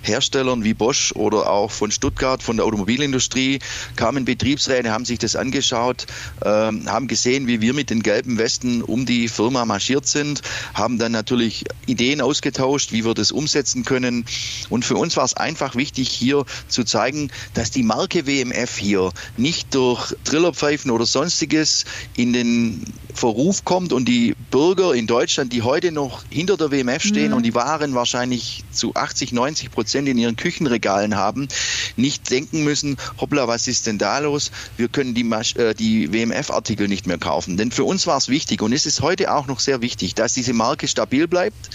Herstellern 0.00 0.64
wie 0.64 0.72
Bosch 0.72 1.12
oder 1.12 1.50
auch 1.50 1.70
von 1.70 1.90
Stuttgart, 1.90 2.42
von 2.42 2.56
der 2.56 2.64
Automobilindustrie, 2.64 3.58
kamen 3.96 4.24
Betriebsräte, 4.24 4.90
haben 4.90 5.04
sich 5.04 5.18
das 5.18 5.36
angeschaut, 5.36 6.06
haben 6.42 7.08
gesehen, 7.08 7.46
wie 7.46 7.60
wir 7.60 7.74
mit 7.74 7.90
den 7.90 8.02
gelben 8.02 8.38
Westen 8.38 8.80
um 8.80 9.04
die 9.04 9.28
Firma 9.28 9.66
marschiert 9.66 10.06
sind, 10.06 10.40
haben 10.72 10.98
dann 10.98 11.12
natürlich 11.12 11.64
Ideen 11.96 12.20
ausgetauscht, 12.20 12.92
wie 12.92 13.06
wir 13.06 13.14
das 13.14 13.32
umsetzen 13.32 13.82
können. 13.82 14.26
Und 14.68 14.84
für 14.84 14.96
uns 14.96 15.16
war 15.16 15.24
es 15.24 15.32
einfach 15.32 15.76
wichtig, 15.76 16.10
hier 16.10 16.44
zu 16.68 16.84
zeigen, 16.84 17.30
dass 17.54 17.70
die 17.70 17.82
Marke 17.82 18.26
WMF 18.26 18.76
hier 18.76 19.12
nicht 19.38 19.74
durch 19.74 20.14
Trillerpfeifen 20.24 20.90
oder 20.90 21.06
sonstiges 21.06 21.86
in 22.14 22.34
den 22.34 22.84
Verruf 23.14 23.64
kommt 23.64 23.94
und 23.94 24.06
die 24.06 24.34
Bürger 24.50 24.92
in 24.92 25.06
Deutschland, 25.06 25.54
die 25.54 25.62
heute 25.62 25.90
noch 25.90 26.22
hinter 26.28 26.58
der 26.58 26.70
WMF 26.70 27.02
stehen 27.02 27.30
mhm. 27.30 27.38
und 27.38 27.42
die 27.44 27.54
Waren 27.54 27.94
wahrscheinlich 27.94 28.64
zu 28.72 28.94
80, 28.94 29.32
90 29.32 29.70
Prozent 29.70 30.06
in 30.06 30.18
ihren 30.18 30.36
Küchenregalen 30.36 31.16
haben, 31.16 31.48
nicht 31.96 32.30
denken 32.30 32.62
müssen, 32.62 32.98
hoppla, 33.18 33.48
was 33.48 33.68
ist 33.68 33.86
denn 33.86 33.96
da 33.96 34.18
los? 34.18 34.50
Wir 34.76 34.88
können 34.88 35.14
die, 35.14 35.22
äh, 35.58 35.74
die 35.74 36.12
WMF-Artikel 36.12 36.88
nicht 36.88 37.06
mehr 37.06 37.16
kaufen. 37.16 37.56
Denn 37.56 37.70
für 37.70 37.84
uns 37.84 38.06
war 38.06 38.18
es 38.18 38.28
wichtig 38.28 38.60
und 38.60 38.74
es 38.74 38.84
ist 38.84 39.00
heute 39.00 39.32
auch 39.32 39.46
noch 39.46 39.60
sehr 39.60 39.80
wichtig, 39.80 40.14
dass 40.14 40.34
diese 40.34 40.52
Marke 40.52 40.86
stabil 40.88 41.26
bleibt 41.26 41.70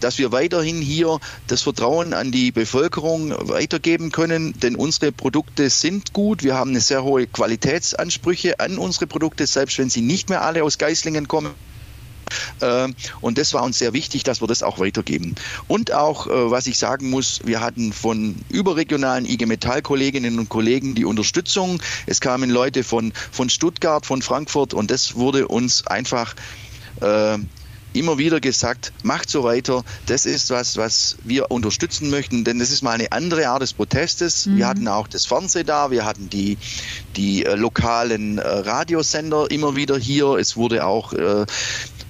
dass 0.00 0.18
wir 0.18 0.32
weiterhin 0.32 0.80
hier 0.80 1.18
das 1.46 1.62
Vertrauen 1.62 2.14
an 2.14 2.32
die 2.32 2.52
Bevölkerung 2.52 3.34
weitergeben 3.48 4.12
können, 4.12 4.58
denn 4.60 4.76
unsere 4.76 5.12
Produkte 5.12 5.70
sind 5.70 6.12
gut. 6.12 6.42
Wir 6.42 6.54
haben 6.54 6.70
eine 6.70 6.80
sehr 6.80 7.02
hohe 7.02 7.26
Qualitätsansprüche 7.26 8.60
an 8.60 8.78
unsere 8.78 9.06
Produkte, 9.06 9.46
selbst 9.46 9.78
wenn 9.78 9.90
sie 9.90 10.02
nicht 10.02 10.28
mehr 10.28 10.42
alle 10.42 10.64
aus 10.64 10.78
Geislingen 10.78 11.28
kommen. 11.28 11.54
Ähm, 12.60 12.94
und 13.20 13.38
das 13.38 13.54
war 13.54 13.62
uns 13.62 13.78
sehr 13.78 13.92
wichtig, 13.92 14.24
dass 14.24 14.40
wir 14.40 14.48
das 14.48 14.62
auch 14.62 14.78
weitergeben. 14.78 15.34
Und 15.68 15.92
auch, 15.92 16.26
äh, 16.26 16.50
was 16.50 16.66
ich 16.66 16.78
sagen 16.78 17.10
muss, 17.10 17.40
wir 17.44 17.60
hatten 17.60 17.92
von 17.92 18.36
überregionalen 18.48 19.26
IG 19.26 19.46
Metall-Kolleginnen 19.46 20.38
und 20.38 20.48
Kollegen 20.48 20.94
die 20.94 21.04
Unterstützung. 21.04 21.82
Es 22.06 22.20
kamen 22.20 22.50
Leute 22.50 22.84
von, 22.84 23.12
von 23.30 23.48
Stuttgart, 23.48 24.06
von 24.06 24.22
Frankfurt 24.22 24.74
und 24.74 24.90
das 24.90 25.14
wurde 25.14 25.48
uns 25.48 25.86
einfach 25.86 26.34
äh, 27.00 27.38
immer 27.98 28.18
wieder 28.18 28.40
gesagt, 28.40 28.92
macht 29.02 29.30
so 29.30 29.44
weiter. 29.44 29.84
Das 30.06 30.26
ist 30.26 30.50
was, 30.50 30.76
was 30.76 31.16
wir 31.24 31.50
unterstützen 31.50 32.10
möchten, 32.10 32.44
denn 32.44 32.58
das 32.58 32.70
ist 32.70 32.82
mal 32.82 32.92
eine 32.92 33.12
andere 33.12 33.48
Art 33.48 33.62
des 33.62 33.72
Protestes. 33.72 34.46
Mhm. 34.46 34.56
Wir 34.58 34.68
hatten 34.68 34.88
auch 34.88 35.08
das 35.08 35.26
Fernsehen 35.26 35.66
da, 35.66 35.90
wir 35.90 36.04
hatten 36.04 36.30
die, 36.30 36.58
die 37.16 37.44
äh, 37.44 37.54
lokalen 37.54 38.38
äh, 38.38 38.46
Radiosender 38.46 39.50
immer 39.50 39.76
wieder 39.76 39.96
hier. 39.96 40.36
Es 40.36 40.56
wurde 40.56 40.86
auch 40.86 41.12
äh, 41.12 41.46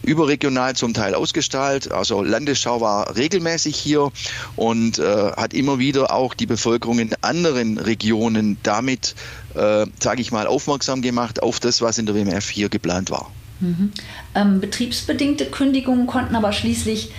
überregional 0.02 0.74
zum 0.74 0.94
Teil 0.94 1.14
ausgestrahlt. 1.14 1.92
Also 1.92 2.22
Landesschau 2.22 2.80
war 2.80 3.16
regelmäßig 3.16 3.76
hier 3.76 4.10
und 4.54 4.98
äh, 4.98 5.32
hat 5.32 5.52
immer 5.52 5.78
wieder 5.78 6.12
auch 6.12 6.34
die 6.34 6.46
Bevölkerung 6.46 6.98
in 6.98 7.10
anderen 7.20 7.78
Regionen 7.78 8.58
damit, 8.62 9.14
äh, 9.54 9.86
sage 10.00 10.20
ich 10.20 10.32
mal, 10.32 10.46
aufmerksam 10.46 11.02
gemacht 11.02 11.42
auf 11.42 11.60
das, 11.60 11.82
was 11.82 11.98
in 11.98 12.06
der 12.06 12.14
WMF 12.14 12.48
hier 12.48 12.68
geplant 12.68 13.10
war. 13.10 13.30
Mhm. 13.60 13.92
Ähm, 14.34 14.60
betriebsbedingte 14.60 15.46
Kündigungen 15.46 16.06
konnten 16.06 16.36
aber 16.36 16.52
schließlich 16.52 17.12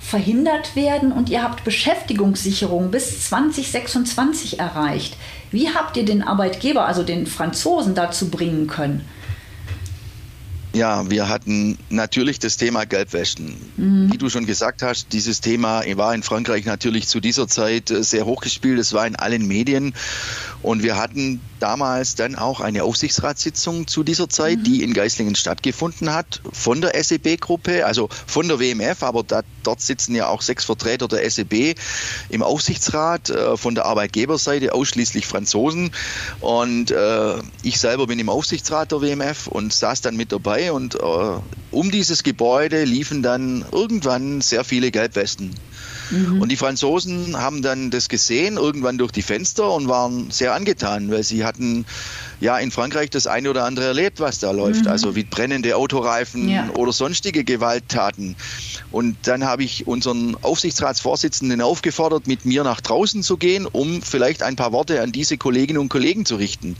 verhindert 0.00 0.74
werden 0.74 1.12
und 1.12 1.30
ihr 1.30 1.42
habt 1.42 1.64
Beschäftigungssicherung 1.64 2.90
bis 2.90 3.28
2026 3.28 4.58
erreicht. 4.58 5.16
Wie 5.50 5.70
habt 5.70 5.96
ihr 5.96 6.04
den 6.04 6.22
Arbeitgeber, 6.22 6.86
also 6.86 7.02
den 7.02 7.26
Franzosen, 7.26 7.94
dazu 7.94 8.28
bringen 8.28 8.66
können? 8.66 9.04
Ja, 10.74 11.10
wir 11.10 11.28
hatten 11.28 11.76
natürlich 11.90 12.38
das 12.38 12.56
Thema 12.56 12.84
Gelbwäschen. 12.84 13.56
Mhm. 13.76 14.12
Wie 14.12 14.16
du 14.16 14.30
schon 14.30 14.46
gesagt 14.46 14.82
hast, 14.82 15.12
dieses 15.12 15.42
Thema 15.42 15.82
war 15.96 16.14
in 16.14 16.22
Frankreich 16.22 16.64
natürlich 16.64 17.08
zu 17.08 17.20
dieser 17.20 17.46
Zeit 17.46 17.90
äh, 17.90 18.02
sehr 18.02 18.24
hochgespielt. 18.24 18.78
Es 18.78 18.94
war 18.94 19.06
in 19.06 19.16
allen 19.16 19.46
Medien. 19.46 19.94
Und 20.62 20.82
wir 20.82 20.96
hatten 20.96 21.40
damals 21.60 22.14
dann 22.14 22.36
auch 22.36 22.60
eine 22.60 22.84
Aufsichtsratssitzung 22.84 23.86
zu 23.86 24.02
dieser 24.02 24.28
Zeit, 24.28 24.60
mhm. 24.60 24.64
die 24.64 24.82
in 24.82 24.94
Geislingen 24.94 25.34
stattgefunden 25.34 26.12
hat, 26.12 26.40
von 26.52 26.80
der 26.80 27.02
SEB-Gruppe, 27.02 27.84
also 27.84 28.08
von 28.26 28.48
der 28.48 28.58
WMF, 28.58 29.02
aber 29.02 29.24
da, 29.24 29.42
dort 29.64 29.80
sitzen 29.80 30.14
ja 30.14 30.28
auch 30.28 30.40
sechs 30.40 30.64
Vertreter 30.64 31.08
der 31.08 31.28
SEB 31.28 31.76
im 32.30 32.42
Aufsichtsrat, 32.42 33.28
äh, 33.28 33.56
von 33.56 33.74
der 33.74 33.84
Arbeitgeberseite 33.84 34.72
ausschließlich 34.72 35.26
Franzosen. 35.26 35.90
Und 36.40 36.90
äh, 36.92 37.34
ich 37.62 37.78
selber 37.78 38.06
bin 38.06 38.18
im 38.18 38.30
Aufsichtsrat 38.30 38.92
der 38.92 39.02
WMF 39.02 39.48
und 39.48 39.72
saß 39.74 40.00
dann 40.00 40.16
mit 40.16 40.32
dabei 40.32 40.61
und 40.70 40.94
äh, 40.94 40.98
um 41.70 41.90
dieses 41.90 42.22
Gebäude 42.22 42.84
liefen 42.84 43.22
dann 43.22 43.64
irgendwann 43.72 44.40
sehr 44.40 44.64
viele 44.64 44.90
Gelbwesten. 44.90 45.54
Mhm. 46.10 46.42
Und 46.42 46.50
die 46.50 46.56
Franzosen 46.56 47.38
haben 47.38 47.62
dann 47.62 47.90
das 47.90 48.08
gesehen, 48.08 48.56
irgendwann 48.56 48.98
durch 48.98 49.12
die 49.12 49.22
Fenster 49.22 49.72
und 49.72 49.88
waren 49.88 50.30
sehr 50.30 50.54
angetan, 50.54 51.10
weil 51.10 51.22
sie 51.22 51.44
hatten 51.44 51.86
ja 52.40 52.58
in 52.58 52.70
Frankreich 52.70 53.08
das 53.10 53.26
eine 53.26 53.48
oder 53.48 53.64
andere 53.64 53.86
erlebt, 53.86 54.20
was 54.20 54.38
da 54.38 54.50
läuft. 54.50 54.84
Mhm. 54.84 54.90
Also 54.90 55.16
wie 55.16 55.24
brennende 55.24 55.76
Autoreifen 55.76 56.48
ja. 56.48 56.68
oder 56.74 56.92
sonstige 56.92 57.44
Gewalttaten. 57.44 58.36
Und 58.90 59.16
dann 59.22 59.44
habe 59.44 59.64
ich 59.64 59.86
unseren 59.86 60.36
Aufsichtsratsvorsitzenden 60.42 61.62
aufgefordert, 61.62 62.26
mit 62.26 62.44
mir 62.44 62.64
nach 62.64 62.80
draußen 62.80 63.22
zu 63.22 63.38
gehen, 63.38 63.66
um 63.66 64.02
vielleicht 64.02 64.42
ein 64.42 64.56
paar 64.56 64.72
Worte 64.72 65.00
an 65.00 65.12
diese 65.12 65.38
Kolleginnen 65.38 65.78
und 65.78 65.88
Kollegen 65.88 66.26
zu 66.26 66.36
richten. 66.36 66.76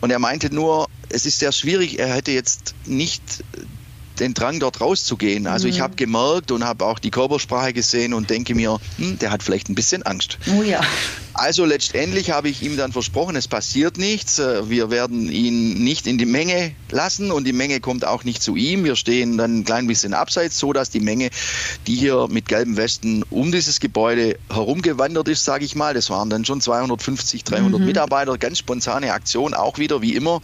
Und 0.00 0.10
er 0.10 0.18
meinte 0.18 0.54
nur, 0.54 0.86
es 1.08 1.26
ist 1.26 1.38
sehr 1.38 1.52
schwierig. 1.52 1.98
Er 1.98 2.14
hätte 2.14 2.32
jetzt 2.32 2.76
nicht 2.84 3.44
den 4.20 4.34
Drang, 4.34 4.60
dort 4.60 4.80
rauszugehen. 4.80 5.46
Also 5.46 5.66
mhm. 5.66 5.74
ich 5.74 5.80
habe 5.80 5.96
gemerkt 5.96 6.50
und 6.50 6.64
habe 6.64 6.84
auch 6.84 6.98
die 6.98 7.10
Körpersprache 7.10 7.72
gesehen 7.72 8.14
und 8.14 8.30
denke 8.30 8.54
mir, 8.54 8.80
hm, 8.96 9.18
der 9.18 9.30
hat 9.30 9.42
vielleicht 9.42 9.68
ein 9.68 9.74
bisschen 9.74 10.02
Angst. 10.02 10.38
Oh 10.56 10.62
ja. 10.62 10.80
Also 11.34 11.64
letztendlich 11.64 12.32
habe 12.32 12.48
ich 12.48 12.62
ihm 12.62 12.76
dann 12.76 12.90
versprochen, 12.90 13.36
es 13.36 13.46
passiert 13.46 13.96
nichts. 13.96 14.40
Äh, 14.40 14.68
wir 14.68 14.90
werden 14.90 15.30
ihn 15.30 15.84
nicht 15.84 16.06
in 16.06 16.18
die 16.18 16.26
Menge 16.26 16.72
lassen 16.90 17.30
und 17.30 17.44
die 17.44 17.52
Menge 17.52 17.78
kommt 17.80 18.04
auch 18.04 18.24
nicht 18.24 18.42
zu 18.42 18.56
ihm. 18.56 18.84
Wir 18.84 18.96
stehen 18.96 19.38
dann 19.38 19.60
ein 19.60 19.64
klein 19.64 19.86
bisschen 19.86 20.14
abseits, 20.14 20.58
so 20.58 20.72
dass 20.72 20.90
die 20.90 21.00
Menge, 21.00 21.30
die 21.86 21.94
hier 21.94 22.26
mit 22.28 22.48
gelben 22.48 22.76
Westen 22.76 23.22
um 23.30 23.52
dieses 23.52 23.78
Gebäude 23.78 24.36
herumgewandert 24.50 25.28
ist, 25.28 25.44
sage 25.44 25.64
ich 25.64 25.76
mal, 25.76 25.94
das 25.94 26.10
waren 26.10 26.28
dann 26.28 26.44
schon 26.44 26.60
250, 26.60 27.44
300 27.44 27.80
mhm. 27.80 27.86
Mitarbeiter, 27.86 28.36
ganz 28.36 28.58
spontane 28.58 29.12
Aktion, 29.12 29.54
auch 29.54 29.78
wieder 29.78 30.02
wie 30.02 30.14
immer. 30.14 30.40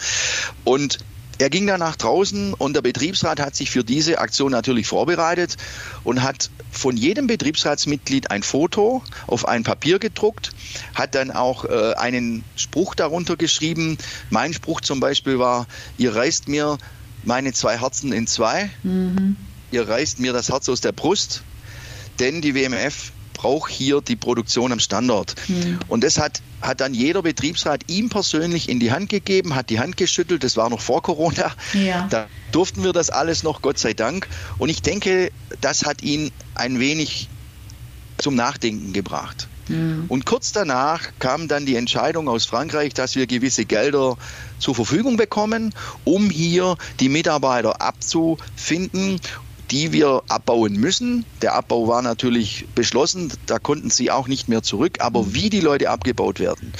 Und 0.63 0.99
er 1.39 1.51
ging 1.51 1.67
dann 1.67 1.81
nach 1.81 1.97
draußen 1.97 2.55
und 2.55 2.75
der 2.75 2.83
Betriebsrat 2.83 3.41
hat 3.41 3.57
sich 3.57 3.71
für 3.71 3.85
diese 3.85 4.19
Aktion 4.19 4.53
natürlich 4.53 4.87
vorbereitet 4.87 5.57
und 6.05 6.23
hat 6.23 6.51
von 6.71 6.97
jedem 6.97 7.27
Betriebsratsmitglied 7.27 8.31
ein 8.31 8.43
Foto 8.43 9.03
auf 9.27 9.47
ein 9.49 9.65
Papier 9.65 9.99
gedruckt, 9.99 10.51
hat 10.95 11.15
dann 11.15 11.31
auch 11.31 11.65
äh, 11.65 11.95
einen 11.95 12.45
Spruch 12.57 12.95
darunter 12.95 13.37
geschrieben. 13.37 13.99
Mein 14.31 14.53
Spruch 14.53 14.81
zum 14.81 15.01
Beispiel 15.01 15.39
war, 15.39 15.67
ihr 15.99 16.15
reißt 16.15 16.49
mir 16.49 16.79
meine 17.25 17.53
zwei 17.53 17.79
Herzen 17.79 18.13
in 18.13 18.27
zwei, 18.27 18.71
mhm. 18.83 19.37
ihr 19.71 19.89
reißt 19.89 20.21
mir 20.21 20.33
das 20.33 20.51
Herz 20.51 20.69
aus 20.69 20.81
der 20.81 20.93
Brust, 20.93 21.43
denn 22.19 22.43
die 22.43 22.55
WMF 22.55 23.13
braucht 23.45 23.71
hier 23.71 24.01
die 24.01 24.17
Produktion 24.17 24.73
am 24.73 24.81
Standort. 24.81 25.35
Mhm. 25.49 25.79
Und 25.89 26.03
das 26.03 26.19
hat 26.19 26.41
hat 26.63 26.81
dann 26.81 26.95
jeder 26.95 27.21
Betriebsrat 27.21 27.83
ihm 27.91 28.09
persönlich 28.09 28.71
in 28.71 28.81
die 28.81 28.91
Hand 28.91 29.11
gegeben, 29.11 29.55
hat 29.55 29.69
die 29.69 29.81
Hand 29.81 29.99
geschüttelt. 29.99 30.43
Das 30.45 30.57
war 30.57 30.71
noch 30.71 30.81
vor 30.81 31.03
Corona. 31.03 31.53
Ja. 31.75 32.07
Da 32.09 32.27
durften 32.53 32.83
wir 32.83 32.95
das 32.95 33.11
alles 33.11 33.43
noch, 33.43 33.61
Gott 33.61 33.79
sei 33.79 33.93
Dank. 33.93 34.29
Und 34.57 34.71
ich 34.71 34.81
denke, 34.81 35.31
das 35.61 35.85
hat 35.85 36.03
ihn 36.03 36.31
ein 36.55 36.81
wenig 36.81 37.29
zum 38.17 38.35
Nachdenken 38.35 38.95
gebracht. 38.95 39.47
Mhm. 39.69 40.07
Und 40.09 40.25
kurz 40.25 40.53
danach 40.53 41.03
kam 41.19 41.47
dann 41.47 41.67
die 41.67 41.77
Entscheidung 41.77 42.31
aus 42.31 42.47
Frankreich, 42.47 42.95
dass 42.95 43.15
wir 43.15 43.27
gewisse 43.27 43.67
Gelder 43.67 44.17
zur 44.59 44.75
Verfügung 44.75 45.19
bekommen, 45.19 45.75
um 46.05 46.31
hier 46.31 46.77
die 46.99 47.11
Mitarbeiter 47.11 47.83
abzufinden 47.83 49.21
die 49.75 49.91
wir 49.91 50.23
abbauen 50.29 50.75
müssen. 50.75 51.27
Der 51.43 51.55
Abbau 51.55 51.89
war 51.89 52.01
natürlich 52.01 52.65
beschlossen, 52.77 53.33
da 53.47 53.59
konnten 53.59 53.91
sie 53.91 54.13
auch 54.13 54.29
nicht 54.29 54.49
mehr 54.49 54.63
zurück, 54.63 54.99
aber 55.01 55.35
wie 55.35 55.51
die 55.51 55.59
Leute 55.59 55.91
abgebaut 55.91 56.39
werden. 56.39 56.73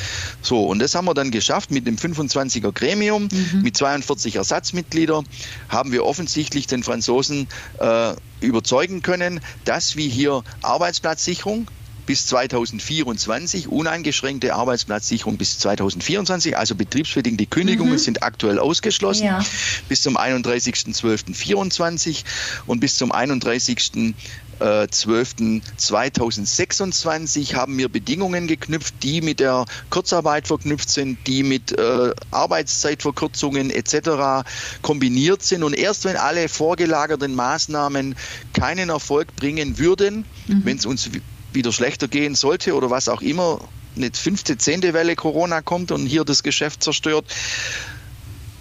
So, 0.43 0.65
und 0.65 0.79
das 0.79 0.95
haben 0.95 1.07
wir 1.07 1.15
dann 1.15 1.33
geschafft 1.33 1.73
mit 1.73 1.89
dem 1.89 1.97
25er 1.97 2.71
Gremium, 2.71 3.25
mhm. 3.25 3.63
mit 3.63 3.77
42 3.77 4.37
Ersatzmitgliedern, 4.37 5.27
haben 5.69 5.91
wir 5.91 6.05
offensichtlich 6.05 6.69
den 6.69 6.85
Franzosen 6.85 7.49
äh, 7.81 8.15
überzeugen 8.41 9.03
können, 9.03 9.41
dass 9.65 9.97
wir 9.97 10.07
hier 10.07 10.45
Arbeitsplatzsicherung, 10.63 11.67
bis 12.07 12.27
2024, 12.27 13.69
uneingeschränkte 13.69 14.55
Arbeitsplatzsicherung 14.55 15.37
bis 15.37 15.59
2024, 15.59 16.57
also 16.57 16.75
betriebsbedingte 16.75 17.45
Kündigungen 17.47 17.93
mhm. 17.95 17.99
sind 17.99 18.23
aktuell 18.23 18.59
ausgeschlossen 18.59 19.27
ja. 19.27 19.45
bis 19.89 20.01
zum 20.03 20.17
31.12.24 20.17 22.25
und 22.67 22.81
bis 22.81 22.97
zum 22.97 23.13
31. 23.13 24.15
12.2026 24.61 27.51
äh, 27.51 27.55
haben 27.55 27.79
wir 27.79 27.89
Bedingungen 27.89 28.47
geknüpft, 28.47 28.95
die 29.03 29.21
mit 29.21 29.41
der 29.41 29.65
Kurzarbeit 29.91 30.47
verknüpft 30.47 30.89
sind, 30.91 31.19
die 31.27 31.43
mit 31.43 31.73
äh, 31.73 32.15
Arbeitszeitverkürzungen 32.31 33.71
etc. 33.71 34.47
kombiniert 34.83 35.43
sind. 35.43 35.65
Und 35.65 35.75
erst 35.75 36.05
wenn 36.05 36.17
alle 36.17 36.49
vorgelagerten 36.49 37.35
Maßnahmen 37.35 38.15
keinen 38.53 38.91
Erfolg 38.91 39.35
bringen 39.37 39.79
würden, 39.79 40.25
mhm. 40.47 40.65
wenn 40.65 40.77
es 40.77 40.87
uns 40.87 41.11
wieder 41.55 41.73
schlechter 41.73 42.09
gehen 42.09 42.35
sollte 42.35 42.75
oder 42.75 42.91
was 42.91 43.09
auch 43.09 43.23
immer, 43.23 43.61
eine 43.97 44.11
fünfte, 44.13 44.59
zehnte 44.59 44.93
Welle 44.93 45.17
Corona 45.17 45.63
kommt 45.63 45.93
und 45.93 46.07
hier 46.07 46.25
das 46.25 46.43
Geschäft 46.43 46.83
zerstört, 46.83 47.27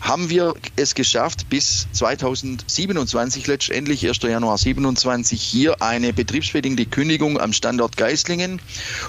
haben 0.04 0.30
wir 0.30 0.54
es 0.76 0.96
geschafft, 0.96 1.50
bis 1.50 1.88
2027 1.94 3.48
letztendlich, 3.48 4.06
1. 4.06 4.22
Januar 4.24 4.58
27, 4.58 5.42
hier 5.42 5.82
eine 5.82 6.12
betriebsbedingte 6.12 6.86
Kündigung 6.86 7.40
am 7.40 7.54
Standort 7.54 7.96
Geislingen 7.96 8.62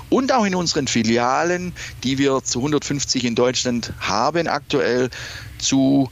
und 0.09 0.33
auch 0.33 0.45
in 0.45 0.55
unseren 0.55 0.87
Filialen, 0.87 1.73
die 2.05 2.19
wir 2.19 2.45
zu 2.45 2.61
150 2.61 3.25
in 3.25 3.35
Deutschland 3.35 3.93
haben, 3.99 4.47
aktuell 4.47 5.11
zu 5.59 6.11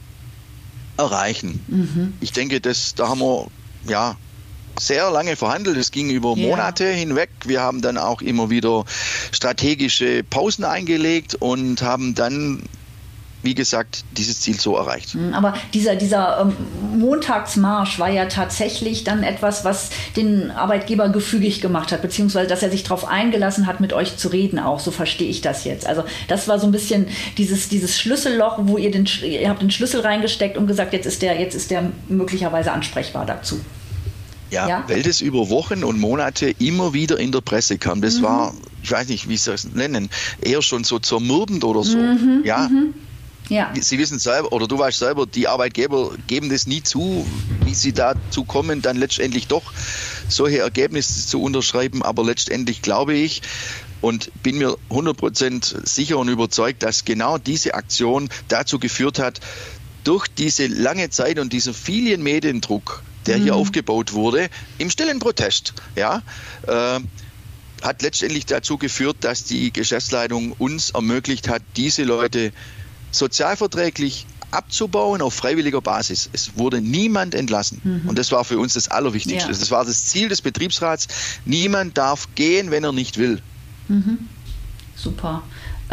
erreichen. 0.97 1.63
Mhm. 1.67 2.13
Ich 2.19 2.33
denke, 2.33 2.59
das, 2.59 2.93
da 2.93 3.07
haben 3.07 3.21
wir 3.21 3.47
ja 3.87 4.17
sehr 4.79 5.09
lange 5.11 5.35
verhandelt. 5.35 5.77
Es 5.77 5.91
ging 5.91 6.09
über 6.09 6.35
Monate 6.35 6.85
ja. 6.85 6.91
hinweg. 6.91 7.29
Wir 7.45 7.61
haben 7.61 7.81
dann 7.81 7.97
auch 7.97 8.21
immer 8.21 8.49
wieder 8.49 8.85
strategische 9.31 10.23
Pausen 10.23 10.63
eingelegt 10.63 11.35
und 11.35 11.81
haben 11.81 12.15
dann 12.15 12.63
wie 13.43 13.53
gesagt, 13.53 14.05
dieses 14.17 14.39
Ziel 14.39 14.59
so 14.59 14.77
erreicht. 14.77 15.15
Mhm, 15.15 15.33
aber 15.33 15.53
dieser, 15.73 15.95
dieser 15.95 16.41
ähm, 16.41 16.97
Montagsmarsch 16.97 17.99
war 17.99 18.09
ja 18.09 18.25
tatsächlich 18.25 19.03
dann 19.03 19.21
etwas, 19.21 19.65
was 19.65 19.89
den 20.15 20.49
Arbeitgeber 20.49 21.09
gefügig 21.09 21.59
gemacht 21.59 21.91
hat, 21.91 22.01
beziehungsweise 22.01 22.47
dass 22.47 22.63
er 22.63 22.71
sich 22.71 22.83
darauf 22.83 23.05
eingelassen 23.05 23.67
hat, 23.67 23.81
mit 23.81 23.91
euch 23.91 24.15
zu 24.15 24.29
reden 24.29 24.59
auch. 24.59 24.79
So 24.79 24.91
verstehe 24.91 25.29
ich 25.29 25.41
das 25.41 25.65
jetzt. 25.65 25.85
Also 25.85 26.05
das 26.29 26.47
war 26.47 26.57
so 26.57 26.65
ein 26.65 26.71
bisschen 26.71 27.07
dieses, 27.37 27.67
dieses 27.67 27.99
Schlüsselloch, 27.99 28.59
wo 28.61 28.77
ihr 28.77 28.91
den, 28.91 29.07
ihr 29.23 29.49
habt 29.49 29.61
den 29.61 29.71
Schlüssel 29.71 29.99
reingesteckt 29.99 30.57
und 30.57 30.65
gesagt, 30.65 30.93
jetzt 30.93 31.05
ist 31.05 31.21
der, 31.21 31.39
jetzt 31.39 31.53
ist 31.53 31.69
der 31.69 31.83
möglicherweise 32.07 32.71
ansprechbar 32.71 33.25
dazu. 33.25 33.59
Ja, 34.53 34.67
ja, 34.67 34.83
weil 34.87 35.01
das 35.01 35.19
über 35.21 35.49
Wochen 35.49 35.83
und 35.83 35.99
Monate 35.99 36.53
immer 36.59 36.93
wieder 36.93 37.17
in 37.17 37.31
der 37.31 37.41
Presse 37.41 37.77
kam. 37.77 38.01
Das 38.01 38.19
mhm. 38.19 38.23
war, 38.23 38.53
ich 38.83 38.91
weiß 38.91 39.07
nicht, 39.07 39.27
wie 39.27 39.37
Sie 39.37 39.51
das 39.51 39.65
nennen, 39.65 40.09
eher 40.41 40.61
schon 40.61 40.83
so 40.83 40.99
zermürbend 40.99 41.63
oder 41.63 41.83
so. 41.83 41.97
Mhm. 41.97 42.41
Ja. 42.45 42.69
Mhm. 42.69 42.93
Ja. 43.49 43.73
Sie 43.77 43.99
wissen 43.99 44.19
selber, 44.19 44.53
oder 44.53 44.67
du 44.67 44.79
weißt 44.79 44.99
selber, 44.99 45.25
die 45.25 45.47
Arbeitgeber 45.47 46.11
geben 46.27 46.49
das 46.49 46.65
nie 46.65 46.81
zu, 46.81 47.25
wie 47.65 47.73
sie 47.73 47.91
dazu 47.91 48.45
kommen, 48.45 48.81
dann 48.81 48.95
letztendlich 48.95 49.47
doch 49.47 49.63
solche 50.29 50.59
Ergebnisse 50.59 51.27
zu 51.27 51.41
unterschreiben. 51.41 52.03
Aber 52.03 52.23
letztendlich 52.23 52.81
glaube 52.81 53.13
ich 53.15 53.41
und 53.99 54.31
bin 54.43 54.57
mir 54.57 54.77
100% 54.89 55.85
sicher 55.85 56.17
und 56.17 56.29
überzeugt, 56.29 56.83
dass 56.83 57.05
genau 57.05 57.37
diese 57.37 57.73
Aktion 57.73 58.29
dazu 58.47 58.79
geführt 58.79 59.19
hat, 59.19 59.39
durch 60.03 60.27
diese 60.27 60.67
lange 60.67 61.09
Zeit 61.09 61.39
und 61.39 61.53
dieser 61.53 61.73
vielen 61.73 62.23
Mediendruck, 62.23 63.03
der 63.25 63.37
mhm. 63.37 63.43
hier 63.43 63.55
aufgebaut 63.55 64.13
wurde, 64.13 64.49
im 64.77 64.89
stillen 64.89 65.19
Protest, 65.19 65.73
ja, 65.95 66.21
äh, 66.67 66.99
hat 67.81 68.01
letztendlich 68.01 68.45
dazu 68.45 68.77
geführt, 68.77 69.17
dass 69.21 69.43
die 69.43 69.71
Geschäftsleitung 69.73 70.53
uns 70.53 70.91
ermöglicht 70.91 71.49
hat, 71.49 71.61
diese 71.75 72.03
Leute 72.03 72.53
sozialverträglich 73.11 74.25
abzubauen 74.51 75.21
auf 75.21 75.33
freiwilliger 75.33 75.81
Basis. 75.81 76.29
Es 76.31 76.57
wurde 76.57 76.79
niemand 76.79 77.35
entlassen. 77.35 77.81
Mhm. 77.83 78.09
Und 78.09 78.19
das 78.19 78.31
war 78.31 78.45
für 78.45 78.57
uns 78.59 78.73
das 78.73 78.87
Allerwichtigste. 78.87 79.51
Ja. 79.51 79.57
Das 79.57 79.71
war 79.71 79.83
das 79.83 80.05
Ziel 80.05 80.29
des 80.29 80.41
Betriebsrats. 80.41 81.07
Niemand 81.45 81.97
darf 81.97 82.29
gehen, 82.35 82.71
wenn 82.71 82.83
er 82.83 82.91
nicht 82.91 83.17
will. 83.17 83.41
Mhm. 83.87 84.29
Super. 84.95 85.43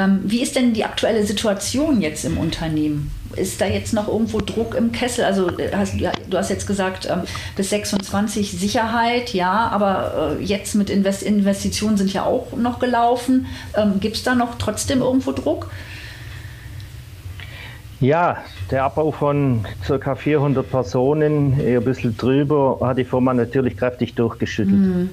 Ähm, 0.01 0.21
wie 0.25 0.41
ist 0.43 0.57
denn 0.57 0.73
die 0.73 0.85
aktuelle 0.85 1.25
Situation 1.27 2.01
jetzt 2.01 2.25
im 2.25 2.39
Unternehmen? 2.39 3.11
Ist 3.37 3.61
da 3.61 3.67
jetzt 3.67 3.93
noch 3.93 4.09
irgendwo 4.09 4.41
Druck 4.41 4.75
im 4.75 4.93
Kessel? 4.93 5.25
Also 5.25 5.57
äh, 5.59 5.71
hast, 5.75 5.95
du 6.01 6.39
hast 6.39 6.49
jetzt 6.49 6.67
gesagt, 6.67 7.07
ähm, 7.11 7.23
bis 7.57 7.71
26 7.71 8.53
Sicherheit, 8.53 9.35
ja, 9.35 9.69
aber 9.69 10.37
äh, 10.39 10.43
jetzt 10.43 10.75
mit 10.75 10.91
Invest 10.91 11.23
Investitionen 11.23 11.97
sind 11.97 12.13
ja 12.13 12.25
auch 12.25 12.57
noch 12.57 12.79
gelaufen. 12.79 13.47
Ähm, 13.77 14.01
Gibt 14.01 14.17
es 14.17 14.23
da 14.23 14.35
noch 14.35 14.57
trotzdem 14.59 15.01
irgendwo 15.01 15.33
Druck? 15.33 15.71
Ja, 18.01 18.39
der 18.71 18.85
Abbau 18.85 19.11
von 19.11 19.67
ca. 19.87 20.15
400 20.15 20.69
Personen, 20.71 21.61
eher 21.61 21.81
ein 21.81 21.85
bisschen 21.85 22.17
drüber, 22.17 22.79
hat 22.81 22.97
die 22.97 23.05
Firma 23.05 23.35
natürlich 23.35 23.77
kräftig 23.77 24.15
durchgeschüttelt. 24.15 24.79
Mhm. 24.79 25.11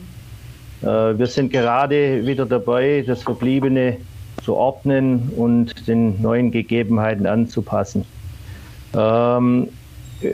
Wir 0.80 1.26
sind 1.26 1.52
gerade 1.52 2.26
wieder 2.26 2.46
dabei, 2.46 3.04
das 3.06 3.24
Verbliebene 3.24 3.98
zu 4.48 4.56
ordnen 4.56 5.34
und 5.36 5.90
den 5.90 6.22
neuen 6.22 6.52
Gegebenheiten 6.52 7.26
anzupassen. 7.26 8.06
Ähm, 8.96 9.68
äh, 10.22 10.28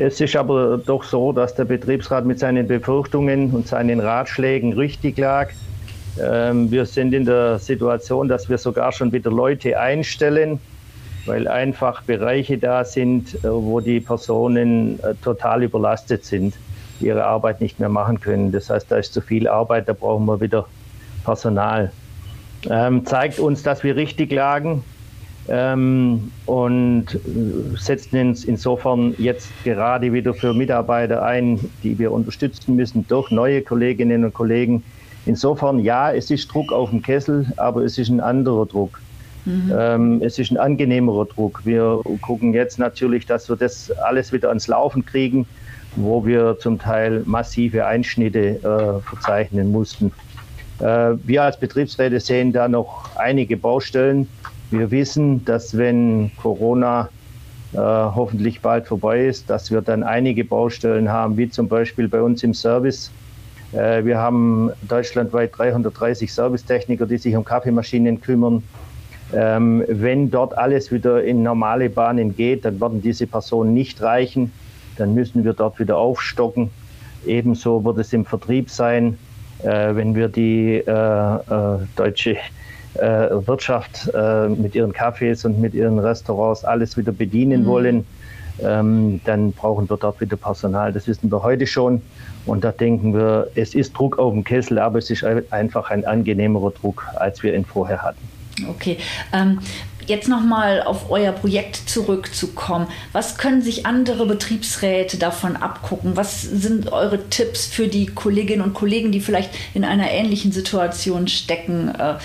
es 0.00 0.20
ist 0.20 0.36
aber 0.36 0.76
doch 0.76 1.02
so, 1.02 1.32
dass 1.32 1.54
der 1.54 1.64
Betriebsrat 1.64 2.26
mit 2.26 2.38
seinen 2.38 2.68
Befürchtungen 2.68 3.52
und 3.52 3.66
seinen 3.66 4.00
Ratschlägen 4.00 4.74
richtig 4.74 5.16
lag. 5.16 5.48
Ähm, 6.22 6.70
wir 6.70 6.84
sind 6.84 7.14
in 7.14 7.24
der 7.24 7.58
Situation, 7.58 8.28
dass 8.28 8.50
wir 8.50 8.58
sogar 8.58 8.92
schon 8.92 9.12
wieder 9.12 9.30
Leute 9.30 9.80
einstellen, 9.80 10.60
weil 11.24 11.48
einfach 11.48 12.02
Bereiche 12.02 12.58
da 12.58 12.84
sind, 12.84 13.34
äh, 13.36 13.48
wo 13.50 13.80
die 13.80 14.00
Personen 14.00 15.00
äh, 15.02 15.14
total 15.24 15.62
überlastet 15.62 16.26
sind, 16.26 16.54
ihre 17.00 17.24
Arbeit 17.24 17.62
nicht 17.62 17.80
mehr 17.80 17.88
machen 17.88 18.20
können. 18.20 18.52
Das 18.52 18.68
heißt, 18.68 18.90
da 18.90 18.98
ist 18.98 19.14
zu 19.14 19.22
viel 19.22 19.48
Arbeit, 19.48 19.88
da 19.88 19.94
brauchen 19.94 20.26
wir 20.26 20.38
wieder 20.42 20.66
Personal 21.24 21.90
ähm, 22.70 23.04
zeigt 23.04 23.38
uns, 23.38 23.62
dass 23.62 23.84
wir 23.84 23.96
richtig 23.96 24.32
lagen. 24.32 24.82
ähm, 25.48 26.30
und 26.46 27.18
setzen 27.78 28.28
uns 28.28 28.44
insofern 28.44 29.14
jetzt 29.18 29.48
gerade 29.64 30.12
wieder 30.12 30.34
für 30.34 30.54
Mitarbeiter 30.54 31.22
ein, 31.22 31.60
die 31.82 31.98
wir 31.98 32.12
unterstützen 32.12 32.76
müssen 32.76 33.06
durch 33.08 33.30
neue 33.30 33.62
Kolleginnen 33.62 34.24
und 34.24 34.34
Kollegen. 34.34 34.82
Insofern 35.26 35.80
ja, 35.80 36.12
es 36.12 36.30
ist 36.30 36.52
Druck 36.52 36.72
auf 36.72 36.90
dem 36.90 37.02
Kessel, 37.02 37.46
aber 37.56 37.82
es 37.82 37.98
ist 37.98 38.08
ein 38.08 38.20
anderer 38.20 38.66
Druck. 38.66 39.00
Mhm. 39.44 39.72
Ähm, 39.76 40.22
es 40.22 40.38
ist 40.38 40.50
ein 40.50 40.56
angenehmerer 40.56 41.26
Druck. 41.26 41.60
Wir 41.64 42.00
gucken 42.22 42.54
jetzt 42.54 42.78
natürlich, 42.78 43.26
dass 43.26 43.48
wir 43.48 43.56
das 43.56 43.90
alles 43.90 44.32
wieder 44.32 44.48
ans 44.48 44.68
Laufen 44.68 45.04
kriegen, 45.04 45.46
wo 45.96 46.24
wir 46.24 46.58
zum 46.58 46.78
Teil 46.78 47.22
massive 47.26 47.86
Einschnitte 47.86 48.56
äh, 48.56 49.06
verzeichnen 49.06 49.70
mussten. 49.70 50.12
Äh, 50.80 51.14
wir 51.24 51.42
als 51.42 51.58
Betriebsräte 51.58 52.20
sehen 52.20 52.52
da 52.52 52.68
noch 52.68 53.16
einige 53.16 53.56
Baustellen. 53.56 54.28
Wir 54.70 54.90
wissen, 54.90 55.44
dass 55.44 55.76
wenn 55.76 56.30
Corona 56.40 57.08
äh, 57.72 57.78
hoffentlich 57.78 58.60
bald 58.60 58.86
vorbei 58.86 59.26
ist, 59.26 59.50
dass 59.50 59.70
wir 59.70 59.82
dann 59.82 60.02
einige 60.02 60.44
Baustellen 60.44 61.08
haben, 61.08 61.36
wie 61.36 61.48
zum 61.48 61.68
Beispiel 61.68 62.08
bei 62.08 62.22
uns 62.22 62.42
im 62.42 62.54
Service. 62.54 63.10
Äh, 63.72 64.04
wir 64.04 64.18
haben 64.18 64.70
deutschlandweit 64.88 65.56
330 65.56 66.32
Servicetechniker, 66.32 67.06
die 67.06 67.18
sich 67.18 67.36
um 67.36 67.44
Kaffeemaschinen 67.44 68.20
kümmern. 68.20 68.62
Ähm, 69.32 69.84
wenn 69.88 70.30
dort 70.30 70.56
alles 70.56 70.92
wieder 70.92 71.24
in 71.24 71.42
normale 71.42 71.90
Bahnen 71.90 72.36
geht, 72.36 72.64
dann 72.64 72.80
werden 72.80 73.02
diese 73.02 73.26
Personen 73.26 73.74
nicht 73.74 74.00
reichen. 74.02 74.52
Dann 74.96 75.14
müssen 75.14 75.44
wir 75.44 75.54
dort 75.54 75.78
wieder 75.78 75.96
aufstocken. 75.96 76.70
Ebenso 77.26 77.84
wird 77.84 77.98
es 77.98 78.12
im 78.12 78.24
Vertrieb 78.24 78.70
sein, 78.70 79.18
wenn 79.64 80.14
wir 80.14 80.28
die 80.28 80.82
äh, 80.86 80.90
äh, 80.90 81.78
deutsche 81.96 82.36
äh, 82.94 83.30
Wirtschaft 83.46 84.10
äh, 84.14 84.48
mit 84.48 84.74
ihren 84.74 84.92
Cafés 84.92 85.44
und 85.44 85.60
mit 85.60 85.74
ihren 85.74 85.98
Restaurants 85.98 86.64
alles 86.64 86.96
wieder 86.96 87.12
bedienen 87.12 87.62
mhm. 87.62 87.66
wollen, 87.66 88.06
ähm, 88.62 89.20
dann 89.24 89.52
brauchen 89.52 89.88
wir 89.90 89.96
dort 89.96 90.20
wieder 90.20 90.36
Personal. 90.36 90.92
Das 90.92 91.08
wissen 91.08 91.30
wir 91.30 91.42
heute 91.42 91.66
schon. 91.66 92.02
Und 92.46 92.62
da 92.62 92.72
denken 92.72 93.14
wir, 93.14 93.48
es 93.54 93.74
ist 93.74 93.96
Druck 93.98 94.18
auf 94.18 94.32
dem 94.32 94.44
Kessel, 94.44 94.78
aber 94.78 94.98
es 94.98 95.10
ist 95.10 95.24
einfach 95.24 95.90
ein 95.90 96.04
angenehmerer 96.04 96.70
Druck, 96.70 97.06
als 97.16 97.42
wir 97.42 97.54
ihn 97.54 97.64
vorher 97.64 98.02
hatten. 98.02 98.20
Okay. 98.68 98.98
Ähm, 99.32 99.58
jetzt 100.06 100.28
nochmal 100.28 100.82
auf 100.82 101.10
euer 101.10 101.32
Projekt 101.32 101.88
zurückzukommen. 101.88 102.86
Was 103.12 103.38
können 103.38 103.62
sich 103.62 103.86
andere 103.86 104.26
Betriebsräte 104.26 105.16
davon 105.16 105.56
abgucken? 105.56 106.16
Was 106.16 106.42
sind 106.42 106.92
eure 106.92 107.28
Tipps 107.30 107.66
für 107.66 107.88
die 107.88 108.06
Kolleginnen 108.06 108.62
und 108.62 108.74
Kollegen, 108.74 109.12
die 109.12 109.20
vielleicht 109.20 109.50
in 109.74 109.84
einer 109.84 110.10
ähnlichen 110.10 110.52
Situation 110.52 111.28
stecken? 111.28 111.94
Äh, 111.94 112.16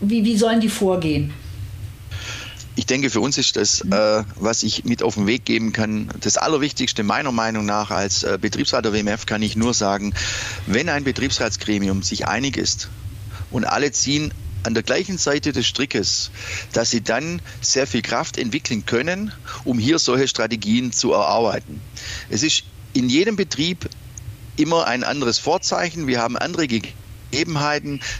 wie, 0.00 0.24
wie 0.24 0.36
sollen 0.36 0.60
die 0.60 0.68
vorgehen? 0.68 1.32
Ich 2.78 2.86
denke, 2.86 3.10
für 3.10 3.20
uns 3.20 3.36
ist 3.38 3.56
das, 3.56 3.80
äh, 3.80 4.22
was 4.36 4.62
ich 4.62 4.84
mit 4.84 5.02
auf 5.02 5.14
den 5.14 5.26
Weg 5.26 5.44
geben 5.44 5.72
kann, 5.72 6.10
das 6.20 6.36
Allerwichtigste 6.36 7.02
meiner 7.02 7.32
Meinung 7.32 7.66
nach 7.66 7.90
als 7.90 8.22
äh, 8.22 8.38
Betriebsrat 8.40 8.84
der 8.84 8.92
WMF 8.92 9.26
kann 9.26 9.42
ich 9.42 9.56
nur 9.56 9.74
sagen, 9.74 10.14
wenn 10.66 10.88
ein 10.88 11.02
Betriebsratsgremium 11.02 12.04
sich 12.04 12.28
einig 12.28 12.56
ist 12.56 12.88
und 13.50 13.64
alle 13.64 13.90
ziehen 13.90 14.32
an 14.64 14.74
der 14.74 14.82
gleichen 14.82 15.18
Seite 15.18 15.52
des 15.52 15.66
Strickes, 15.66 16.30
dass 16.72 16.90
sie 16.90 17.02
dann 17.02 17.40
sehr 17.60 17.86
viel 17.86 18.02
Kraft 18.02 18.38
entwickeln 18.38 18.84
können, 18.84 19.32
um 19.64 19.78
hier 19.78 19.98
solche 19.98 20.28
Strategien 20.28 20.92
zu 20.92 21.12
erarbeiten. 21.12 21.80
Es 22.28 22.42
ist 22.42 22.64
in 22.92 23.08
jedem 23.08 23.36
Betrieb 23.36 23.88
immer 24.56 24.86
ein 24.86 25.04
anderes 25.04 25.38
Vorzeichen. 25.38 26.06
Wir 26.06 26.20
haben 26.20 26.36
andere 26.36 26.66
Gegebenheiten. 26.66 26.97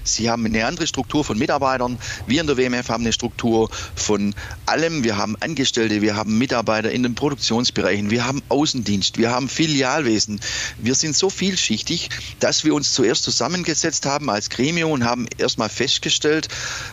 Sie 0.04 0.30
haben 0.30 0.44
eine 0.44 0.66
andere 0.66 0.86
Struktur 0.86 1.24
von 1.24 1.38
Mitarbeitern. 1.38 1.98
Wir 2.26 2.40
in 2.40 2.46
der 2.46 2.56
WMF 2.56 2.88
haben 2.88 3.04
eine 3.04 3.12
Struktur 3.12 3.70
von 3.94 4.34
allem. 4.66 5.04
Wir 5.04 5.16
haben 5.16 5.36
Angestellte, 5.40 6.02
wir 6.02 6.14
haben 6.14 6.36
Mitarbeiter 6.36 6.90
in 6.90 7.02
den 7.02 7.14
Produktionsbereichen, 7.14 8.10
wir 8.10 8.26
haben 8.26 8.42
Außendienst, 8.48 9.18
wir 9.18 9.30
haben 9.30 9.48
Filialwesen. 9.48 10.40
Wir 10.78 10.94
sind 10.94 11.16
so 11.16 11.30
vielschichtig, 11.30 12.10
dass 12.40 12.64
wir 12.64 12.74
uns 12.74 12.92
zuerst 12.92 13.22
zusammengesetzt 13.24 14.06
haben 14.06 14.30
als 14.30 14.50
Gremium 14.50 14.92
und 14.92 15.04
haben 15.04 15.26
erstmal 15.38 15.68
festgestellt, 15.68 16.48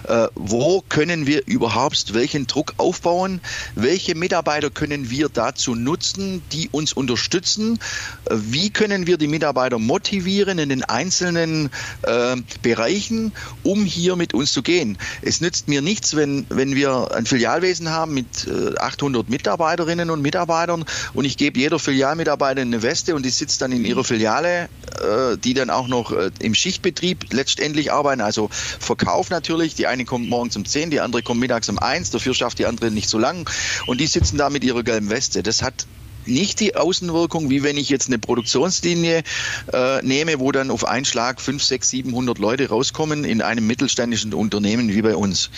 äh, 0.07 0.27
wo 0.35 0.83
können 0.87 1.27
wir 1.27 1.45
überhaupt 1.47 2.13
welchen 2.13 2.47
Druck 2.47 2.73
aufbauen, 2.77 3.41
welche 3.75 4.15
Mitarbeiter 4.15 4.69
können 4.69 5.09
wir 5.09 5.29
dazu 5.29 5.75
nutzen, 5.75 6.41
die 6.51 6.69
uns 6.69 6.93
unterstützen, 6.93 7.79
äh, 8.25 8.35
wie 8.35 8.69
können 8.69 9.07
wir 9.07 9.17
die 9.17 9.27
Mitarbeiter 9.27 9.79
motivieren 9.79 10.59
in 10.59 10.69
den 10.69 10.83
einzelnen 10.83 11.69
äh, 12.05 12.35
Bereichen, 12.61 13.31
um 13.63 13.85
hier 13.85 14.15
mit 14.15 14.33
uns 14.33 14.53
zu 14.53 14.61
gehen. 14.61 14.97
Es 15.21 15.41
nützt 15.41 15.67
mir 15.67 15.81
nichts, 15.81 16.15
wenn, 16.15 16.45
wenn 16.49 16.75
wir 16.75 17.11
ein 17.13 17.25
Filialwesen 17.25 17.89
haben 17.89 18.13
mit 18.13 18.47
äh, 18.47 18.77
800 18.77 19.29
Mitarbeiterinnen 19.29 20.09
und 20.09 20.21
Mitarbeitern 20.21 20.85
und 21.13 21.25
ich 21.25 21.37
gebe 21.37 21.59
jeder 21.59 21.79
Filialmitarbeiter 21.79 22.61
eine 22.61 22.81
Weste 22.81 23.15
und 23.15 23.25
die 23.25 23.29
sitzt 23.29 23.61
dann 23.61 23.71
in 23.71 23.85
ihrer 23.85 24.03
Filiale, 24.03 24.69
äh, 25.01 25.37
die 25.37 25.53
dann 25.53 25.69
auch 25.69 25.87
noch 25.87 26.11
äh, 26.11 26.31
im 26.39 26.53
Schichtbetrieb 26.53 27.33
letztendlich 27.33 27.91
arbeiten, 27.91 28.21
also 28.21 28.49
Verkauf 28.51 29.29
natürlich. 29.29 29.75
Die 29.75 29.87
eine 29.87 30.05
kommt 30.05 30.29
morgens 30.29 30.55
um 30.55 30.65
10, 30.65 30.91
die 30.91 30.99
andere 30.99 31.23
kommt 31.23 31.39
mittags 31.39 31.69
um 31.69 31.79
1, 31.79 32.11
dafür 32.11 32.33
schafft 32.33 32.59
die 32.59 32.65
andere 32.65 32.91
nicht 32.91 33.09
so 33.09 33.17
lang 33.17 33.49
und 33.87 33.99
die 33.99 34.07
sitzen 34.07 34.37
da 34.37 34.49
mit 34.49 34.63
ihrer 34.63 34.83
gelben 34.83 35.09
Weste. 35.09 35.43
Das 35.43 35.61
hat 35.61 35.85
nicht 36.27 36.59
die 36.59 36.75
Außenwirkung, 36.75 37.49
wie 37.49 37.63
wenn 37.63 37.77
ich 37.77 37.89
jetzt 37.89 38.07
eine 38.07 38.19
Produktionslinie 38.19 39.23
äh, 39.73 40.01
nehme, 40.01 40.39
wo 40.39 40.51
dann 40.51 40.71
auf 40.71 40.85
einen 40.85 41.05
Schlag 41.05 41.41
5, 41.41 41.63
6, 41.63 41.89
700 41.89 42.37
Leute 42.37 42.69
rauskommen 42.69 43.23
in 43.23 43.41
einem 43.41 43.67
mittelständischen 43.67 44.33
Unternehmen 44.33 44.89
wie 44.89 45.01
bei 45.01 45.15
uns. 45.15 45.49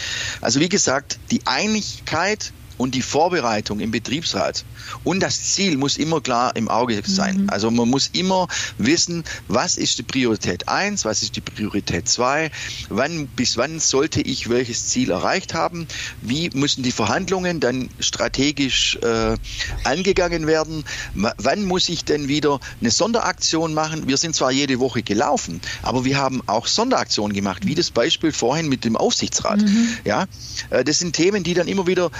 Also 0.42 0.60
wie 0.60 0.70
gesagt, 0.70 1.20
die 1.32 1.42
Einigkeit 1.46 2.52
und 2.78 2.96
die 2.96 3.02
Vorbereitung 3.02 3.80
im 3.80 3.92
Betriebsrat 3.92 4.66
und 5.04 5.22
das 5.22 5.54
Ziel 5.54 5.78
muss 5.78 5.98
immer 5.98 6.22
klar 6.22 6.56
im 6.56 6.70
Auge 6.70 7.02
sein. 7.06 7.44
Mhm. 7.44 7.50
Also 7.50 7.72
man 7.72 7.90
muss 7.90 8.10
immer 8.14 8.48
wissen, 8.78 9.24
was 9.48 9.78
ist 9.78 9.98
die 9.98 10.04
Priorität 10.04 10.68
1, 10.68 11.06
was 11.06 11.24
ist 11.24 11.36
die 11.36 11.42
Priorität 11.42 12.08
2, 12.08 12.52
wann, 12.90 13.28
bis 13.28 13.58
wann 13.58 13.80
sollte 13.80 14.22
ich 14.22 14.50
welches 14.50 14.88
Ziel 14.88 15.12
erreicht 15.12 15.54
haben, 15.54 15.88
wie 16.22 16.50
müssen 16.54 16.84
die 16.84 16.92
Verhandlungen 16.92 17.60
dann 17.60 17.90
strategisch 18.00 18.98
äh, 19.02 19.36
angegangen 19.84 20.48
werden, 20.48 20.84
wann 21.14 21.64
muss 21.64 21.90
ich 21.90 22.06
denn 22.06 22.28
wieder 22.28 22.60
eine 22.82 22.92
Sonderaktion 22.92 23.74
machen. 23.74 24.08
Wir 24.08 24.18
sind 24.18 24.36
zwar 24.36 24.52
jede 24.52 24.80
Woche 24.80 25.04
gelaufen, 25.04 25.62
aber 25.82 26.06
wir 26.06 26.18
haben 26.18 26.42
auch 26.48 26.68
Sonderaktionen 26.68 27.34
gemacht, 27.34 27.66
wie 27.66 27.76
das 27.76 27.92
Beispiel 27.92 28.32
vorhin 28.32 28.70
mit 28.70 28.86
dem 28.86 28.96
Aufsichtsrat. 28.96 29.62
Mhm. 29.62 29.90
Ja, 30.06 30.26
äh, 30.70 30.84
das 30.84 31.00
sind 31.00 31.16
Themen, 31.16 31.44
die 31.44 31.54
dann 31.54 31.68
immer 31.68 31.88
wieder 31.88 32.12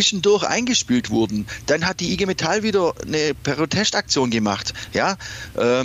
zwischendurch 0.00 0.44
eingespielt 0.44 1.10
wurden. 1.10 1.46
Dann 1.66 1.86
hat 1.86 2.00
die 2.00 2.12
IG 2.14 2.24
Metall 2.24 2.62
wieder 2.62 2.94
eine 3.06 3.34
Protestaktion 3.34 4.30
gemacht. 4.30 4.72
Ja, 4.94 5.18
äh, 5.56 5.84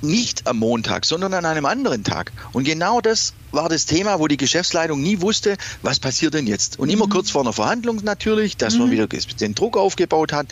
nicht 0.00 0.46
am 0.46 0.58
Montag, 0.58 1.04
sondern 1.04 1.34
an 1.34 1.44
einem 1.44 1.66
anderen 1.66 2.04
Tag. 2.04 2.32
Und 2.52 2.64
genau 2.64 3.02
das 3.02 3.34
war 3.52 3.68
das 3.68 3.84
Thema, 3.84 4.18
wo 4.18 4.28
die 4.28 4.38
Geschäftsleitung 4.38 5.00
nie 5.02 5.20
wusste, 5.20 5.58
was 5.82 6.00
passiert 6.00 6.32
denn 6.32 6.46
jetzt. 6.46 6.78
Und 6.78 6.88
immer 6.88 7.04
mhm. 7.04 7.10
kurz 7.10 7.30
vor 7.30 7.42
einer 7.42 7.52
Verhandlung 7.52 8.00
natürlich, 8.02 8.56
dass 8.56 8.74
mhm. 8.74 8.80
man 8.80 8.90
wieder 8.92 9.06
den 9.06 9.54
Druck 9.54 9.76
aufgebaut 9.76 10.32
hat. 10.32 10.46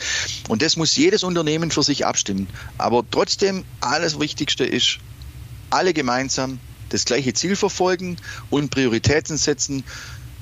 Und 0.47 0.61
das 0.61 0.77
muss 0.77 0.95
jedes 0.95 1.23
Unternehmen 1.23 1.71
für 1.71 1.81
sich 1.81 2.05
abstimmen. 2.05 2.47
Aber 2.77 3.03
trotzdem, 3.09 3.65
alles 3.81 4.19
Wichtigste 4.19 4.65
ist, 4.65 4.99
alle 5.71 5.93
gemeinsam 5.93 6.59
das 6.89 7.05
gleiche 7.05 7.33
Ziel 7.33 7.55
verfolgen 7.55 8.17
und 8.51 8.69
Prioritäten 8.69 9.35
setzen 9.35 9.83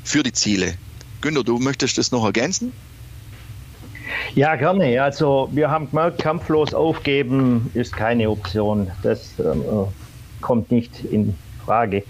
für 0.03 0.21
die 0.21 0.33
Ziele. 0.33 0.75
Günter, 1.21 1.43
du 1.43 1.59
möchtest 1.59 1.97
das 1.97 2.11
noch 2.11 2.25
ergänzen? 2.25 2.71
Ja, 4.35 4.55
gerne. 4.55 5.01
Also 5.01 5.49
wir 5.51 5.69
haben 5.69 5.89
gemerkt, 5.89 6.19
kampflos 6.19 6.73
aufgeben 6.73 7.69
ist 7.73 7.93
keine 7.95 8.29
Option. 8.29 8.89
Das 9.03 9.33
ähm, 9.39 9.61
äh, 9.61 10.41
kommt 10.41 10.71
nicht 10.71 11.03
in 11.05 11.35
Frage. 11.65 12.03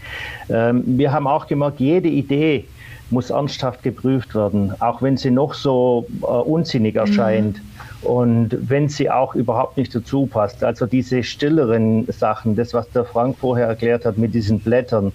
Ähm, 0.49 0.84
wir 0.86 1.12
haben 1.12 1.28
auch 1.28 1.47
gemerkt, 1.47 1.80
jede 1.80 2.10
Idee 2.10 2.66
muss 3.12 3.30
ernsthaft 3.32 3.82
geprüft 3.84 4.36
werden, 4.36 4.74
auch 4.80 5.01
wenn 5.01 5.18
sie 5.18 5.32
noch 5.32 5.53
so 5.53 6.05
äh, 6.22 6.26
unsinnig 6.26 6.93
mhm. 6.93 6.99
erscheint. 6.99 7.57
Mhm. 7.57 8.07
Und 8.07 8.57
wenn 8.70 8.88
sie 8.88 9.10
auch 9.10 9.36
überhaupt 9.36 9.76
nicht 9.76 9.93
dazu 9.93 10.26
passt, 10.26 10.64
also 10.64 10.86
diese 10.86 11.24
stilleren 11.24 12.05
Sachen, 12.12 12.55
das, 12.55 12.74
was 12.74 12.89
der 12.91 13.03
Frank 13.03 13.38
vorher 13.38 13.68
erklärt 13.68 14.05
hat 14.05 14.18
mit 14.18 14.34
diesen 14.34 14.60
Blättern, 14.60 15.12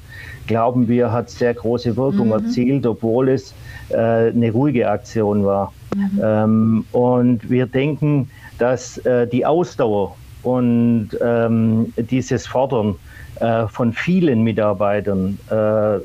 glauben 0.46 0.86
wir, 0.88 1.10
hat 1.10 1.30
sehr 1.30 1.54
große 1.54 1.96
Wirkung 1.96 2.26
mhm. 2.26 2.32
erzielt, 2.44 2.86
obwohl 2.86 3.30
es 3.30 3.54
äh, 3.90 3.96
eine 3.96 4.50
ruhige 4.50 4.88
Aktion 4.88 5.44
war. 5.44 5.72
Mhm. 5.94 6.20
Ähm, 6.22 6.84
und 6.92 7.50
wir 7.50 7.66
denken, 7.66 8.30
dass 8.58 8.98
äh, 8.98 9.26
die 9.26 9.44
Ausdauer 9.44 10.16
und 10.42 11.10
ähm, 11.22 11.92
dieses 11.96 12.46
Fordern 12.46 12.96
äh, 13.40 13.66
von 13.66 13.92
vielen 13.92 14.42
Mitarbeitern 14.42 15.38
äh, 15.50 15.98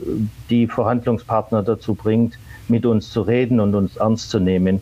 die 0.50 0.68
Verhandlungspartner 0.68 1.62
dazu 1.64 1.94
bringt, 1.94 2.40
mit 2.68 2.86
uns 2.86 3.12
zu 3.12 3.22
reden 3.22 3.60
und 3.60 3.76
uns 3.76 3.98
ernst 3.98 4.30
zu 4.30 4.40
nehmen. 4.40 4.82